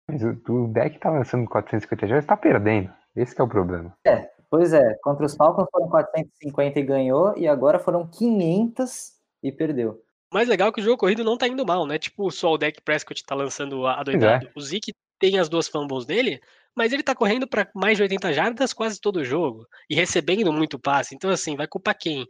Mas 0.08 0.24
o, 0.24 0.38
o 0.50 0.68
deck 0.68 1.00
tá 1.00 1.10
lançando 1.10 1.47
450 1.47 2.08
jardas, 2.08 2.26
tá 2.26 2.38
perdendo. 2.38 2.91
Esse 3.16 3.39
é 3.39 3.43
o 3.43 3.47
problema. 3.47 3.93
É, 4.06 4.30
pois 4.50 4.74
é. 4.74 4.95
Contra 5.02 5.26
os 5.26 5.36
Falcons 5.36 5.68
foram 5.72 5.89
450 5.89 6.80
e 6.80 6.84
ganhou, 6.84 7.38
e 7.38 7.47
agora 7.47 7.80
foram 7.80 8.08
500 8.08 9.14
e 9.43 9.52
perdeu. 9.52 10.02
Mais 10.32 10.47
legal 10.47 10.69
é 10.69 10.71
que 10.71 10.80
o 10.80 10.84
jogo 10.84 10.97
corrido 10.97 11.23
não 11.23 11.38
tá 11.38 11.47
indo 11.47 11.65
mal, 11.65 11.86
né? 11.88 11.97
Tipo, 11.97 12.30
só 12.30 12.53
o 12.53 12.57
deck 12.57 12.82
Prescott 12.82 13.23
tá 13.25 13.34
lançando 13.34 13.86
a 13.88 14.03
doidado. 14.03 14.47
É. 14.47 14.51
O 14.55 14.61
Zeke 14.61 14.93
tem 15.19 15.39
as 15.39 15.49
duas 15.49 15.67
fumbles 15.67 16.05
dele, 16.05 16.39
mas 16.75 16.93
ele 16.93 17.03
tá 17.03 17.15
correndo 17.15 17.47
para 17.47 17.69
mais 17.75 17.97
de 17.97 18.03
80 18.03 18.32
jardas 18.34 18.73
quase 18.73 19.01
todo 19.01 19.17
o 19.17 19.23
jogo 19.23 19.65
e 19.89 19.95
recebendo 19.95 20.53
muito 20.53 20.80
passe. 20.80 21.15
Então, 21.15 21.30
assim, 21.30 21.55
vai 21.55 21.67
culpar 21.67 21.97
quem? 21.97 22.25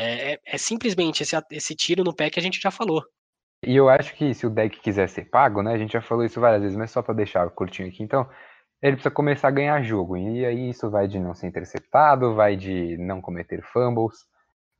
É, 0.00 0.32
é, 0.32 0.40
é, 0.46 0.58
simplesmente 0.58 1.22
esse, 1.22 1.36
esse 1.50 1.74
tiro 1.74 2.02
no 2.02 2.14
pé 2.14 2.30
que 2.30 2.38
a 2.38 2.42
gente 2.42 2.60
já 2.60 2.70
falou. 2.70 3.04
E 3.64 3.76
eu 3.76 3.88
acho 3.88 4.14
que 4.14 4.32
se 4.32 4.46
o 4.46 4.50
deck 4.50 4.80
quiser 4.80 5.08
ser 5.08 5.24
pago, 5.28 5.62
né? 5.62 5.72
A 5.72 5.78
gente 5.78 5.92
já 5.92 6.00
falou 6.00 6.24
isso 6.24 6.40
várias 6.40 6.62
vezes, 6.62 6.76
mas 6.76 6.90
só 6.90 7.02
para 7.02 7.14
deixar 7.14 7.48
curtinho 7.50 7.88
aqui. 7.88 8.02
Então, 8.02 8.28
ele 8.80 8.94
precisa 8.94 9.10
começar 9.10 9.48
a 9.48 9.52
ganhar 9.52 9.82
jogo. 9.82 10.16
E 10.16 10.46
aí 10.46 10.70
isso 10.70 10.88
vai 10.88 11.08
de 11.08 11.18
não 11.18 11.34
ser 11.34 11.48
interceptado, 11.48 12.34
vai 12.34 12.56
de 12.56 12.96
não 12.96 13.20
cometer 13.20 13.60
fumbles. 13.62 14.24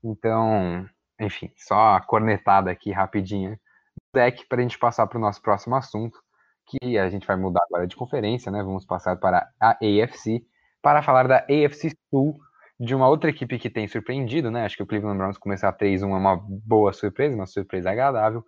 Então, 0.03 0.89
enfim, 1.21 1.51
só 1.57 1.97
a 1.97 2.01
cornetada 2.01 2.71
aqui 2.71 2.93
rapidinha 2.93 3.51
do 3.53 4.21
deck 4.21 4.47
para 4.49 4.59
a 4.59 4.63
gente 4.63 4.79
passar 4.79 5.07
para 5.07 5.19
o 5.19 5.21
nosso 5.21 5.43
próximo 5.43 5.75
assunto, 5.75 6.19
que 6.67 6.99
a 6.99 7.09
gente 7.09 7.27
vai 7.27 7.37
mudar 7.37 7.63
agora 7.69 7.87
de 7.87 7.97
conferência, 7.97 8.53
né? 8.53 8.63
Vamos 8.63 8.85
passar 8.85 9.17
para 9.17 9.49
a 9.61 9.71
AFC 9.71 10.45
para 10.83 11.03
falar 11.03 11.27
da 11.27 11.39
AFC 11.39 11.93
Sul, 12.11 12.39
de 12.79 12.95
uma 12.95 13.09
outra 13.09 13.31
equipe 13.31 13.59
que 13.59 13.69
tem 13.69 13.89
surpreendido, 13.89 14.51
né? 14.51 14.65
Acho 14.65 14.77
que 14.77 14.83
o 14.83 14.87
Cleveland 14.87 15.19
Browns 15.19 15.39
começar 15.39 15.73
3-1 15.73 16.03
é 16.03 16.07
uma 16.07 16.37
boa 16.37 16.93
surpresa, 16.93 17.35
uma 17.35 17.47
surpresa 17.47 17.91
agradável. 17.91 18.45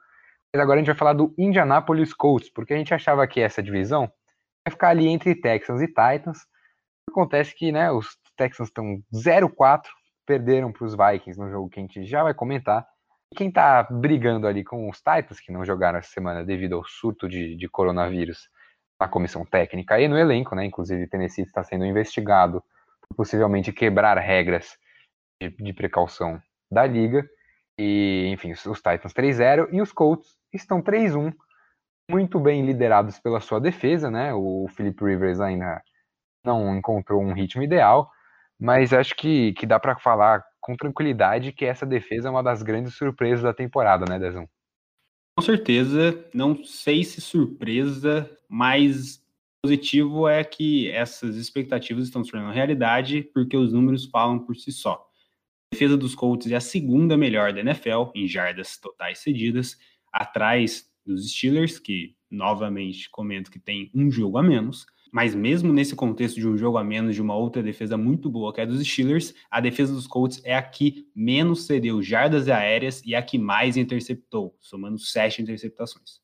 Mas 0.52 0.62
agora 0.62 0.78
a 0.78 0.80
gente 0.80 0.88
vai 0.88 0.96
falar 0.96 1.12
do 1.14 1.34
Indianapolis 1.38 2.12
Colts, 2.12 2.50
porque 2.50 2.74
a 2.74 2.76
gente 2.76 2.94
achava 2.94 3.26
que 3.26 3.40
essa 3.40 3.62
divisão 3.62 4.02
vai 4.64 4.70
ficar 4.70 4.88
ali 4.88 5.08
entre 5.08 5.34
Texans 5.34 5.80
e 5.80 5.86
Titans. 5.86 6.38
Acontece 7.08 7.54
que, 7.54 7.72
né, 7.72 7.90
os 7.90 8.16
Texans 8.36 8.68
estão 8.68 9.02
0-4, 9.12 9.82
perderam 10.30 10.70
para 10.70 10.84
os 10.84 10.94
Vikings 10.94 11.40
no 11.40 11.50
jogo 11.50 11.68
que 11.68 11.80
a 11.80 11.82
gente 11.82 12.04
já 12.04 12.22
vai 12.22 12.32
comentar. 12.32 12.86
Quem 13.34 13.48
está 13.48 13.82
brigando 13.82 14.46
ali 14.46 14.62
com 14.62 14.88
os 14.88 14.98
Titans, 14.98 15.40
que 15.40 15.50
não 15.50 15.64
jogaram 15.64 15.98
essa 15.98 16.12
semana 16.12 16.44
devido 16.44 16.76
ao 16.76 16.84
surto 16.84 17.28
de, 17.28 17.56
de 17.56 17.68
coronavírus 17.68 18.48
na 19.00 19.08
comissão 19.08 19.44
técnica 19.44 19.98
e 19.98 20.06
no 20.06 20.16
elenco, 20.16 20.54
né? 20.54 20.64
Inclusive, 20.64 21.08
Tennessee 21.08 21.44
está 21.44 21.64
sendo 21.64 21.84
investigado 21.84 22.62
possivelmente 23.16 23.72
quebrar 23.72 24.16
regras 24.18 24.78
de, 25.42 25.50
de 25.50 25.72
precaução 25.72 26.40
da 26.70 26.86
liga. 26.86 27.28
E, 27.76 28.28
enfim, 28.32 28.52
os 28.52 28.78
Titans 28.80 29.12
3-0 29.12 29.68
e 29.72 29.80
os 29.80 29.90
Colts 29.90 30.36
estão 30.52 30.80
3-1, 30.80 31.34
muito 32.08 32.38
bem 32.38 32.64
liderados 32.64 33.18
pela 33.18 33.40
sua 33.40 33.60
defesa, 33.60 34.08
né? 34.12 34.32
O 34.32 34.68
Philip 34.76 35.04
Rivers 35.04 35.40
ainda 35.40 35.82
não 36.44 36.76
encontrou 36.76 37.20
um 37.20 37.32
ritmo 37.32 37.64
ideal, 37.64 38.08
mas 38.60 38.92
acho 38.92 39.16
que, 39.16 39.54
que 39.54 39.64
dá 39.64 39.80
para 39.80 39.98
falar 39.98 40.44
com 40.60 40.76
tranquilidade 40.76 41.52
que 41.52 41.64
essa 41.64 41.86
defesa 41.86 42.28
é 42.28 42.30
uma 42.30 42.42
das 42.42 42.62
grandes 42.62 42.94
surpresas 42.94 43.42
da 43.42 43.54
temporada, 43.54 44.04
né, 44.06 44.18
Dezão? 44.18 44.46
Com 45.38 45.42
certeza, 45.42 46.22
não 46.34 46.62
sei 46.62 47.02
se 47.02 47.22
surpresa, 47.22 48.30
mas 48.46 49.24
positivo 49.62 50.28
é 50.28 50.44
que 50.44 50.90
essas 50.90 51.36
expectativas 51.36 52.04
estão 52.04 52.22
se 52.22 52.30
tornando 52.30 52.52
realidade 52.52 53.22
porque 53.34 53.56
os 53.56 53.72
números 53.72 54.04
falam 54.04 54.38
por 54.38 54.54
si 54.54 54.70
só. 54.70 55.06
A 55.72 55.74
defesa 55.74 55.96
dos 55.96 56.14
Colts 56.14 56.50
é 56.50 56.56
a 56.56 56.60
segunda 56.60 57.16
melhor 57.16 57.54
da 57.54 57.60
NFL 57.60 58.10
em 58.14 58.28
jardas 58.28 58.76
totais 58.76 59.20
cedidas, 59.20 59.78
atrás 60.12 60.90
dos 61.06 61.30
Steelers, 61.32 61.78
que 61.78 62.14
novamente 62.30 63.08
comento 63.10 63.50
que 63.50 63.58
tem 63.58 63.90
um 63.94 64.10
jogo 64.10 64.36
a 64.36 64.42
menos. 64.42 64.84
Mas 65.12 65.34
mesmo 65.34 65.72
nesse 65.72 65.96
contexto 65.96 66.36
de 66.36 66.46
um 66.46 66.56
jogo 66.56 66.78
a 66.78 66.84
menos 66.84 67.14
de 67.14 67.22
uma 67.22 67.34
outra 67.34 67.62
defesa 67.62 67.96
muito 67.96 68.30
boa, 68.30 68.52
que 68.52 68.60
é 68.60 68.66
dos 68.66 68.86
Steelers, 68.86 69.34
a 69.50 69.60
defesa 69.60 69.92
dos 69.92 70.06
Colts 70.06 70.40
é 70.44 70.54
a 70.54 70.62
que 70.62 71.08
menos 71.14 71.66
cedeu 71.66 72.02
jardas 72.02 72.48
aéreas 72.48 73.02
e 73.04 73.14
a 73.14 73.22
que 73.22 73.38
mais 73.38 73.76
interceptou, 73.76 74.56
somando 74.60 74.98
sete 74.98 75.42
interceptações 75.42 76.20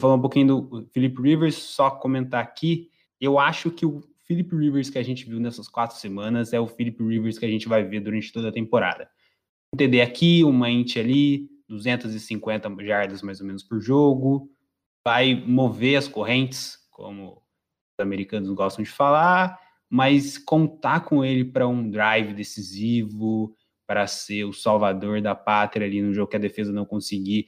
falar 0.00 0.14
um 0.16 0.20
pouquinho 0.20 0.46
do 0.46 0.88
Philip 0.92 1.20
Rivers, 1.20 1.54
só 1.54 1.90
comentar 1.90 2.42
aqui. 2.42 2.90
Eu 3.20 3.38
acho 3.38 3.70
que 3.70 3.86
o 3.86 4.02
Philip 4.26 4.54
Rivers 4.54 4.90
que 4.90 4.98
a 4.98 5.02
gente 5.02 5.24
viu 5.24 5.40
nessas 5.40 5.68
quatro 5.68 5.96
semanas 5.96 6.52
é 6.52 6.60
o 6.60 6.66
Philip 6.66 7.02
Rivers 7.02 7.38
que 7.38 7.46
a 7.46 7.48
gente 7.48 7.68
vai 7.68 7.84
ver 7.84 8.00
durante 8.00 8.32
toda 8.32 8.48
a 8.48 8.52
temporada. 8.52 9.08
Um 9.72 9.76
TD 9.76 10.00
aqui, 10.00 10.44
uma 10.44 10.70
int 10.70 10.96
ali, 10.96 11.48
250 11.68 12.70
jardas 12.84 13.22
mais 13.22 13.40
ou 13.40 13.46
menos 13.46 13.62
por 13.62 13.80
jogo, 13.80 14.50
vai 15.06 15.34
mover 15.34 15.96
as 15.96 16.08
correntes, 16.08 16.78
como 16.90 17.42
americanos 18.00 18.50
gostam 18.50 18.82
de 18.82 18.90
falar, 18.90 19.58
mas 19.88 20.38
contar 20.38 21.00
com 21.00 21.24
ele 21.24 21.44
para 21.44 21.68
um 21.68 21.88
drive 21.88 22.34
decisivo, 22.34 23.54
para 23.86 24.06
ser 24.06 24.44
o 24.44 24.52
salvador 24.52 25.20
da 25.20 25.34
pátria 25.34 25.86
ali 25.86 26.02
no 26.02 26.12
jogo 26.12 26.30
que 26.30 26.36
a 26.36 26.40
defesa 26.40 26.72
não 26.72 26.84
conseguir, 26.84 27.46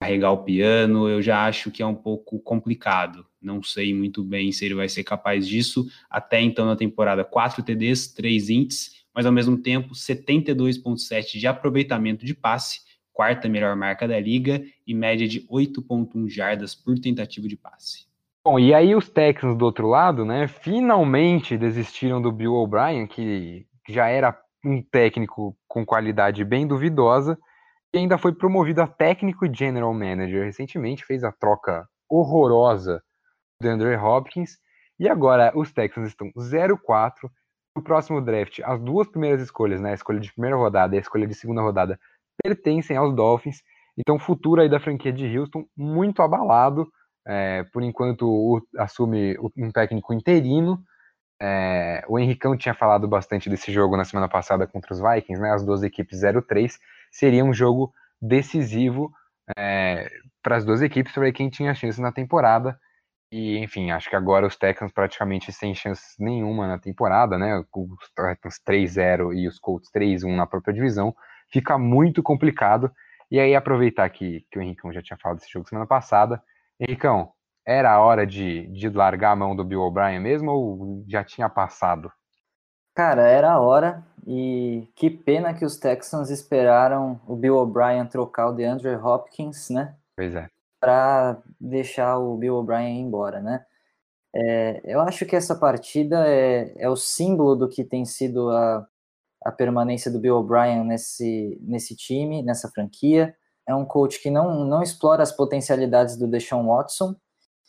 carregar 0.00 0.30
o 0.30 0.44
piano, 0.44 1.08
eu 1.08 1.22
já 1.22 1.46
acho 1.46 1.70
que 1.70 1.82
é 1.82 1.86
um 1.86 1.94
pouco 1.94 2.38
complicado. 2.40 3.26
Não 3.40 3.62
sei 3.62 3.94
muito 3.94 4.22
bem 4.22 4.52
se 4.52 4.64
ele 4.64 4.74
vai 4.74 4.88
ser 4.88 5.04
capaz 5.04 5.46
disso. 5.46 5.86
Até 6.08 6.40
então, 6.40 6.66
na 6.66 6.76
temporada, 6.76 7.24
4 7.24 7.62
TDs, 7.62 8.12
3 8.12 8.50
ints, 8.50 9.04
mas 9.14 9.24
ao 9.24 9.32
mesmo 9.32 9.56
tempo, 9.56 9.94
72,7 9.94 11.38
de 11.38 11.46
aproveitamento 11.46 12.26
de 12.26 12.34
passe, 12.34 12.80
quarta 13.12 13.48
melhor 13.48 13.74
marca 13.74 14.06
da 14.06 14.20
liga 14.20 14.62
e 14.86 14.94
média 14.94 15.26
de 15.26 15.40
8,1 15.48 16.28
jardas 16.28 16.74
por 16.74 16.98
tentativa 16.98 17.48
de 17.48 17.56
passe. 17.56 18.06
Bom, 18.46 18.60
e 18.60 18.72
aí 18.72 18.94
os 18.94 19.08
Texans 19.08 19.58
do 19.58 19.64
outro 19.64 19.88
lado, 19.88 20.24
né, 20.24 20.46
finalmente 20.46 21.58
desistiram 21.58 22.22
do 22.22 22.30
Bill 22.30 22.54
O'Brien, 22.54 23.04
que 23.04 23.66
já 23.88 24.06
era 24.06 24.38
um 24.64 24.80
técnico 24.80 25.58
com 25.66 25.84
qualidade 25.84 26.44
bem 26.44 26.64
duvidosa, 26.64 27.36
ainda 27.92 28.16
foi 28.16 28.32
promovido 28.32 28.80
a 28.80 28.86
técnico 28.86 29.44
e 29.44 29.52
general 29.52 29.92
manager. 29.92 30.44
Recentemente 30.44 31.04
fez 31.04 31.24
a 31.24 31.32
troca 31.32 31.88
horrorosa 32.08 33.02
do 33.60 33.68
Andre 33.68 33.96
Hopkins. 33.96 34.58
E 34.96 35.08
agora 35.08 35.50
os 35.56 35.72
Texans 35.72 36.06
estão 36.06 36.30
0-4. 36.38 37.28
No 37.76 37.82
próximo 37.82 38.20
draft, 38.20 38.60
as 38.62 38.80
duas 38.80 39.08
primeiras 39.08 39.40
escolhas, 39.40 39.80
né, 39.80 39.90
a 39.90 39.94
escolha 39.94 40.20
de 40.20 40.32
primeira 40.32 40.56
rodada 40.56 40.94
e 40.94 40.98
a 40.98 41.02
escolha 41.02 41.26
de 41.26 41.34
segunda 41.34 41.62
rodada, 41.62 41.98
pertencem 42.40 42.96
aos 42.96 43.12
Dolphins. 43.12 43.60
Então, 43.98 44.14
o 44.14 44.20
futuro 44.20 44.60
aí 44.60 44.68
da 44.68 44.78
franquia 44.78 45.12
de 45.12 45.36
Houston 45.36 45.64
muito 45.76 46.22
abalado. 46.22 46.88
É, 47.26 47.64
por 47.72 47.82
enquanto, 47.82 48.28
o, 48.28 48.62
assume 48.78 49.36
um 49.56 49.70
técnico 49.72 50.14
interino. 50.14 50.82
É, 51.40 52.04
o 52.08 52.18
Henricão 52.18 52.56
tinha 52.56 52.74
falado 52.74 53.06
bastante 53.08 53.50
desse 53.50 53.72
jogo 53.72 53.96
na 53.96 54.04
semana 54.04 54.28
passada 54.28 54.66
contra 54.66 54.92
os 54.94 55.00
Vikings, 55.00 55.42
né? 55.42 55.50
As 55.50 55.64
duas 55.64 55.82
equipes 55.82 56.22
0-3 56.22 56.78
seria 57.10 57.44
um 57.44 57.52
jogo 57.52 57.92
decisivo 58.22 59.12
é, 59.58 60.08
para 60.42 60.56
as 60.56 60.64
duas 60.64 60.80
equipes 60.80 61.12
para 61.12 61.30
quem 61.32 61.50
tinha 61.50 61.74
chance 61.74 62.00
na 62.00 62.12
temporada. 62.12 62.78
E, 63.30 63.58
enfim, 63.58 63.90
acho 63.90 64.08
que 64.08 64.16
agora 64.16 64.46
os 64.46 64.56
Texans 64.56 64.92
praticamente 64.92 65.52
sem 65.52 65.74
chance 65.74 66.14
nenhuma 66.18 66.68
na 66.68 66.78
temporada, 66.78 67.36
né? 67.36 67.58
Os 67.58 68.08
Titans 68.08 68.60
3-0 68.64 69.34
e 69.34 69.48
os 69.48 69.58
Colts 69.58 69.90
3-1 69.90 70.34
na 70.36 70.46
própria 70.46 70.72
divisão. 70.72 71.14
Fica 71.50 71.76
muito 71.76 72.22
complicado. 72.22 72.90
E 73.30 73.40
aí, 73.40 73.56
aproveitar 73.56 74.08
que, 74.10 74.46
que 74.50 74.58
o 74.58 74.62
Henricão 74.62 74.92
já 74.92 75.02
tinha 75.02 75.18
falado 75.20 75.38
desse 75.38 75.50
jogo 75.50 75.68
semana 75.68 75.86
passada. 75.86 76.40
Henricão, 76.80 77.32
era 77.66 77.92
a 77.92 78.00
hora 78.00 78.26
de, 78.26 78.66
de 78.68 78.88
largar 78.88 79.32
a 79.32 79.36
mão 79.36 79.56
do 79.56 79.64
Bill 79.64 79.80
O'Brien 79.80 80.20
mesmo 80.20 80.50
ou 80.50 81.04
já 81.08 81.24
tinha 81.24 81.48
passado? 81.48 82.10
Cara, 82.94 83.28
era 83.28 83.52
a 83.52 83.60
hora 83.60 84.02
e 84.26 84.88
que 84.94 85.10
pena 85.10 85.52
que 85.52 85.64
os 85.64 85.76
Texans 85.76 86.30
esperaram 86.30 87.20
o 87.26 87.36
Bill 87.36 87.56
O'Brien 87.56 88.06
trocar 88.06 88.48
o 88.48 88.52
DeAndre 88.52 88.94
Hopkins, 88.96 89.68
né? 89.68 89.94
Pois 90.16 90.34
é. 90.34 90.48
Para 90.80 91.38
deixar 91.60 92.18
o 92.18 92.36
Bill 92.36 92.54
O'Brien 92.54 92.98
ir 92.98 93.02
embora, 93.02 93.40
né? 93.40 93.64
É, 94.34 94.80
eu 94.84 95.00
acho 95.00 95.26
que 95.26 95.34
essa 95.34 95.54
partida 95.54 96.26
é, 96.28 96.72
é 96.76 96.88
o 96.88 96.96
símbolo 96.96 97.56
do 97.56 97.68
que 97.68 97.84
tem 97.84 98.04
sido 98.04 98.50
a, 98.50 98.86
a 99.44 99.52
permanência 99.52 100.10
do 100.10 100.18
Bill 100.18 100.36
O'Brien 100.36 100.84
nesse, 100.84 101.58
nesse 101.62 101.96
time, 101.96 102.42
nessa 102.42 102.68
franquia. 102.68 103.34
É 103.66 103.74
um 103.74 103.84
coach 103.84 104.20
que 104.22 104.30
não, 104.30 104.64
não 104.64 104.82
explora 104.82 105.22
as 105.22 105.32
potencialidades 105.32 106.16
do 106.16 106.28
Deshaun 106.28 106.66
Watson, 106.66 107.16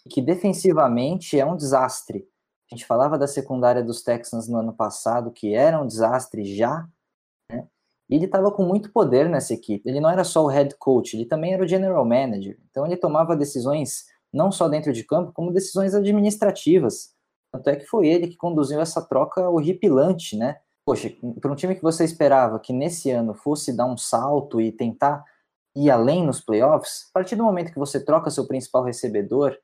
que 0.10 0.22
defensivamente 0.22 1.40
é 1.40 1.46
um 1.46 1.56
desastre. 1.56 2.28
A 2.72 2.76
gente 2.76 2.86
falava 2.86 3.18
da 3.18 3.28
secundária 3.28 3.84
dos 3.84 4.04
Texans 4.04 4.48
no 4.48 4.58
ano 4.58 4.74
passado, 4.74 5.32
que 5.32 5.54
era 5.54 5.82
um 5.82 5.88
desastre 5.88 6.44
já, 6.56 6.88
né? 7.50 7.68
E 8.10 8.16
ele 8.16 8.26
estava 8.26 8.52
com 8.52 8.64
muito 8.64 8.92
poder 8.92 9.30
nessa 9.30 9.54
equipe. 9.54 9.88
Ele 9.88 10.00
não 10.00 10.10
era 10.10 10.24
só 10.24 10.44
o 10.44 10.48
head 10.48 10.76
coach, 10.78 11.16
ele 11.16 11.26
também 11.26 11.54
era 11.54 11.64
o 11.64 11.68
general 11.68 12.06
manager. 12.06 12.58
Então 12.70 12.86
ele 12.86 12.98
tomava 12.98 13.36
decisões 13.36 14.06
não 14.32 14.52
só 14.52 14.68
dentro 14.68 14.94
de 14.94 15.04
campo, 15.04 15.32
como 15.34 15.52
decisões 15.52 15.94
administrativas. 15.94 17.16
Tanto 17.52 17.70
é 17.70 17.76
que 17.76 17.86
foi 17.86 18.08
ele 18.08 18.28
que 18.28 18.36
conduziu 18.36 18.80
essa 18.82 19.02
troca 19.02 19.50
horripilante, 19.50 20.38
né? 20.38 20.58
Poxa, 20.86 21.12
para 21.42 21.52
um 21.52 21.56
time 21.56 21.76
que 21.76 21.82
você 21.82 22.04
esperava 22.04 22.60
que 22.60 22.72
nesse 22.72 23.10
ano 23.12 23.34
fosse 23.34 23.76
dar 23.76 23.86
um 23.86 23.98
salto 23.98 24.62
e 24.62 24.72
tentar 24.72 25.24
ir 25.78 25.92
além 25.92 26.26
nos 26.26 26.42
playoffs, 26.42 27.08
a 27.10 27.14
partir 27.14 27.36
do 27.36 27.44
momento 27.44 27.72
que 27.72 27.80
você 27.80 28.04
troca 28.04 28.32
seu 28.32 28.48
principal 28.48 28.84
recebedor, 28.84 29.56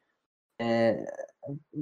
é, 0.61 1.03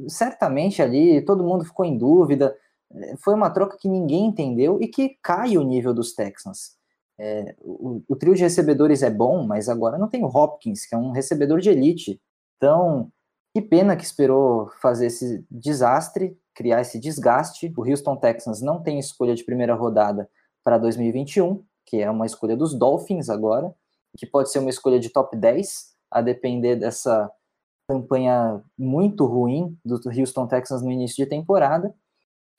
certamente 0.08 0.82
ali 0.82 1.22
todo 1.24 1.44
mundo 1.44 1.66
ficou 1.66 1.86
em 1.86 1.98
dúvida. 1.98 2.56
É, 2.94 3.16
foi 3.18 3.34
uma 3.34 3.50
troca 3.50 3.78
que 3.78 3.90
ninguém 3.90 4.26
entendeu 4.26 4.82
e 4.82 4.88
que 4.88 5.18
cai 5.22 5.58
o 5.58 5.64
nível 5.64 5.94
dos 5.94 6.14
Texans. 6.14 6.78
É, 7.20 7.56
o, 7.62 8.02
o, 8.08 8.16
trio 8.16 8.34
de 8.34 8.42
recebedores 8.42 9.04
é 9.04 9.10
bom, 9.10 9.46
mas 9.46 9.70
agora 9.70 9.98
não 9.98 10.08
tem 10.08 10.24
o 10.24 10.28
Hopkins, 10.28 10.86
que 10.86 10.96
é 10.96 10.98
um 10.98 11.12
recebedor 11.12 11.60
de 11.60 11.70
elite. 11.70 12.20
Então, 12.58 13.12
que 13.54 13.62
pena 13.62 13.96
que 13.96 14.04
esperou 14.04 14.70
fazer 14.82 15.08
esse 15.08 15.46
desastre, 15.52 16.38
criar 16.56 16.82
esse 16.82 17.00
desgaste. 17.00 17.72
O 17.78 17.88
Houston 17.88 18.16
Texans 18.16 18.62
não 18.62 18.82
tem 18.82 18.98
escolha 18.98 19.36
de 19.36 19.44
primeira 19.44 19.76
rodada 19.76 20.30
para 20.64 20.78
2021, 20.78 21.64
que 21.86 22.02
é 22.02 22.10
uma 22.10 22.26
escolha 22.26 22.56
dos 22.56 22.74
Dolphins 22.74 23.30
agora, 23.30 23.74
que 24.18 24.26
pode 24.26 24.52
ser 24.52 24.60
uma 24.60 24.70
escolha 24.70 25.00
de 25.00 25.10
top 25.10 25.36
10, 25.36 25.92
a 26.10 26.22
depender 26.22 26.76
dessa 26.76 27.32
campanha 27.88 28.62
muito 28.78 29.26
ruim 29.26 29.78
do 29.84 30.00
Houston 30.18 30.48
Texans 30.48 30.82
no 30.82 30.92
início 30.92 31.24
de 31.24 31.30
temporada. 31.30 31.94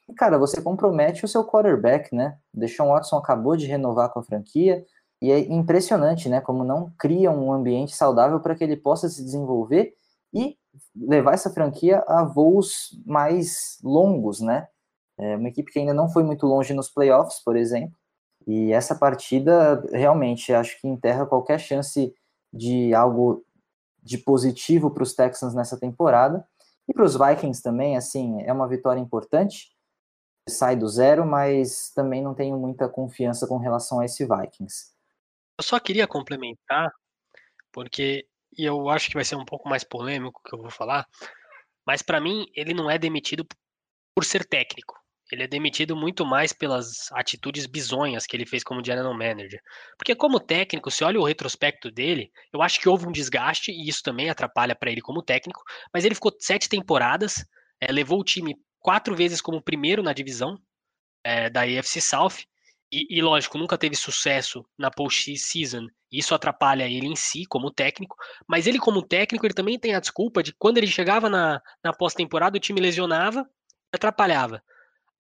E, 0.09 0.15
cara, 0.15 0.39
você 0.39 0.61
compromete 0.61 1.25
o 1.25 1.29
seu 1.29 1.45
quarterback, 1.45 2.15
né? 2.15 2.39
Deshaun 2.53 2.89
Watson 2.89 3.17
acabou 3.17 3.57
de 3.57 3.67
renovar 3.67 4.11
com 4.11 4.19
a 4.19 4.23
franquia, 4.23 4.85
e 5.23 5.31
é 5.31 5.39
impressionante, 5.39 6.29
né? 6.29 6.41
Como 6.41 6.65
não 6.65 6.93
cria 6.99 7.31
um 7.31 7.53
ambiente 7.53 7.95
saudável 7.95 8.41
para 8.41 8.57
que 8.57 8.65
ele 8.65 8.77
possa 8.77 9.09
se 9.09 9.23
desenvolver 9.25 9.95
e 10.35 10.57
levar 10.97 11.35
essa 11.35 11.51
franquia 11.51 12.03
a 12.09 12.25
voos 12.25 12.89
mais 13.07 13.79
longos, 13.85 14.41
né? 14.41 14.67
É 15.19 15.37
uma 15.37 15.49
equipe 15.49 15.71
que 15.71 15.79
ainda 15.79 15.95
não 15.95 16.09
foi 16.09 16.25
muito 16.25 16.45
longe 16.47 16.75
nos 16.75 16.91
playoffs, 16.91 17.41
por 17.45 17.57
exemplo, 17.57 17.97
e 18.47 18.73
essa 18.73 18.95
partida 18.95 19.83
realmente 19.93 20.53
acho 20.53 20.81
que 20.81 20.89
enterra 20.89 21.27
qualquer 21.27 21.59
chance 21.59 22.15
de 22.53 22.95
algo 22.95 23.45
de 24.03 24.19
positivo 24.19 24.91
para 24.91 25.03
os 25.03 25.15
Texans 25.15 25.55
nessa 25.55 25.79
temporada. 25.79 26.47
E 26.89 26.93
para 26.93 27.05
os 27.05 27.17
Vikings 27.17 27.63
também, 27.63 27.97
assim, 27.97 28.43
é 28.43 28.53
uma 28.53 28.69
vitória 28.69 29.01
importante. 29.01 29.73
Sai 30.49 30.75
do 30.75 30.89
zero, 30.89 31.25
mas 31.25 31.93
também 31.95 32.21
não 32.21 32.35
tenho 32.35 32.59
muita 32.59 32.89
confiança 32.89 33.47
com 33.47 33.59
relação 33.59 34.01
a 34.01 34.05
esse 34.05 34.27
Vikings. 34.27 34.93
Eu 35.59 35.65
só 35.65 35.79
queria 35.79 36.09
complementar, 36.09 36.93
porque 37.71 38.27
e 38.57 38.65
eu 38.65 38.89
acho 38.91 39.09
que 39.09 39.15
vai 39.15 39.25
ser 39.25 39.37
um 39.37 39.45
pouco 39.45 39.69
mais 39.69 39.83
polêmico 39.83 40.43
que 40.45 40.55
eu 40.55 40.61
vou 40.61 40.71
falar, 40.71 41.09
mas 41.87 42.03
para 42.03 42.21
mim 42.21 42.47
ele 42.55 42.75
não 42.75 42.91
é 42.91 42.99
demitido 42.99 43.47
por 44.15 44.25
ser 44.25 44.45
técnico. 44.45 45.02
Ele 45.33 45.45
é 45.45 45.47
demitido 45.47 45.97
muito 45.97 46.27
mais 46.27 46.53
pelas 46.53 47.11
atitudes 47.13 47.65
bizonhas 47.65 48.27
que 48.27 48.37
ele 48.37 48.45
fez 48.45 48.63
como 48.63 48.85
general 48.85 49.15
manager. 49.15 49.59
Porque 49.97 50.15
como 50.15 50.39
técnico, 50.39 50.91
se 50.91 51.03
olha 51.03 51.19
o 51.19 51.25
retrospecto 51.25 51.91
dele, 51.91 52.31
eu 52.53 52.61
acho 52.61 52.79
que 52.79 52.87
houve 52.87 53.07
um 53.07 53.13
desgaste 53.13 53.73
e 53.73 53.89
isso 53.89 54.03
também 54.03 54.29
atrapalha 54.29 54.77
para 54.77 54.93
ele 54.93 55.01
como 55.01 55.23
técnico. 55.23 55.63
Mas 55.91 56.05
ele 56.05 56.15
ficou 56.15 56.37
sete 56.39 56.69
temporadas, 56.69 57.47
é, 57.81 57.91
levou 57.91 58.21
o 58.21 58.25
time 58.25 58.55
quatro 58.79 59.17
vezes 59.17 59.41
como 59.41 59.63
primeiro 59.63 60.03
na 60.03 60.13
divisão 60.13 60.59
é, 61.25 61.49
da 61.49 61.63
AFC 61.63 62.03
South. 62.03 62.45
E, 62.93 63.07
e, 63.09 63.23
lógico, 63.23 63.57
nunca 63.57 63.79
teve 63.79 63.97
sucesso 63.97 64.63
na 64.79 64.91
post-season. 64.91 65.87
Isso 66.13 66.35
atrapalha 66.35 66.87
ele 66.87 67.07
em 67.07 67.17
si, 67.17 67.47
como 67.47 67.71
técnico. 67.71 68.15
Mas 68.47 68.67
ele, 68.67 68.79
como 68.79 69.01
técnico, 69.01 69.47
ele 69.47 69.55
também 69.55 69.79
tem 69.79 69.95
a 69.95 70.01
desculpa 70.01 70.43
de 70.43 70.53
quando 70.53 70.77
ele 70.77 70.87
chegava 70.87 71.31
na, 71.31 71.59
na 71.83 71.91
pós-temporada, 71.91 72.59
o 72.59 72.61
time 72.61 72.83
lesionava 72.83 73.49
e 73.91 73.97
atrapalhava 73.97 74.63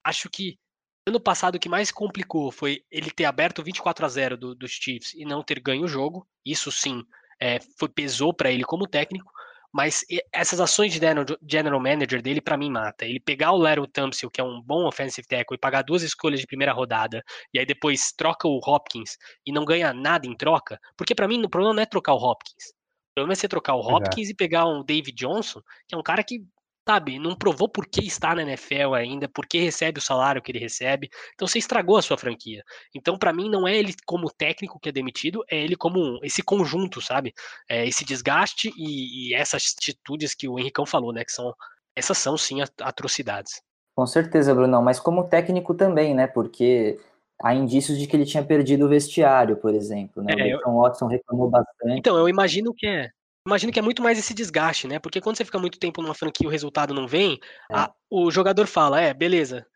acho 0.05 0.28
que 0.30 0.59
ano 1.07 1.20
passado 1.20 1.57
o 1.57 1.59
que 1.59 1.68
mais 1.68 1.90
complicou 1.90 2.50
foi 2.50 2.84
ele 2.90 3.11
ter 3.11 3.24
aberto 3.24 3.62
24 3.62 4.07
a 4.07 4.09
0 4.09 4.36
do, 4.36 4.55
dos 4.55 4.70
Chiefs 4.70 5.14
e 5.14 5.24
não 5.24 5.42
ter 5.42 5.61
ganho 5.61 5.84
o 5.84 5.88
jogo. 5.88 6.26
Isso 6.44 6.70
sim 6.70 7.05
é, 7.40 7.59
foi 7.76 7.88
pesou 7.88 8.32
para 8.32 8.50
ele 8.50 8.64
como 8.64 8.86
técnico. 8.86 9.30
Mas 9.72 10.05
essas 10.30 10.61
ações 10.61 10.92
de 10.92 11.00
general 11.48 11.80
manager 11.80 12.20
dele, 12.20 12.42
para 12.42 12.59
mim, 12.59 12.70
mata. 12.70 13.07
Ele 13.07 13.18
pegar 13.18 13.53
o 13.53 13.57
Larry 13.57 13.88
Thompson, 13.90 14.28
que 14.28 14.38
é 14.38 14.44
um 14.44 14.61
bom 14.61 14.86
offensive 14.86 15.26
tackle, 15.26 15.57
e 15.57 15.59
pagar 15.59 15.80
duas 15.80 16.03
escolhas 16.03 16.40
de 16.40 16.46
primeira 16.46 16.74
rodada, 16.74 17.24
e 17.55 17.59
aí 17.59 17.64
depois 17.64 18.12
troca 18.12 18.46
o 18.46 18.61
Hopkins 18.62 19.16
e 19.46 19.50
não 19.50 19.64
ganha 19.64 19.94
nada 19.94 20.26
em 20.26 20.36
troca, 20.36 20.78
porque 20.94 21.14
para 21.14 21.26
mim 21.26 21.42
o 21.42 21.48
problema 21.48 21.74
não 21.74 21.82
é 21.82 21.86
trocar 21.86 22.12
o 22.12 22.22
Hopkins. 22.22 22.68
O 23.12 23.14
problema 23.14 23.32
é 23.32 23.36
você 23.36 23.48
trocar 23.48 23.74
o 23.74 23.80
Hopkins 23.80 24.28
Exato. 24.28 24.32
e 24.32 24.36
pegar 24.36 24.66
um 24.66 24.84
David 24.84 25.16
Johnson, 25.16 25.62
que 25.88 25.94
é 25.94 25.98
um 25.98 26.03
cara 26.03 26.22
que 26.22 26.44
sabe, 26.87 27.18
não 27.18 27.35
provou 27.35 27.68
por 27.68 27.87
que 27.87 28.05
está 28.07 28.35
na 28.35 28.43
NFL 28.43 28.95
ainda, 28.95 29.28
por 29.28 29.47
que 29.47 29.59
recebe 29.59 29.99
o 29.99 30.03
salário 30.03 30.43
que 30.43 30.51
ele 30.51 30.59
recebe. 30.59 31.09
Então 31.35 31.47
você 31.47 31.59
estragou 31.59 31.97
a 31.97 32.03
sua 32.03 32.18
franquia. 32.18 32.62
Então 32.95 33.16
para 33.16 33.33
mim 33.33 33.49
não 33.49 33.66
é 33.66 33.76
ele 33.76 33.95
como 34.05 34.30
técnico 34.30 34.80
que 34.80 34.89
é 34.89 34.93
demitido, 34.93 35.45
é 35.51 35.59
ele 35.59 35.76
como 35.76 36.18
esse 36.22 36.43
conjunto, 36.43 37.01
sabe? 37.01 37.33
É 37.68 37.87
esse 37.87 38.05
desgaste 38.05 38.72
e, 38.76 39.30
e, 39.30 39.35
essas 39.35 39.74
atitudes 39.78 40.35
que 40.35 40.49
o 40.49 40.59
Henricão 40.59 40.85
falou, 40.85 41.12
né, 41.12 41.24
que 41.24 41.33
são 41.33 41.55
essas 41.95 42.18
são 42.18 42.37
sim 42.37 42.59
atrocidades. 42.80 43.61
Com 43.95 44.07
certeza, 44.07 44.55
Brunão, 44.55 44.83
mas 44.83 44.99
como 44.99 45.28
técnico 45.28 45.74
também, 45.74 46.14
né? 46.14 46.26
Porque 46.26 46.99
há 47.43 47.55
indícios 47.55 47.99
de 47.99 48.07
que 48.07 48.16
ele 48.16 48.24
tinha 48.24 48.43
perdido 48.43 48.87
o 48.87 48.89
vestiário, 48.89 49.57
por 49.57 49.74
exemplo, 49.74 50.22
né? 50.22 50.33
É, 50.39 50.57
o 50.66 50.80
Watson 50.80 51.07
reclamou 51.07 51.51
bastante. 51.51 51.99
Então, 51.99 52.16
eu 52.16 52.28
imagino 52.28 52.72
que 52.72 52.87
é 52.87 53.11
imagino 53.47 53.72
que 53.72 53.78
é 53.78 53.82
muito 53.82 54.03
mais 54.03 54.18
esse 54.18 54.34
desgaste, 54.34 54.86
né? 54.86 54.99
Porque 54.99 55.20
quando 55.20 55.36
você 55.36 55.45
fica 55.45 55.59
muito 55.59 55.78
tempo 55.78 56.01
numa 56.01 56.14
franquia 56.14 56.45
e 56.45 56.49
o 56.49 56.51
resultado 56.51 56.95
não 56.95 57.07
vem, 57.07 57.38
é. 57.70 57.74
a, 57.74 57.93
o 58.11 58.30
jogador 58.30 58.66
fala, 58.66 59.01
é, 59.01 59.12
beleza, 59.12 59.66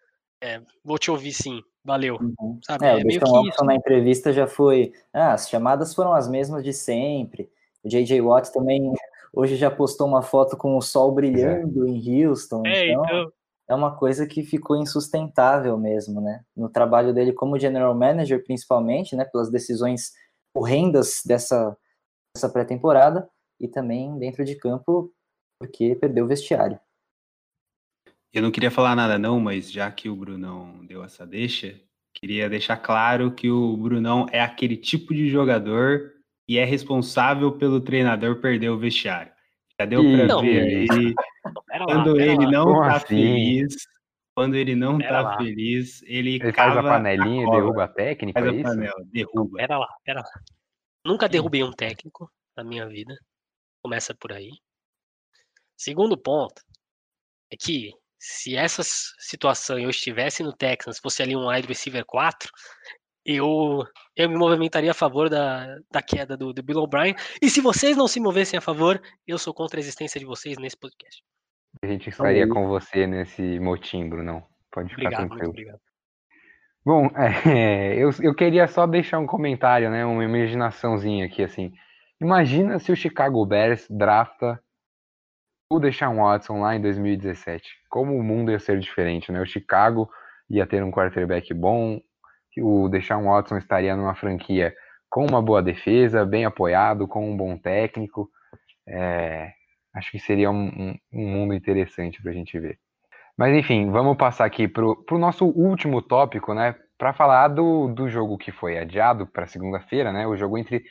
é, 0.43 0.61
vou 0.85 0.99
te 0.99 1.11
ouvir 1.11 1.33
sim, 1.33 1.61
valeu. 1.85 2.17
Uhum. 2.21 2.59
Sabe? 2.65 2.87
É, 2.87 2.93
é 2.93 2.95
o 2.95 3.65
na 3.65 3.75
entrevista 3.75 4.33
já 4.33 4.47
foi, 4.47 4.93
ah, 5.13 5.33
as 5.33 5.49
chamadas 5.49 5.95
foram 5.95 6.13
as 6.13 6.29
mesmas 6.29 6.63
de 6.63 6.73
sempre. 6.73 7.51
O 7.83 7.89
J.J. 7.89 8.21
Watt 8.21 8.53
também 8.53 8.93
hoje 9.35 9.57
já 9.57 9.71
postou 9.71 10.07
uma 10.07 10.23
foto 10.23 10.57
com 10.57 10.77
o 10.77 10.83
sol 10.83 11.13
brilhando 11.13 11.87
em 11.87 12.27
Houston. 12.27 12.63
É, 12.67 12.91
então, 12.91 13.05
então, 13.05 13.33
é 13.69 13.75
uma 13.75 13.97
coisa 13.97 14.27
que 14.27 14.45
ficou 14.45 14.77
insustentável 14.77 15.77
mesmo, 15.77 16.21
né? 16.21 16.45
No 16.57 16.69
trabalho 16.69 17.13
dele 17.13 17.33
como 17.33 17.59
general 17.59 17.95
manager, 17.95 18.45
principalmente, 18.45 19.17
né? 19.17 19.25
Pelas 19.25 19.51
decisões 19.51 20.13
horrendas 20.55 21.21
dessa, 21.27 21.77
dessa 22.35 22.49
pré-temporada 22.49 23.29
e 23.61 23.69
também 23.69 24.19
dentro 24.19 24.45
de 24.45 24.57
campo 24.57 25.13
porque 25.59 25.95
perdeu 25.97 26.25
o 26.25 26.29
vestiário. 26.29 26.79
Eu 28.33 28.43
não 28.43 28.51
queria 28.51 28.71
falar 28.71 28.95
nada 28.95 29.19
não, 29.19 29.41
mas 29.41 29.71
já 29.71 29.91
que 29.91 30.09
o 30.09 30.17
Brunão 30.17 30.85
deu 30.85 31.03
essa 31.03 31.27
deixa, 31.27 31.81
queria 32.13 32.51
deixar 32.51 32.77
claro 32.77 33.33
que 33.33 33.51
o 33.51 33.77
Brunão 33.77 34.27
é 34.31 34.41
aquele 34.41 34.77
tipo 34.77 35.15
de 35.15 35.29
jogador 35.29 36.13
e 36.49 36.59
é 36.59 36.65
responsável 36.65 37.53
pelo 37.53 37.81
treinador 37.81 38.41
perder 38.41 38.69
o 38.69 38.79
vestiário. 38.79 39.33
Já 39.81 39.87
deu 39.87 40.03
para 40.03 40.41
ver 40.41 40.87
aí. 40.91 41.15
quando 41.85 42.15
lá, 42.15 42.23
ele 42.23 42.47
não 42.47 42.65
Como 42.67 42.81
tá 42.81 42.97
assim? 42.97 43.07
feliz, 43.07 43.75
quando 44.35 44.55
ele 44.55 44.75
não 44.75 44.99
pera 44.99 45.11
tá 45.11 45.23
lá. 45.23 45.37
feliz, 45.39 46.03
ele, 46.03 46.35
ele 46.37 46.53
faz 46.53 46.77
a 46.77 46.83
panelinha 46.83 47.47
e 47.47 47.51
derruba 47.51 47.85
a 47.85 47.89
técnica, 47.89 48.41
faz 48.41 48.55
é 48.55 48.61
a 48.61 48.63
panela, 48.63 49.05
derruba. 49.07 49.57
Pera 49.57 49.79
lá, 49.79 49.89
pera 50.05 50.21
lá. 50.21 50.31
Nunca 51.05 51.29
derrubei 51.29 51.63
um 51.63 51.73
técnico 51.73 52.31
na 52.57 52.63
minha 52.65 52.87
vida. 52.87 53.15
Começa 53.87 54.13
por 54.17 54.33
aí. 54.33 54.51
Segundo 55.77 56.19
ponto 56.19 56.61
é 57.53 57.57
que 57.57 57.93
se 58.19 58.57
essa 58.57 58.83
situação 58.83 59.79
eu 59.79 59.89
estivesse 59.89 60.43
no 60.43 60.53
Texans, 60.53 60.99
fosse 60.99 61.23
ali 61.23 61.37
um 61.37 61.49
wide 61.49 61.69
receiver 61.69 62.05
4, 62.05 62.51
eu, 63.25 63.85
eu 64.17 64.29
me 64.29 64.37
movimentaria 64.37 64.91
a 64.91 64.95
favor 64.95 65.31
da, 65.31 65.79
da 65.89 66.03
queda 66.03 66.37
do, 66.37 66.53
do 66.53 66.65
Bill 66.65 66.79
O'Brien. 66.79 67.15
E 67.41 67.49
se 67.49 67.61
vocês 67.61 67.97
não 67.97 68.09
se 68.09 68.19
movessem 68.19 68.59
a 68.59 68.61
favor, 68.61 69.01
eu 69.25 69.39
sou 69.39 69.55
contra 69.55 69.79
a 69.79 69.83
existência 69.83 70.19
de 70.19 70.27
vocês 70.27 70.59
nesse 70.59 70.77
podcast. 70.77 71.23
A 71.81 71.87
gente 71.87 72.09
estaria 72.09 72.49
com 72.49 72.67
você 72.67 73.07
nesse 73.07 73.61
motim, 73.61 74.09
Brunão. 74.09 74.45
Pode 74.73 74.89
ficar 74.89 75.03
obrigado, 75.03 75.29
tranquilo. 75.29 75.51
obrigado. 75.51 75.81
Bom, 76.85 77.09
é, 77.57 77.95
eu, 77.95 78.11
eu 78.21 78.35
queria 78.35 78.67
só 78.67 78.85
deixar 78.85 79.21
um 79.21 79.27
comentário, 79.29 79.93
né, 79.93 80.05
uma 80.05 80.25
imaginaçãozinha 80.25 81.27
aqui, 81.27 81.45
assim. 81.45 81.73
Imagina 82.21 82.79
se 82.79 82.91
o 82.91 82.97
Chicago 82.97 83.45
Bears 83.45 83.87
drafta 83.91 84.61
o 85.71 85.79
Deshaun 85.79 86.17
Watson 86.17 86.61
lá 86.61 86.75
em 86.75 86.81
2017. 86.81 87.69
Como 87.91 88.17
o 88.17 88.23
mundo 88.23 88.51
ia 88.51 88.59
ser 88.59 88.79
diferente, 88.79 89.31
né? 89.31 89.41
O 89.41 89.47
Chicago 89.47 90.09
ia 90.49 90.67
ter 90.67 90.83
um 90.83 90.91
quarterback 90.91 91.53
bom, 91.53 92.01
o 92.59 92.89
Deshaun 92.89 93.25
Watson 93.25 93.59
estaria 93.59 93.97
numa 93.97 94.15
franquia 94.15 94.75
com 95.11 95.27
uma 95.27 95.43
boa 95.43 95.63
defesa, 95.63 96.25
bem 96.25 96.45
apoiado, 96.45 97.07
com 97.07 97.31
um 97.31 97.37
bom 97.37 97.57
técnico. 97.59 98.31
É, 98.89 99.53
acho 99.95 100.11
que 100.11 100.19
seria 100.19 100.51
um, 100.51 100.67
um, 100.67 100.99
um 101.13 101.27
mundo 101.27 101.55
interessante 101.55 102.23
para 102.23 102.31
a 102.31 102.35
gente 102.35 102.59
ver. 102.59 102.79
Mas 103.37 103.55
enfim, 103.55 103.91
vamos 103.91 104.17
passar 104.17 104.47
aqui 104.47 104.67
para 104.67 104.85
o 104.85 105.19
nosso 105.19 105.45
último 105.47 106.01
tópico, 106.01 106.55
né? 106.55 106.75
Para 106.97 107.13
falar 107.13 107.49
do, 107.49 107.89
do 107.89 108.09
jogo 108.09 108.39
que 108.39 108.51
foi 108.51 108.79
adiado 108.79 109.27
para 109.27 109.47
segunda-feira, 109.47 110.13
né? 110.13 110.27
O 110.27 110.37
jogo 110.37 110.57
entre 110.57 110.85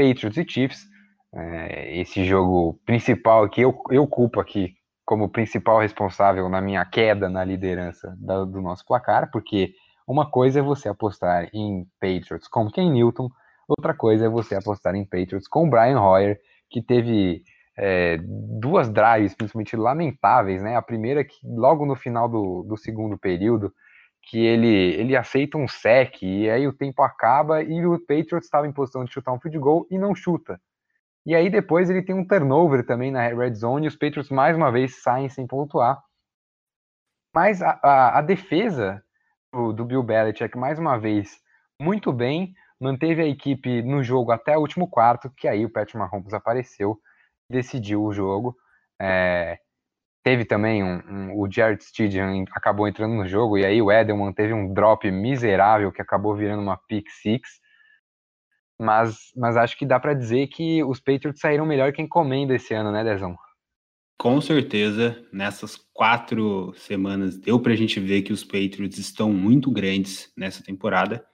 Patriots 0.00 0.38
e 0.38 0.44
Chiefs. 0.48 0.88
É, 1.32 2.00
esse 2.00 2.24
jogo 2.24 2.80
principal 2.86 3.48
que 3.48 3.60
eu, 3.60 3.78
eu 3.90 4.06
culpo 4.06 4.40
aqui 4.40 4.74
como 5.04 5.28
principal 5.28 5.78
responsável 5.80 6.48
na 6.48 6.60
minha 6.60 6.84
queda 6.84 7.28
na 7.28 7.44
liderança 7.44 8.16
da, 8.18 8.44
do 8.44 8.60
nosso 8.62 8.84
placar, 8.86 9.30
porque 9.30 9.74
uma 10.08 10.28
coisa 10.28 10.60
é 10.60 10.62
você 10.62 10.88
apostar 10.88 11.48
em 11.52 11.86
Patriots 12.00 12.48
com 12.48 12.70
Ken 12.70 12.90
Newton, 12.90 13.28
outra 13.68 13.94
coisa 13.94 14.26
é 14.26 14.28
você 14.28 14.56
apostar 14.56 14.94
em 14.94 15.04
Patriots 15.04 15.46
com 15.46 15.68
Brian 15.68 16.00
Hoyer, 16.00 16.40
que 16.68 16.82
teve 16.82 17.44
é, 17.76 18.18
duas 18.22 18.88
drives, 18.88 19.34
principalmente 19.34 19.76
lamentáveis, 19.76 20.62
né? 20.62 20.76
A 20.76 20.82
primeira 20.82 21.22
que 21.24 21.36
logo 21.44 21.86
no 21.86 21.94
final 21.94 22.28
do, 22.28 22.64
do 22.64 22.76
segundo 22.76 23.16
período, 23.18 23.72
que 24.22 24.38
ele, 24.38 24.94
ele 24.94 25.16
aceita 25.16 25.58
um 25.58 25.66
sec 25.66 26.22
e 26.22 26.48
aí 26.48 26.66
o 26.66 26.72
tempo 26.72 27.02
acaba 27.02 27.62
e 27.62 27.84
o 27.84 27.98
Patriots 27.98 28.44
estava 28.44 28.66
em 28.66 28.72
posição 28.72 29.04
de 29.04 29.12
chutar 29.12 29.32
um 29.32 29.40
field 29.40 29.58
goal 29.58 29.86
e 29.90 29.98
não 29.98 30.14
chuta. 30.14 30.60
E 31.26 31.34
aí 31.34 31.50
depois 31.50 31.90
ele 31.90 32.02
tem 32.02 32.14
um 32.14 32.26
turnover 32.26 32.84
também 32.86 33.10
na 33.10 33.28
red 33.28 33.54
zone 33.54 33.86
e 33.86 33.88
os 33.88 33.96
Patriots 33.96 34.30
mais 34.30 34.56
uma 34.56 34.70
vez 34.70 35.02
saem 35.02 35.28
sem 35.28 35.46
pontuar. 35.46 36.02
Mas 37.34 37.62
a, 37.62 37.78
a, 37.82 38.18
a 38.18 38.22
defesa 38.22 39.02
do, 39.52 39.72
do 39.72 39.84
Bill 39.84 40.02
Belichick, 40.02 40.56
mais 40.56 40.78
uma 40.78 40.98
vez, 40.98 41.38
muito 41.80 42.12
bem, 42.12 42.54
manteve 42.80 43.22
a 43.22 43.26
equipe 43.26 43.82
no 43.82 44.02
jogo 44.02 44.32
até 44.32 44.56
o 44.56 44.60
último 44.60 44.88
quarto, 44.88 45.30
que 45.30 45.46
aí 45.46 45.64
o 45.64 45.70
Patrick 45.70 45.98
Mahomes 45.98 46.32
apareceu 46.32 46.98
decidiu 47.50 48.04
o 48.04 48.12
jogo. 48.12 48.56
É, 49.00 49.58
teve 50.22 50.44
também 50.44 50.82
um, 50.82 51.00
um, 51.08 51.38
o 51.38 51.50
Jared 51.50 51.82
Stidham 51.82 52.44
acabou 52.52 52.86
entrando 52.86 53.14
no 53.14 53.26
jogo 53.26 53.56
e 53.58 53.64
aí 53.64 53.80
o 53.80 53.90
Edelman 53.90 54.32
teve 54.32 54.52
um 54.52 54.72
drop 54.72 55.10
miserável 55.10 55.90
que 55.90 56.02
acabou 56.02 56.36
virando 56.36 56.62
uma 56.62 56.76
pick 56.76 57.08
six. 57.10 57.60
Mas, 58.78 59.16
mas 59.36 59.56
acho 59.56 59.76
que 59.76 59.84
dá 59.84 60.00
para 60.00 60.14
dizer 60.14 60.46
que 60.46 60.82
os 60.84 60.98
Patriots 61.00 61.40
saíram 61.40 61.66
melhor 61.66 61.92
que 61.92 62.00
encomenda 62.00 62.54
esse 62.54 62.72
ano, 62.72 62.90
né, 62.90 63.04
Dezão? 63.04 63.36
Com 64.18 64.40
certeza, 64.40 65.22
nessas 65.32 65.76
quatro 65.92 66.74
semanas 66.76 67.36
deu 67.38 67.60
para 67.60 67.72
a 67.72 67.76
gente 67.76 67.98
ver 68.00 68.22
que 68.22 68.32
os 68.32 68.44
Patriots 68.44 68.98
estão 68.98 69.32
muito 69.32 69.70
grandes 69.70 70.32
nessa 70.36 70.62
temporada. 70.62 71.24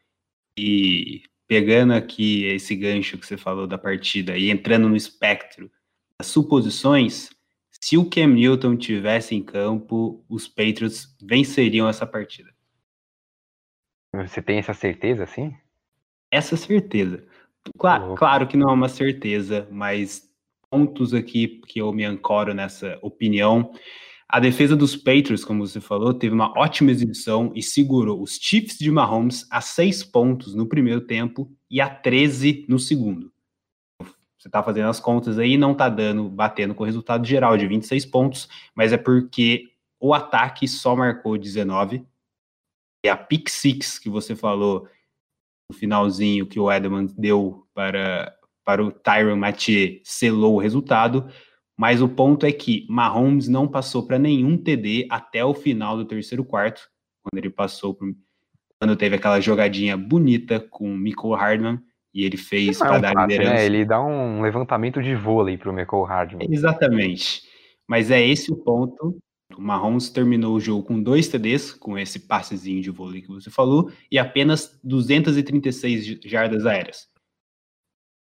E 0.58 1.22
pegando 1.48 1.92
aqui 1.92 2.44
esse 2.44 2.74
gancho 2.74 3.18
que 3.18 3.26
você 3.26 3.36
falou 3.36 3.66
da 3.66 3.78
partida 3.78 4.36
e 4.36 4.50
entrando 4.50 4.88
no 4.88 4.96
espectro 4.96 5.70
das 6.20 6.28
suposições, 6.28 7.30
se 7.86 7.96
o 7.96 8.04
Cam 8.04 8.26
Newton 8.26 8.76
tivesse 8.76 9.36
em 9.36 9.40
campo, 9.40 10.24
os 10.28 10.48
Patriots 10.48 11.16
venceriam 11.22 11.88
essa 11.88 12.04
partida. 12.04 12.50
Você 14.12 14.42
tem 14.42 14.58
essa 14.58 14.74
certeza, 14.74 15.24
sim? 15.24 15.54
Essa 16.28 16.56
certeza. 16.56 17.24
Claro, 17.78 18.16
claro 18.16 18.48
que 18.48 18.56
não 18.56 18.70
é 18.70 18.72
uma 18.72 18.88
certeza, 18.88 19.68
mas 19.70 20.28
pontos 20.68 21.14
aqui 21.14 21.60
que 21.68 21.80
eu 21.80 21.92
me 21.92 22.04
ancoro 22.04 22.52
nessa 22.52 22.98
opinião. 23.02 23.72
A 24.28 24.40
defesa 24.40 24.74
dos 24.74 24.96
Patriots, 24.96 25.44
como 25.44 25.64
você 25.64 25.80
falou, 25.80 26.12
teve 26.12 26.34
uma 26.34 26.58
ótima 26.58 26.90
exibição 26.90 27.52
e 27.54 27.62
segurou 27.62 28.20
os 28.20 28.36
Chiefs 28.36 28.78
de 28.78 28.90
Mahomes 28.90 29.46
a 29.48 29.60
seis 29.60 30.02
pontos 30.02 30.56
no 30.56 30.66
primeiro 30.66 31.02
tempo 31.02 31.48
e 31.70 31.80
a 31.80 31.88
13 31.88 32.66
no 32.68 32.80
segundo. 32.80 33.32
Você 34.38 34.48
está 34.48 34.62
fazendo 34.62 34.88
as 34.88 35.00
contas 35.00 35.38
aí, 35.38 35.56
não 35.56 35.72
está 35.72 35.88
dando, 35.88 36.28
batendo 36.28 36.74
com 36.74 36.82
o 36.82 36.86
resultado 36.86 37.26
geral 37.26 37.56
de 37.56 37.66
26 37.66 38.06
pontos, 38.06 38.48
mas 38.74 38.92
é 38.92 38.96
porque 38.96 39.70
o 39.98 40.12
ataque 40.12 40.68
só 40.68 40.94
marcou 40.94 41.38
19. 41.38 42.06
E 43.04 43.08
a 43.08 43.16
pick 43.16 43.48
six 43.48 43.98
que 43.98 44.10
você 44.10 44.36
falou 44.36 44.88
no 45.70 45.76
finalzinho 45.76 46.46
que 46.46 46.60
o 46.60 46.70
Edelman 46.70 47.06
deu 47.16 47.66
para, 47.72 48.36
para 48.64 48.84
o 48.84 48.92
Tyron 48.92 49.36
Mathieu 49.36 50.00
selou 50.04 50.56
o 50.56 50.60
resultado. 50.60 51.28
Mas 51.78 52.00
o 52.00 52.08
ponto 52.08 52.46
é 52.46 52.52
que 52.52 52.86
Mahomes 52.88 53.48
não 53.48 53.68
passou 53.68 54.06
para 54.06 54.18
nenhum 54.18 54.56
TD 54.56 55.06
até 55.10 55.44
o 55.44 55.52
final 55.52 55.96
do 55.96 56.06
terceiro 56.06 56.42
quarto, 56.42 56.88
quando 57.22 57.38
ele 57.38 57.50
passou 57.50 57.94
por, 57.94 58.08
quando 58.80 58.96
teve 58.96 59.16
aquela 59.16 59.40
jogadinha 59.40 59.94
bonita 59.94 60.58
com 60.58 60.90
o 60.90 60.96
Michael 60.96 61.34
Hardman 61.34 61.82
e 62.16 62.24
ele 62.24 62.38
fez 62.38 62.78
para 62.78 62.94
é 62.94 62.98
um 62.98 63.00
dar 63.02 63.12
passe, 63.12 63.32
liderança. 63.32 63.54
Né? 63.56 63.66
Ele 63.66 63.84
dá 63.84 64.02
um 64.02 64.40
levantamento 64.40 65.02
de 65.02 65.14
vôlei 65.14 65.58
para 65.58 65.70
o 65.70 65.72
Michael 65.74 66.02
Hardman. 66.04 66.48
Exatamente. 66.50 67.42
Mas 67.86 68.10
é 68.10 68.26
esse 68.26 68.50
o 68.50 68.56
ponto. 68.56 69.18
O 69.54 69.60
Mahomes 69.60 70.08
terminou 70.08 70.56
o 70.56 70.60
jogo 70.60 70.82
com 70.82 71.00
dois 71.00 71.28
TDs, 71.28 71.74
com 71.74 71.98
esse 71.98 72.20
passezinho 72.20 72.80
de 72.80 72.90
vôlei 72.90 73.20
que 73.20 73.28
você 73.28 73.50
falou, 73.50 73.92
e 74.10 74.18
apenas 74.18 74.80
236 74.82 76.20
jardas 76.24 76.64
aéreas. 76.64 77.06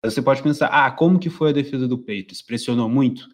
Você 0.04 0.20
pode 0.20 0.42
pensar, 0.42 0.66
ah, 0.66 0.90
como 0.90 1.18
que 1.18 1.30
foi 1.30 1.48
a 1.48 1.54
defesa 1.54 1.88
do 1.88 1.96
Patriots? 1.96 2.42
Pressionou 2.42 2.90
muito? 2.90 3.26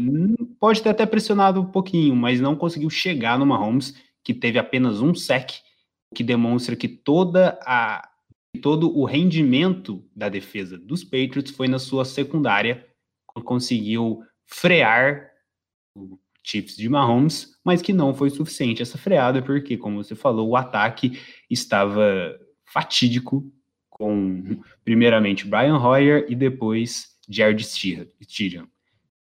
Hum, 0.00 0.34
pode 0.58 0.82
ter 0.82 0.88
até 0.88 1.06
pressionado 1.06 1.60
um 1.60 1.70
pouquinho, 1.70 2.16
mas 2.16 2.40
não 2.40 2.56
conseguiu 2.56 2.90
chegar 2.90 3.38
no 3.38 3.46
Mahomes, 3.46 3.94
que 4.24 4.34
teve 4.34 4.58
apenas 4.58 5.00
um 5.00 5.14
sec, 5.14 5.52
que 6.12 6.24
demonstra 6.24 6.74
que 6.74 6.88
toda 6.88 7.56
a, 7.64 8.09
todo 8.58 8.96
o 8.96 9.04
rendimento 9.04 10.04
da 10.14 10.28
defesa 10.28 10.76
dos 10.76 11.04
Patriots 11.04 11.52
foi 11.52 11.68
na 11.68 11.78
sua 11.78 12.04
secundária, 12.04 12.86
conseguiu 13.44 14.22
frear 14.46 15.30
o 15.94 16.18
Chiefs 16.42 16.76
de 16.76 16.88
Mahomes, 16.88 17.58
mas 17.64 17.80
que 17.82 17.92
não 17.92 18.14
foi 18.14 18.30
suficiente 18.30 18.82
essa 18.82 18.98
freada, 18.98 19.42
porque, 19.42 19.76
como 19.76 20.02
você 20.02 20.14
falou, 20.14 20.48
o 20.48 20.56
ataque 20.56 21.18
estava 21.48 22.38
fatídico 22.64 23.52
com, 23.88 24.60
primeiramente, 24.84 25.46
Brian 25.46 25.78
Hoyer 25.78 26.26
e 26.28 26.34
depois 26.34 27.16
Jared 27.28 27.62
Stidham. 27.62 28.68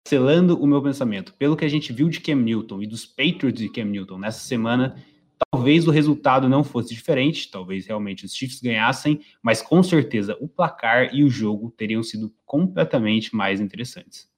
Selando 0.07 0.59
o 0.59 0.67
meu 0.67 0.83
pensamento, 0.83 1.35
pelo 1.35 1.57
que 1.57 1.65
a 1.65 1.69
gente 1.69 1.93
viu 1.93 2.09
de 2.09 2.21
Cam 2.21 2.37
Newton 2.37 2.83
e 2.83 2.87
dos 2.87 3.05
Patriots 3.05 3.61
de 3.61 3.71
Cam 3.71 3.87
Newton 3.87 4.19
nessa 4.19 4.41
semana, 4.41 5.03
Talvez 5.51 5.87
o 5.87 5.91
resultado 5.91 6.49
não 6.49 6.65
fosse 6.65 6.95
diferente, 6.95 7.51
talvez 7.51 7.87
realmente 7.87 8.25
os 8.25 8.35
Chiefs 8.35 8.61
ganhassem, 8.61 9.21
mas 9.43 9.63
com 9.63 9.83
certeza 9.83 10.37
o 10.41 10.49
placar 10.49 11.15
e 11.15 11.23
o 11.23 11.31
jogo 11.31 11.71
teriam 11.71 12.03
sido 12.03 12.35
completamente 12.45 13.35
mais 13.35 13.61
interessantes. 13.61 14.29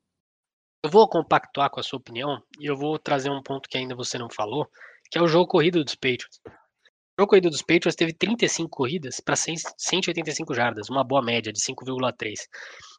Eu 0.83 0.91
vou 0.91 1.09
compactuar 1.09 1.71
com 1.71 1.81
a 1.81 1.83
sua 1.83 1.99
opinião 1.99 2.43
e 2.59 2.67
eu 2.67 2.77
vou 2.77 2.99
trazer 2.99 3.31
um 3.31 3.43
ponto 3.43 3.69
que 3.69 3.77
ainda 3.77 3.95
você 3.95 4.17
não 4.19 4.31
falou, 4.31 4.67
que 5.11 5.19
é 5.19 5.23
o 5.23 5.29
jogo 5.29 5.47
corrido 5.47 5.85
dos 5.85 5.95
Patriots. 5.95 6.41
O 6.47 7.23
jogo 7.23 7.31
corrido 7.31 7.51
dos 7.51 7.61
Patriots 7.61 7.95
teve 7.95 8.15
35 8.15 8.71
corridas 8.71 9.21
para 9.21 9.37
185 9.37 10.55
jardas, 10.55 10.89
uma 10.89 11.05
boa 11.05 11.21
média 11.21 11.53
de 11.53 11.61
5,3. 11.61 12.49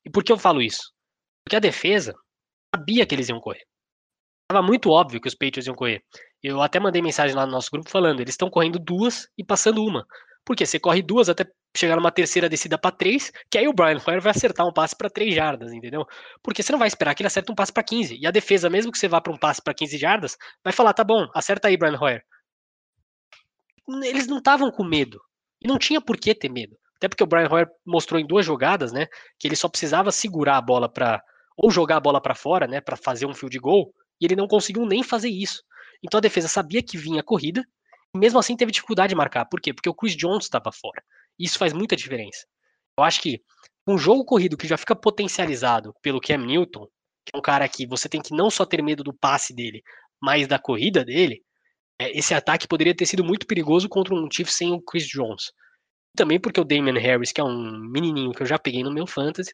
E 0.06 0.10
por 0.12 0.24
que 0.24 0.32
eu 0.32 0.38
falo 0.38 0.62
isso? 0.62 0.94
Porque 1.44 1.56
a 1.56 1.60
defesa 1.60 2.14
sabia 2.76 3.06
que 3.06 3.16
eles 3.16 3.30
iam 3.30 3.40
correr. 3.40 3.66
Estava 4.52 4.68
muito 4.68 4.90
óbvio 4.90 5.22
que 5.22 5.30
os 5.30 5.34
Patriots 5.34 5.66
iam 5.66 5.74
correr. 5.74 6.04
Eu 6.44 6.62
até 6.62 6.78
mandei 6.78 7.02
mensagem 7.02 7.34
lá 7.34 7.46
no 7.46 7.54
nosso 7.54 7.72
grupo 7.72 7.90
falando, 7.90 8.20
eles 8.20 8.34
estão 8.34 8.50
correndo 8.50 8.78
duas 8.78 9.30
e 9.38 9.46
passando 9.46 9.82
uma. 9.82 10.06
Porque 10.44 10.66
você 10.66 10.78
corre 10.78 11.02
duas 11.02 11.30
até 11.30 11.46
chegar 11.78 11.96
numa 11.96 12.12
terceira 12.12 12.50
descida 12.50 12.78
para 12.78 12.94
três, 12.94 13.32
que 13.50 13.58
aí 13.58 13.66
o 13.66 13.72
Brian 13.72 14.02
Hoyer 14.06 14.20
vai 14.20 14.32
acertar 14.32 14.68
um 14.68 14.74
passe 14.74 14.94
para 14.94 15.10
três 15.10 15.34
jardas, 15.34 15.72
entendeu? 15.72 16.06
Porque 16.44 16.62
você 16.62 16.74
não 16.74 16.80
vai 16.80 16.90
esperar 16.90 17.16
que 17.16 17.22
ele 17.22 17.28
acerte 17.28 17.50
um 17.50 17.56
passe 17.56 17.72
para 17.72 17.82
15. 17.82 18.18
E 18.20 18.28
a 18.28 18.32
defesa, 18.32 18.70
mesmo 18.70 18.92
que 18.92 18.98
você 18.98 19.08
vá 19.08 19.22
para 19.22 19.32
um 19.32 19.38
passe 19.38 19.62
para 19.64 19.74
15 19.74 19.98
jardas, 19.98 20.36
vai 20.62 20.74
falar: 20.74 20.92
tá 20.92 21.04
bom, 21.06 21.30
acerta 21.34 21.70
aí, 21.70 21.78
Brian 21.78 21.98
Hoyer. 21.98 22.22
Eles 24.04 24.28
não 24.28 24.40
estavam 24.40 24.70
com 24.70 24.84
medo. 24.84 25.18
E 25.64 25.68
não 25.68 25.78
tinha 25.78 26.02
por 26.02 26.18
que 26.18 26.36
ter 26.36 26.50
medo. 26.50 26.76
Até 26.98 27.08
porque 27.08 27.24
o 27.24 27.28
Brian 27.28 27.48
Hoyer 27.50 27.70
mostrou 27.86 28.20
em 28.20 28.28
duas 28.28 28.46
jogadas, 28.46 28.92
né, 28.92 29.08
que 29.40 29.48
ele 29.48 29.56
só 29.56 29.70
precisava 29.70 30.12
segurar 30.12 30.58
a 30.58 30.62
bola 30.62 30.92
para 30.92 31.24
ou 31.56 31.72
jogar 31.72 31.98
a 31.98 32.02
bola 32.02 32.20
para 32.20 32.36
fora, 32.36 32.68
né, 32.68 32.82
para 32.82 32.98
fazer 32.98 33.26
um 33.26 33.34
field 33.34 33.58
goal, 33.60 33.94
e 34.22 34.26
ele 34.26 34.36
não 34.36 34.48
conseguiu 34.48 34.86
nem 34.86 35.04
fazer 35.04 35.30
isso. 35.30 35.64
Então 36.04 36.20
a 36.20 36.22
defesa 36.22 36.48
sabia 36.48 36.84
que 36.84 36.98
vinha 36.98 37.22
a 37.22 37.24
corrida, 37.24 37.66
e 38.16 38.20
mesmo 38.20 38.38
assim 38.38 38.56
teve 38.56 38.72
dificuldade 38.72 39.10
de 39.10 39.16
marcar. 39.16 39.46
Por 39.46 39.60
quê? 39.60 39.74
Porque 39.74 39.90
o 39.90 39.94
Chris 39.94 40.16
Jones 40.16 40.46
estava 40.46 40.72
fora. 40.72 41.04
Isso 41.40 41.58
faz 41.58 41.74
muita 41.74 41.96
diferença. 41.96 42.46
Eu 42.98 43.04
acho 43.04 43.22
que 43.22 43.42
um 43.88 43.98
jogo 43.98 44.24
corrido 44.24 44.58
que 44.58 44.68
já 44.68 44.78
fica 44.78 44.96
potencializado 44.96 45.94
pelo 46.02 46.22
Cam 46.22 46.38
Newton, 46.38 46.86
que 47.26 47.32
é 47.34 47.38
um 47.38 47.42
cara 47.42 47.68
que 47.68 47.88
você 47.88 48.08
tem 48.08 48.22
que 48.22 48.34
não 48.34 48.50
só 48.50 48.66
ter 48.66 48.84
medo 48.84 49.04
do 49.04 49.14
passe 49.14 49.54
dele, 49.54 49.82
mas 50.22 50.48
da 50.48 50.60
corrida 50.60 51.04
dele, 51.04 51.42
é, 52.00 52.18
esse 52.18 52.34
ataque 52.34 52.68
poderia 52.68 52.96
ter 52.96 53.06
sido 53.06 53.24
muito 53.24 53.48
perigoso 53.48 53.90
contra 53.90 54.14
um 54.14 54.30
Chiefs 54.32 54.56
sem 54.56 54.72
o 54.72 54.82
Chris 54.82 55.08
Jones. 55.08 55.52
Também 56.16 56.40
porque 56.40 56.60
o 56.60 56.66
Damian 56.66 57.00
Harris, 57.00 57.32
que 57.32 57.40
é 57.40 57.44
um 57.44 57.80
menininho 57.90 58.34
que 58.34 58.44
eu 58.44 58.46
já 58.46 58.60
peguei 58.60 58.84
no 58.84 58.94
meu 58.94 59.08
fantasy, 59.08 59.54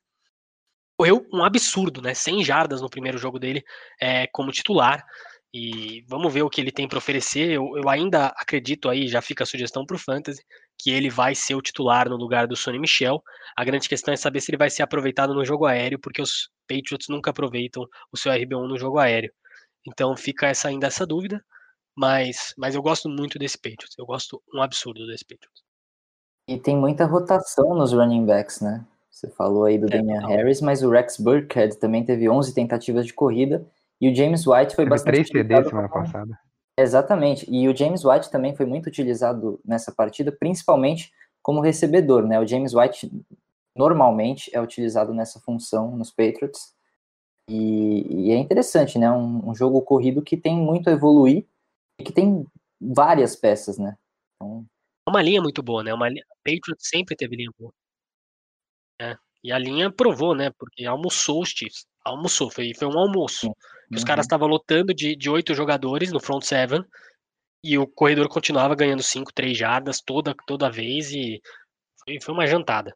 correu 0.97 1.25
um 1.31 1.43
absurdo, 1.43 2.01
né? 2.01 2.13
100 2.13 2.43
jardas 2.43 2.81
no 2.81 2.89
primeiro 2.89 3.17
jogo 3.17 3.37
dele 3.37 3.63
é, 4.01 4.27
como 4.27 4.51
titular. 4.51 5.05
E 5.53 6.03
vamos 6.07 6.33
ver 6.33 6.41
o 6.41 6.49
que 6.49 6.59
ele 6.59 6.71
tem 6.71 6.87
para 6.87 6.97
oferecer. 6.97 7.51
Eu, 7.51 7.77
eu, 7.77 7.87
ainda 7.87 8.27
acredito 8.37 8.89
aí, 8.89 9.07
já 9.07 9.21
fica 9.21 9.43
a 9.43 9.47
sugestão 9.47 9.85
para 9.85 9.95
o 9.95 9.99
Fantasy, 9.99 10.43
que 10.77 10.91
ele 10.91 11.09
vai 11.09 11.33
ser 11.35 11.55
o 11.55 11.61
titular 11.61 12.09
no 12.09 12.17
lugar 12.17 12.47
do 12.47 12.55
Sonny 12.55 12.79
Michel. 12.79 13.23
A 13.55 13.63
grande 13.63 13.87
questão 13.87 14.13
é 14.13 14.17
saber 14.17 14.41
se 14.41 14.51
ele 14.51 14.57
vai 14.57 14.69
ser 14.69 14.83
aproveitado 14.83 15.33
no 15.33 15.45
jogo 15.45 15.65
aéreo, 15.65 15.99
porque 15.99 16.21
os 16.21 16.49
Patriots 16.67 17.07
nunca 17.07 17.29
aproveitam 17.29 17.85
o 18.11 18.17
seu 18.17 18.31
RB1 18.31 18.67
no 18.67 18.77
jogo 18.77 18.99
aéreo. 18.99 19.31
Então 19.87 20.15
fica 20.17 20.47
essa, 20.47 20.67
ainda 20.67 20.87
essa 20.87 21.05
dúvida, 21.05 21.43
mas, 21.95 22.53
mas 22.57 22.75
eu 22.75 22.81
gosto 22.81 23.07
muito 23.07 23.39
desse 23.39 23.57
Patriots. 23.57 23.97
Eu 23.97 24.05
gosto 24.05 24.41
um 24.53 24.61
absurdo 24.61 25.07
desse 25.07 25.23
Patriots. 25.23 25.63
E 26.49 26.59
tem 26.59 26.75
muita 26.75 27.05
rotação 27.05 27.73
nos 27.73 27.93
running 27.93 28.25
backs, 28.25 28.61
né? 28.61 28.85
Você 29.17 29.31
falou 29.31 29.65
aí 29.65 29.79
do 29.79 29.87
é, 29.87 29.97
Damian 29.97 30.21
não. 30.21 30.29
Harris, 30.29 30.61
mas 30.61 30.83
o 30.83 30.91
Rex 30.91 31.17
Burkhead 31.17 31.79
também 31.79 32.05
teve 32.05 32.29
11 32.29 32.53
tentativas 32.53 33.03
de 33.03 33.13
corrida 33.13 33.65
e 33.99 34.11
o 34.11 34.15
James 34.15 34.45
White 34.45 34.75
foi 34.75 34.85
teve 34.85 34.89
bastante. 34.91 35.13
Três 35.13 35.29
TDs 35.29 35.69
semana 35.69 35.89
passada. 35.89 36.39
Exatamente. 36.77 37.49
E 37.49 37.67
o 37.67 37.75
James 37.75 38.05
White 38.05 38.29
também 38.29 38.55
foi 38.55 38.67
muito 38.67 38.85
utilizado 38.85 39.59
nessa 39.65 39.91
partida, 39.91 40.31
principalmente 40.31 41.11
como 41.41 41.61
recebedor, 41.61 42.27
né? 42.27 42.39
O 42.39 42.45
James 42.45 42.75
White 42.75 43.11
normalmente 43.75 44.51
é 44.53 44.61
utilizado 44.61 45.11
nessa 45.15 45.39
função 45.39 45.97
nos 45.97 46.11
Patriots. 46.11 46.75
E, 47.49 48.27
e 48.27 48.31
é 48.31 48.37
interessante, 48.37 48.99
né? 48.99 49.09
Um, 49.09 49.49
um, 49.49 49.55
jogo 49.55 49.81
corrido 49.81 50.21
que 50.21 50.37
tem 50.37 50.55
muito 50.55 50.91
a 50.91 50.93
evoluir 50.93 51.47
e 51.99 52.03
que 52.03 52.11
tem 52.11 52.45
várias 52.79 53.35
peças, 53.35 53.79
né? 53.79 53.97
Então... 54.35 54.63
É 55.07 55.09
uma 55.09 55.23
linha 55.23 55.41
muito 55.41 55.63
boa, 55.63 55.83
né? 55.83 55.91
Uma 55.91 56.07
linha... 56.07 56.23
Patriots 56.43 56.87
sempre 56.87 57.15
teve 57.15 57.35
linha 57.35 57.49
boa. 57.57 57.73
É. 58.99 59.15
E 59.43 59.51
a 59.51 59.57
linha 59.57 59.91
provou, 59.91 60.35
né? 60.35 60.51
Porque 60.57 60.85
almoçou 60.85 61.41
os 61.41 61.49
Chiefs. 61.49 61.85
Almoçou, 62.03 62.49
foi, 62.49 62.73
foi 62.73 62.87
um 62.87 62.97
almoço. 62.97 63.47
Uhum. 63.47 63.53
Os 63.93 64.03
caras 64.03 64.25
estavam 64.25 64.47
lotando 64.47 64.93
de, 64.93 65.15
de 65.15 65.29
oito 65.29 65.53
jogadores 65.53 66.11
no 66.11 66.19
front 66.19 66.43
seven 66.43 66.83
e 67.63 67.77
o 67.77 67.87
corredor 67.87 68.27
continuava 68.29 68.75
ganhando 68.75 69.03
cinco, 69.03 69.33
três 69.33 69.57
jardas 69.57 70.01
toda, 70.01 70.35
toda 70.45 70.71
vez 70.71 71.11
e 71.11 71.41
foi, 72.03 72.19
foi 72.21 72.33
uma 72.33 72.47
jantada. 72.47 72.95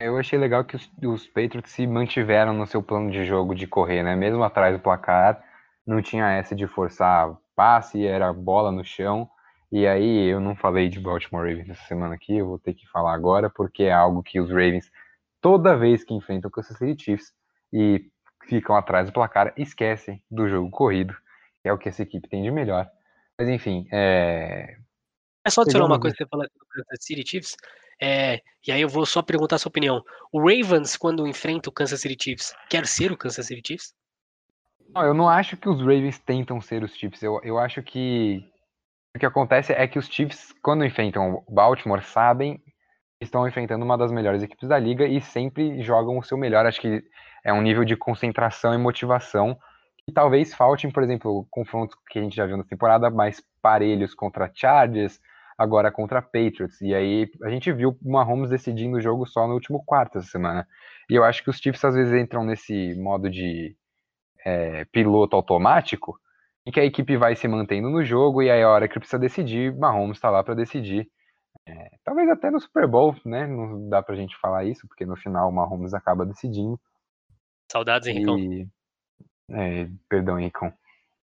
Eu 0.00 0.18
achei 0.18 0.38
legal 0.38 0.64
que 0.64 0.76
os, 0.76 0.90
os 1.04 1.26
Patriots 1.28 1.70
se 1.70 1.86
mantiveram 1.86 2.52
no 2.52 2.66
seu 2.66 2.82
plano 2.82 3.10
de 3.10 3.24
jogo 3.24 3.54
de 3.54 3.66
correr, 3.66 4.02
né? 4.02 4.16
Mesmo 4.16 4.42
atrás 4.42 4.76
do 4.76 4.82
placar, 4.82 5.42
não 5.86 6.02
tinha 6.02 6.28
essa 6.32 6.54
de 6.54 6.66
forçar 6.66 7.36
passe, 7.54 8.04
era 8.04 8.32
bola 8.32 8.72
no 8.72 8.84
chão. 8.84 9.28
E 9.72 9.86
aí 9.86 10.26
eu 10.26 10.38
não 10.38 10.54
falei 10.54 10.90
de 10.90 11.00
Baltimore 11.00 11.48
Ravens 11.48 11.70
essa 11.70 11.82
semana 11.84 12.14
aqui, 12.14 12.36
eu 12.36 12.46
vou 12.46 12.58
ter 12.58 12.74
que 12.74 12.86
falar 12.88 13.14
agora, 13.14 13.48
porque 13.48 13.84
é 13.84 13.92
algo 13.92 14.22
que 14.22 14.38
os 14.38 14.50
Ravens, 14.50 14.92
toda 15.40 15.74
vez 15.74 16.04
que 16.04 16.12
enfrentam 16.12 16.50
o 16.50 16.52
Kansas 16.52 16.76
City 16.76 17.02
Chiefs 17.02 17.32
e 17.72 18.10
ficam 18.46 18.76
atrás 18.76 19.06
do 19.06 19.14
placar, 19.14 19.54
esquecem 19.56 20.22
do 20.30 20.46
jogo 20.46 20.70
corrido, 20.70 21.16
que 21.62 21.70
é 21.70 21.72
o 21.72 21.78
que 21.78 21.88
essa 21.88 22.02
equipe 22.02 22.28
tem 22.28 22.42
de 22.42 22.50
melhor. 22.50 22.86
Mas 23.38 23.48
enfim, 23.48 23.88
é. 23.90 24.76
É 25.42 25.50
só 25.50 25.62
adicionar 25.62 25.86
uma 25.86 25.98
coisa 25.98 26.14
que 26.14 26.22
você 26.22 26.28
falou 26.28 26.44
do 26.44 26.66
Kansas 26.66 26.98
City 27.00 27.26
Chiefs. 27.26 27.56
É, 27.98 28.42
e 28.66 28.70
aí 28.70 28.82
eu 28.82 28.90
vou 28.90 29.06
só 29.06 29.22
perguntar 29.22 29.56
a 29.56 29.58
sua 29.58 29.70
opinião. 29.70 30.02
O 30.30 30.38
Ravens, 30.38 30.98
quando 30.98 31.26
enfrenta 31.26 31.70
o 31.70 31.72
Kansas 31.72 31.98
City 31.98 32.22
Chiefs, 32.22 32.54
quer 32.68 32.86
ser 32.86 33.10
o 33.10 33.16
Kansas 33.16 33.46
City 33.46 33.62
Chiefs? 33.66 33.94
Não, 34.94 35.02
eu 35.02 35.14
não 35.14 35.28
acho 35.30 35.56
que 35.56 35.66
os 35.66 35.80
Ravens 35.80 36.18
tentam 36.18 36.60
ser 36.60 36.82
os 36.82 36.94
Chiefs. 36.94 37.22
Eu, 37.22 37.40
eu 37.42 37.58
acho 37.58 37.82
que 37.82 38.51
o 39.14 39.18
que 39.18 39.26
acontece 39.26 39.72
é 39.72 39.86
que 39.86 39.98
os 39.98 40.06
Chiefs, 40.06 40.54
quando 40.62 40.84
enfrentam 40.84 41.42
o 41.46 41.52
Baltimore, 41.52 42.02
sabem 42.02 42.56
que 42.56 43.24
estão 43.24 43.46
enfrentando 43.46 43.84
uma 43.84 43.98
das 43.98 44.10
melhores 44.10 44.42
equipes 44.42 44.68
da 44.68 44.78
liga 44.78 45.06
e 45.06 45.20
sempre 45.20 45.82
jogam 45.82 46.18
o 46.18 46.22
seu 46.22 46.38
melhor. 46.38 46.64
Acho 46.64 46.80
que 46.80 47.04
é 47.44 47.52
um 47.52 47.60
nível 47.60 47.84
de 47.84 47.96
concentração 47.96 48.72
e 48.72 48.78
motivação 48.78 49.56
que 50.04 50.12
talvez 50.12 50.54
faltem, 50.54 50.90
por 50.90 51.02
exemplo, 51.02 51.46
confrontos 51.50 51.96
que 52.08 52.18
a 52.18 52.22
gente 52.22 52.34
já 52.34 52.46
viu 52.46 52.56
na 52.56 52.64
temporada 52.64 53.10
mais 53.10 53.42
parelhos 53.60 54.14
contra 54.14 54.50
Chargers, 54.52 55.20
agora 55.58 55.92
contra 55.92 56.22
Patriots. 56.22 56.80
E 56.80 56.94
aí 56.94 57.30
a 57.44 57.50
gente 57.50 57.70
viu 57.70 57.96
o 58.02 58.10
Mahomes 58.10 58.50
decidindo 58.50 58.96
o 58.96 59.00
jogo 59.00 59.26
só 59.26 59.46
no 59.46 59.54
último 59.54 59.84
quarto 59.84 60.18
essa 60.18 60.28
semana. 60.28 60.66
E 61.08 61.14
eu 61.14 61.22
acho 61.22 61.44
que 61.44 61.50
os 61.50 61.58
Chiefs 61.58 61.84
às 61.84 61.94
vezes 61.94 62.14
entram 62.14 62.44
nesse 62.44 62.94
modo 62.98 63.28
de 63.28 63.76
é, 64.44 64.86
piloto 64.86 65.36
automático, 65.36 66.18
em 66.64 66.70
que 66.70 66.80
a 66.80 66.84
equipe 66.84 67.16
vai 67.16 67.34
se 67.34 67.48
mantendo 67.48 67.90
no 67.90 68.04
jogo 68.04 68.42
e 68.42 68.50
aí 68.50 68.62
a 68.62 68.68
hora 68.68 68.88
que 68.88 68.98
precisa 68.98 69.18
decidir, 69.18 69.76
Mahomes 69.76 70.16
está 70.16 70.30
lá 70.30 70.42
para 70.42 70.54
decidir. 70.54 71.08
É, 71.66 71.90
talvez 72.04 72.28
até 72.28 72.50
no 72.50 72.60
Super 72.60 72.86
Bowl, 72.86 73.14
né? 73.24 73.46
Não 73.46 73.88
dá 73.88 74.02
pra 74.02 74.16
gente 74.16 74.36
falar 74.38 74.64
isso, 74.64 74.86
porque 74.88 75.06
no 75.06 75.16
final 75.16 75.48
o 75.48 75.52
Mahomes 75.52 75.94
acaba 75.94 76.26
decidindo. 76.26 76.78
Saudades, 77.70 78.08
Henricão. 78.08 78.38
E... 78.38 78.68
É, 79.50 79.88
perdão, 80.08 80.38
Henricão. 80.38 80.72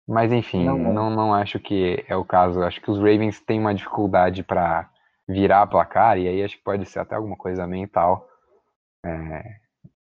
Mas 0.06 0.32
enfim, 0.32 0.64
não, 0.64 0.78
não, 0.78 1.10
não 1.10 1.34
acho 1.34 1.60
que 1.60 2.04
é 2.08 2.16
o 2.16 2.24
caso. 2.24 2.62
Acho 2.62 2.80
que 2.80 2.90
os 2.90 2.98
Ravens 2.98 3.40
têm 3.40 3.60
uma 3.60 3.74
dificuldade 3.74 4.42
para 4.42 4.90
virar 5.28 5.62
a 5.62 5.66
placar, 5.66 6.18
e 6.18 6.28
aí 6.28 6.42
acho 6.42 6.56
que 6.56 6.64
pode 6.64 6.84
ser 6.86 6.98
até 6.98 7.14
alguma 7.14 7.36
coisa 7.36 7.66
mental. 7.66 8.28
É, 9.04 9.56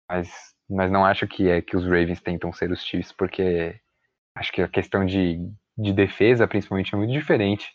mas, 0.09 0.55
mas 0.69 0.91
não 0.91 1.05
acho 1.05 1.27
que 1.27 1.49
é 1.49 1.61
que 1.61 1.75
os 1.75 1.83
Ravens 1.83 2.21
tentam 2.21 2.51
ser 2.51 2.71
os 2.71 2.83
Chiefs, 2.83 3.11
porque 3.11 3.79
acho 4.35 4.51
que 4.51 4.61
a 4.61 4.67
questão 4.67 5.05
de, 5.05 5.39
de 5.77 5.93
defesa, 5.93 6.47
principalmente, 6.47 6.93
é 6.93 6.97
muito 6.97 7.11
diferente. 7.11 7.71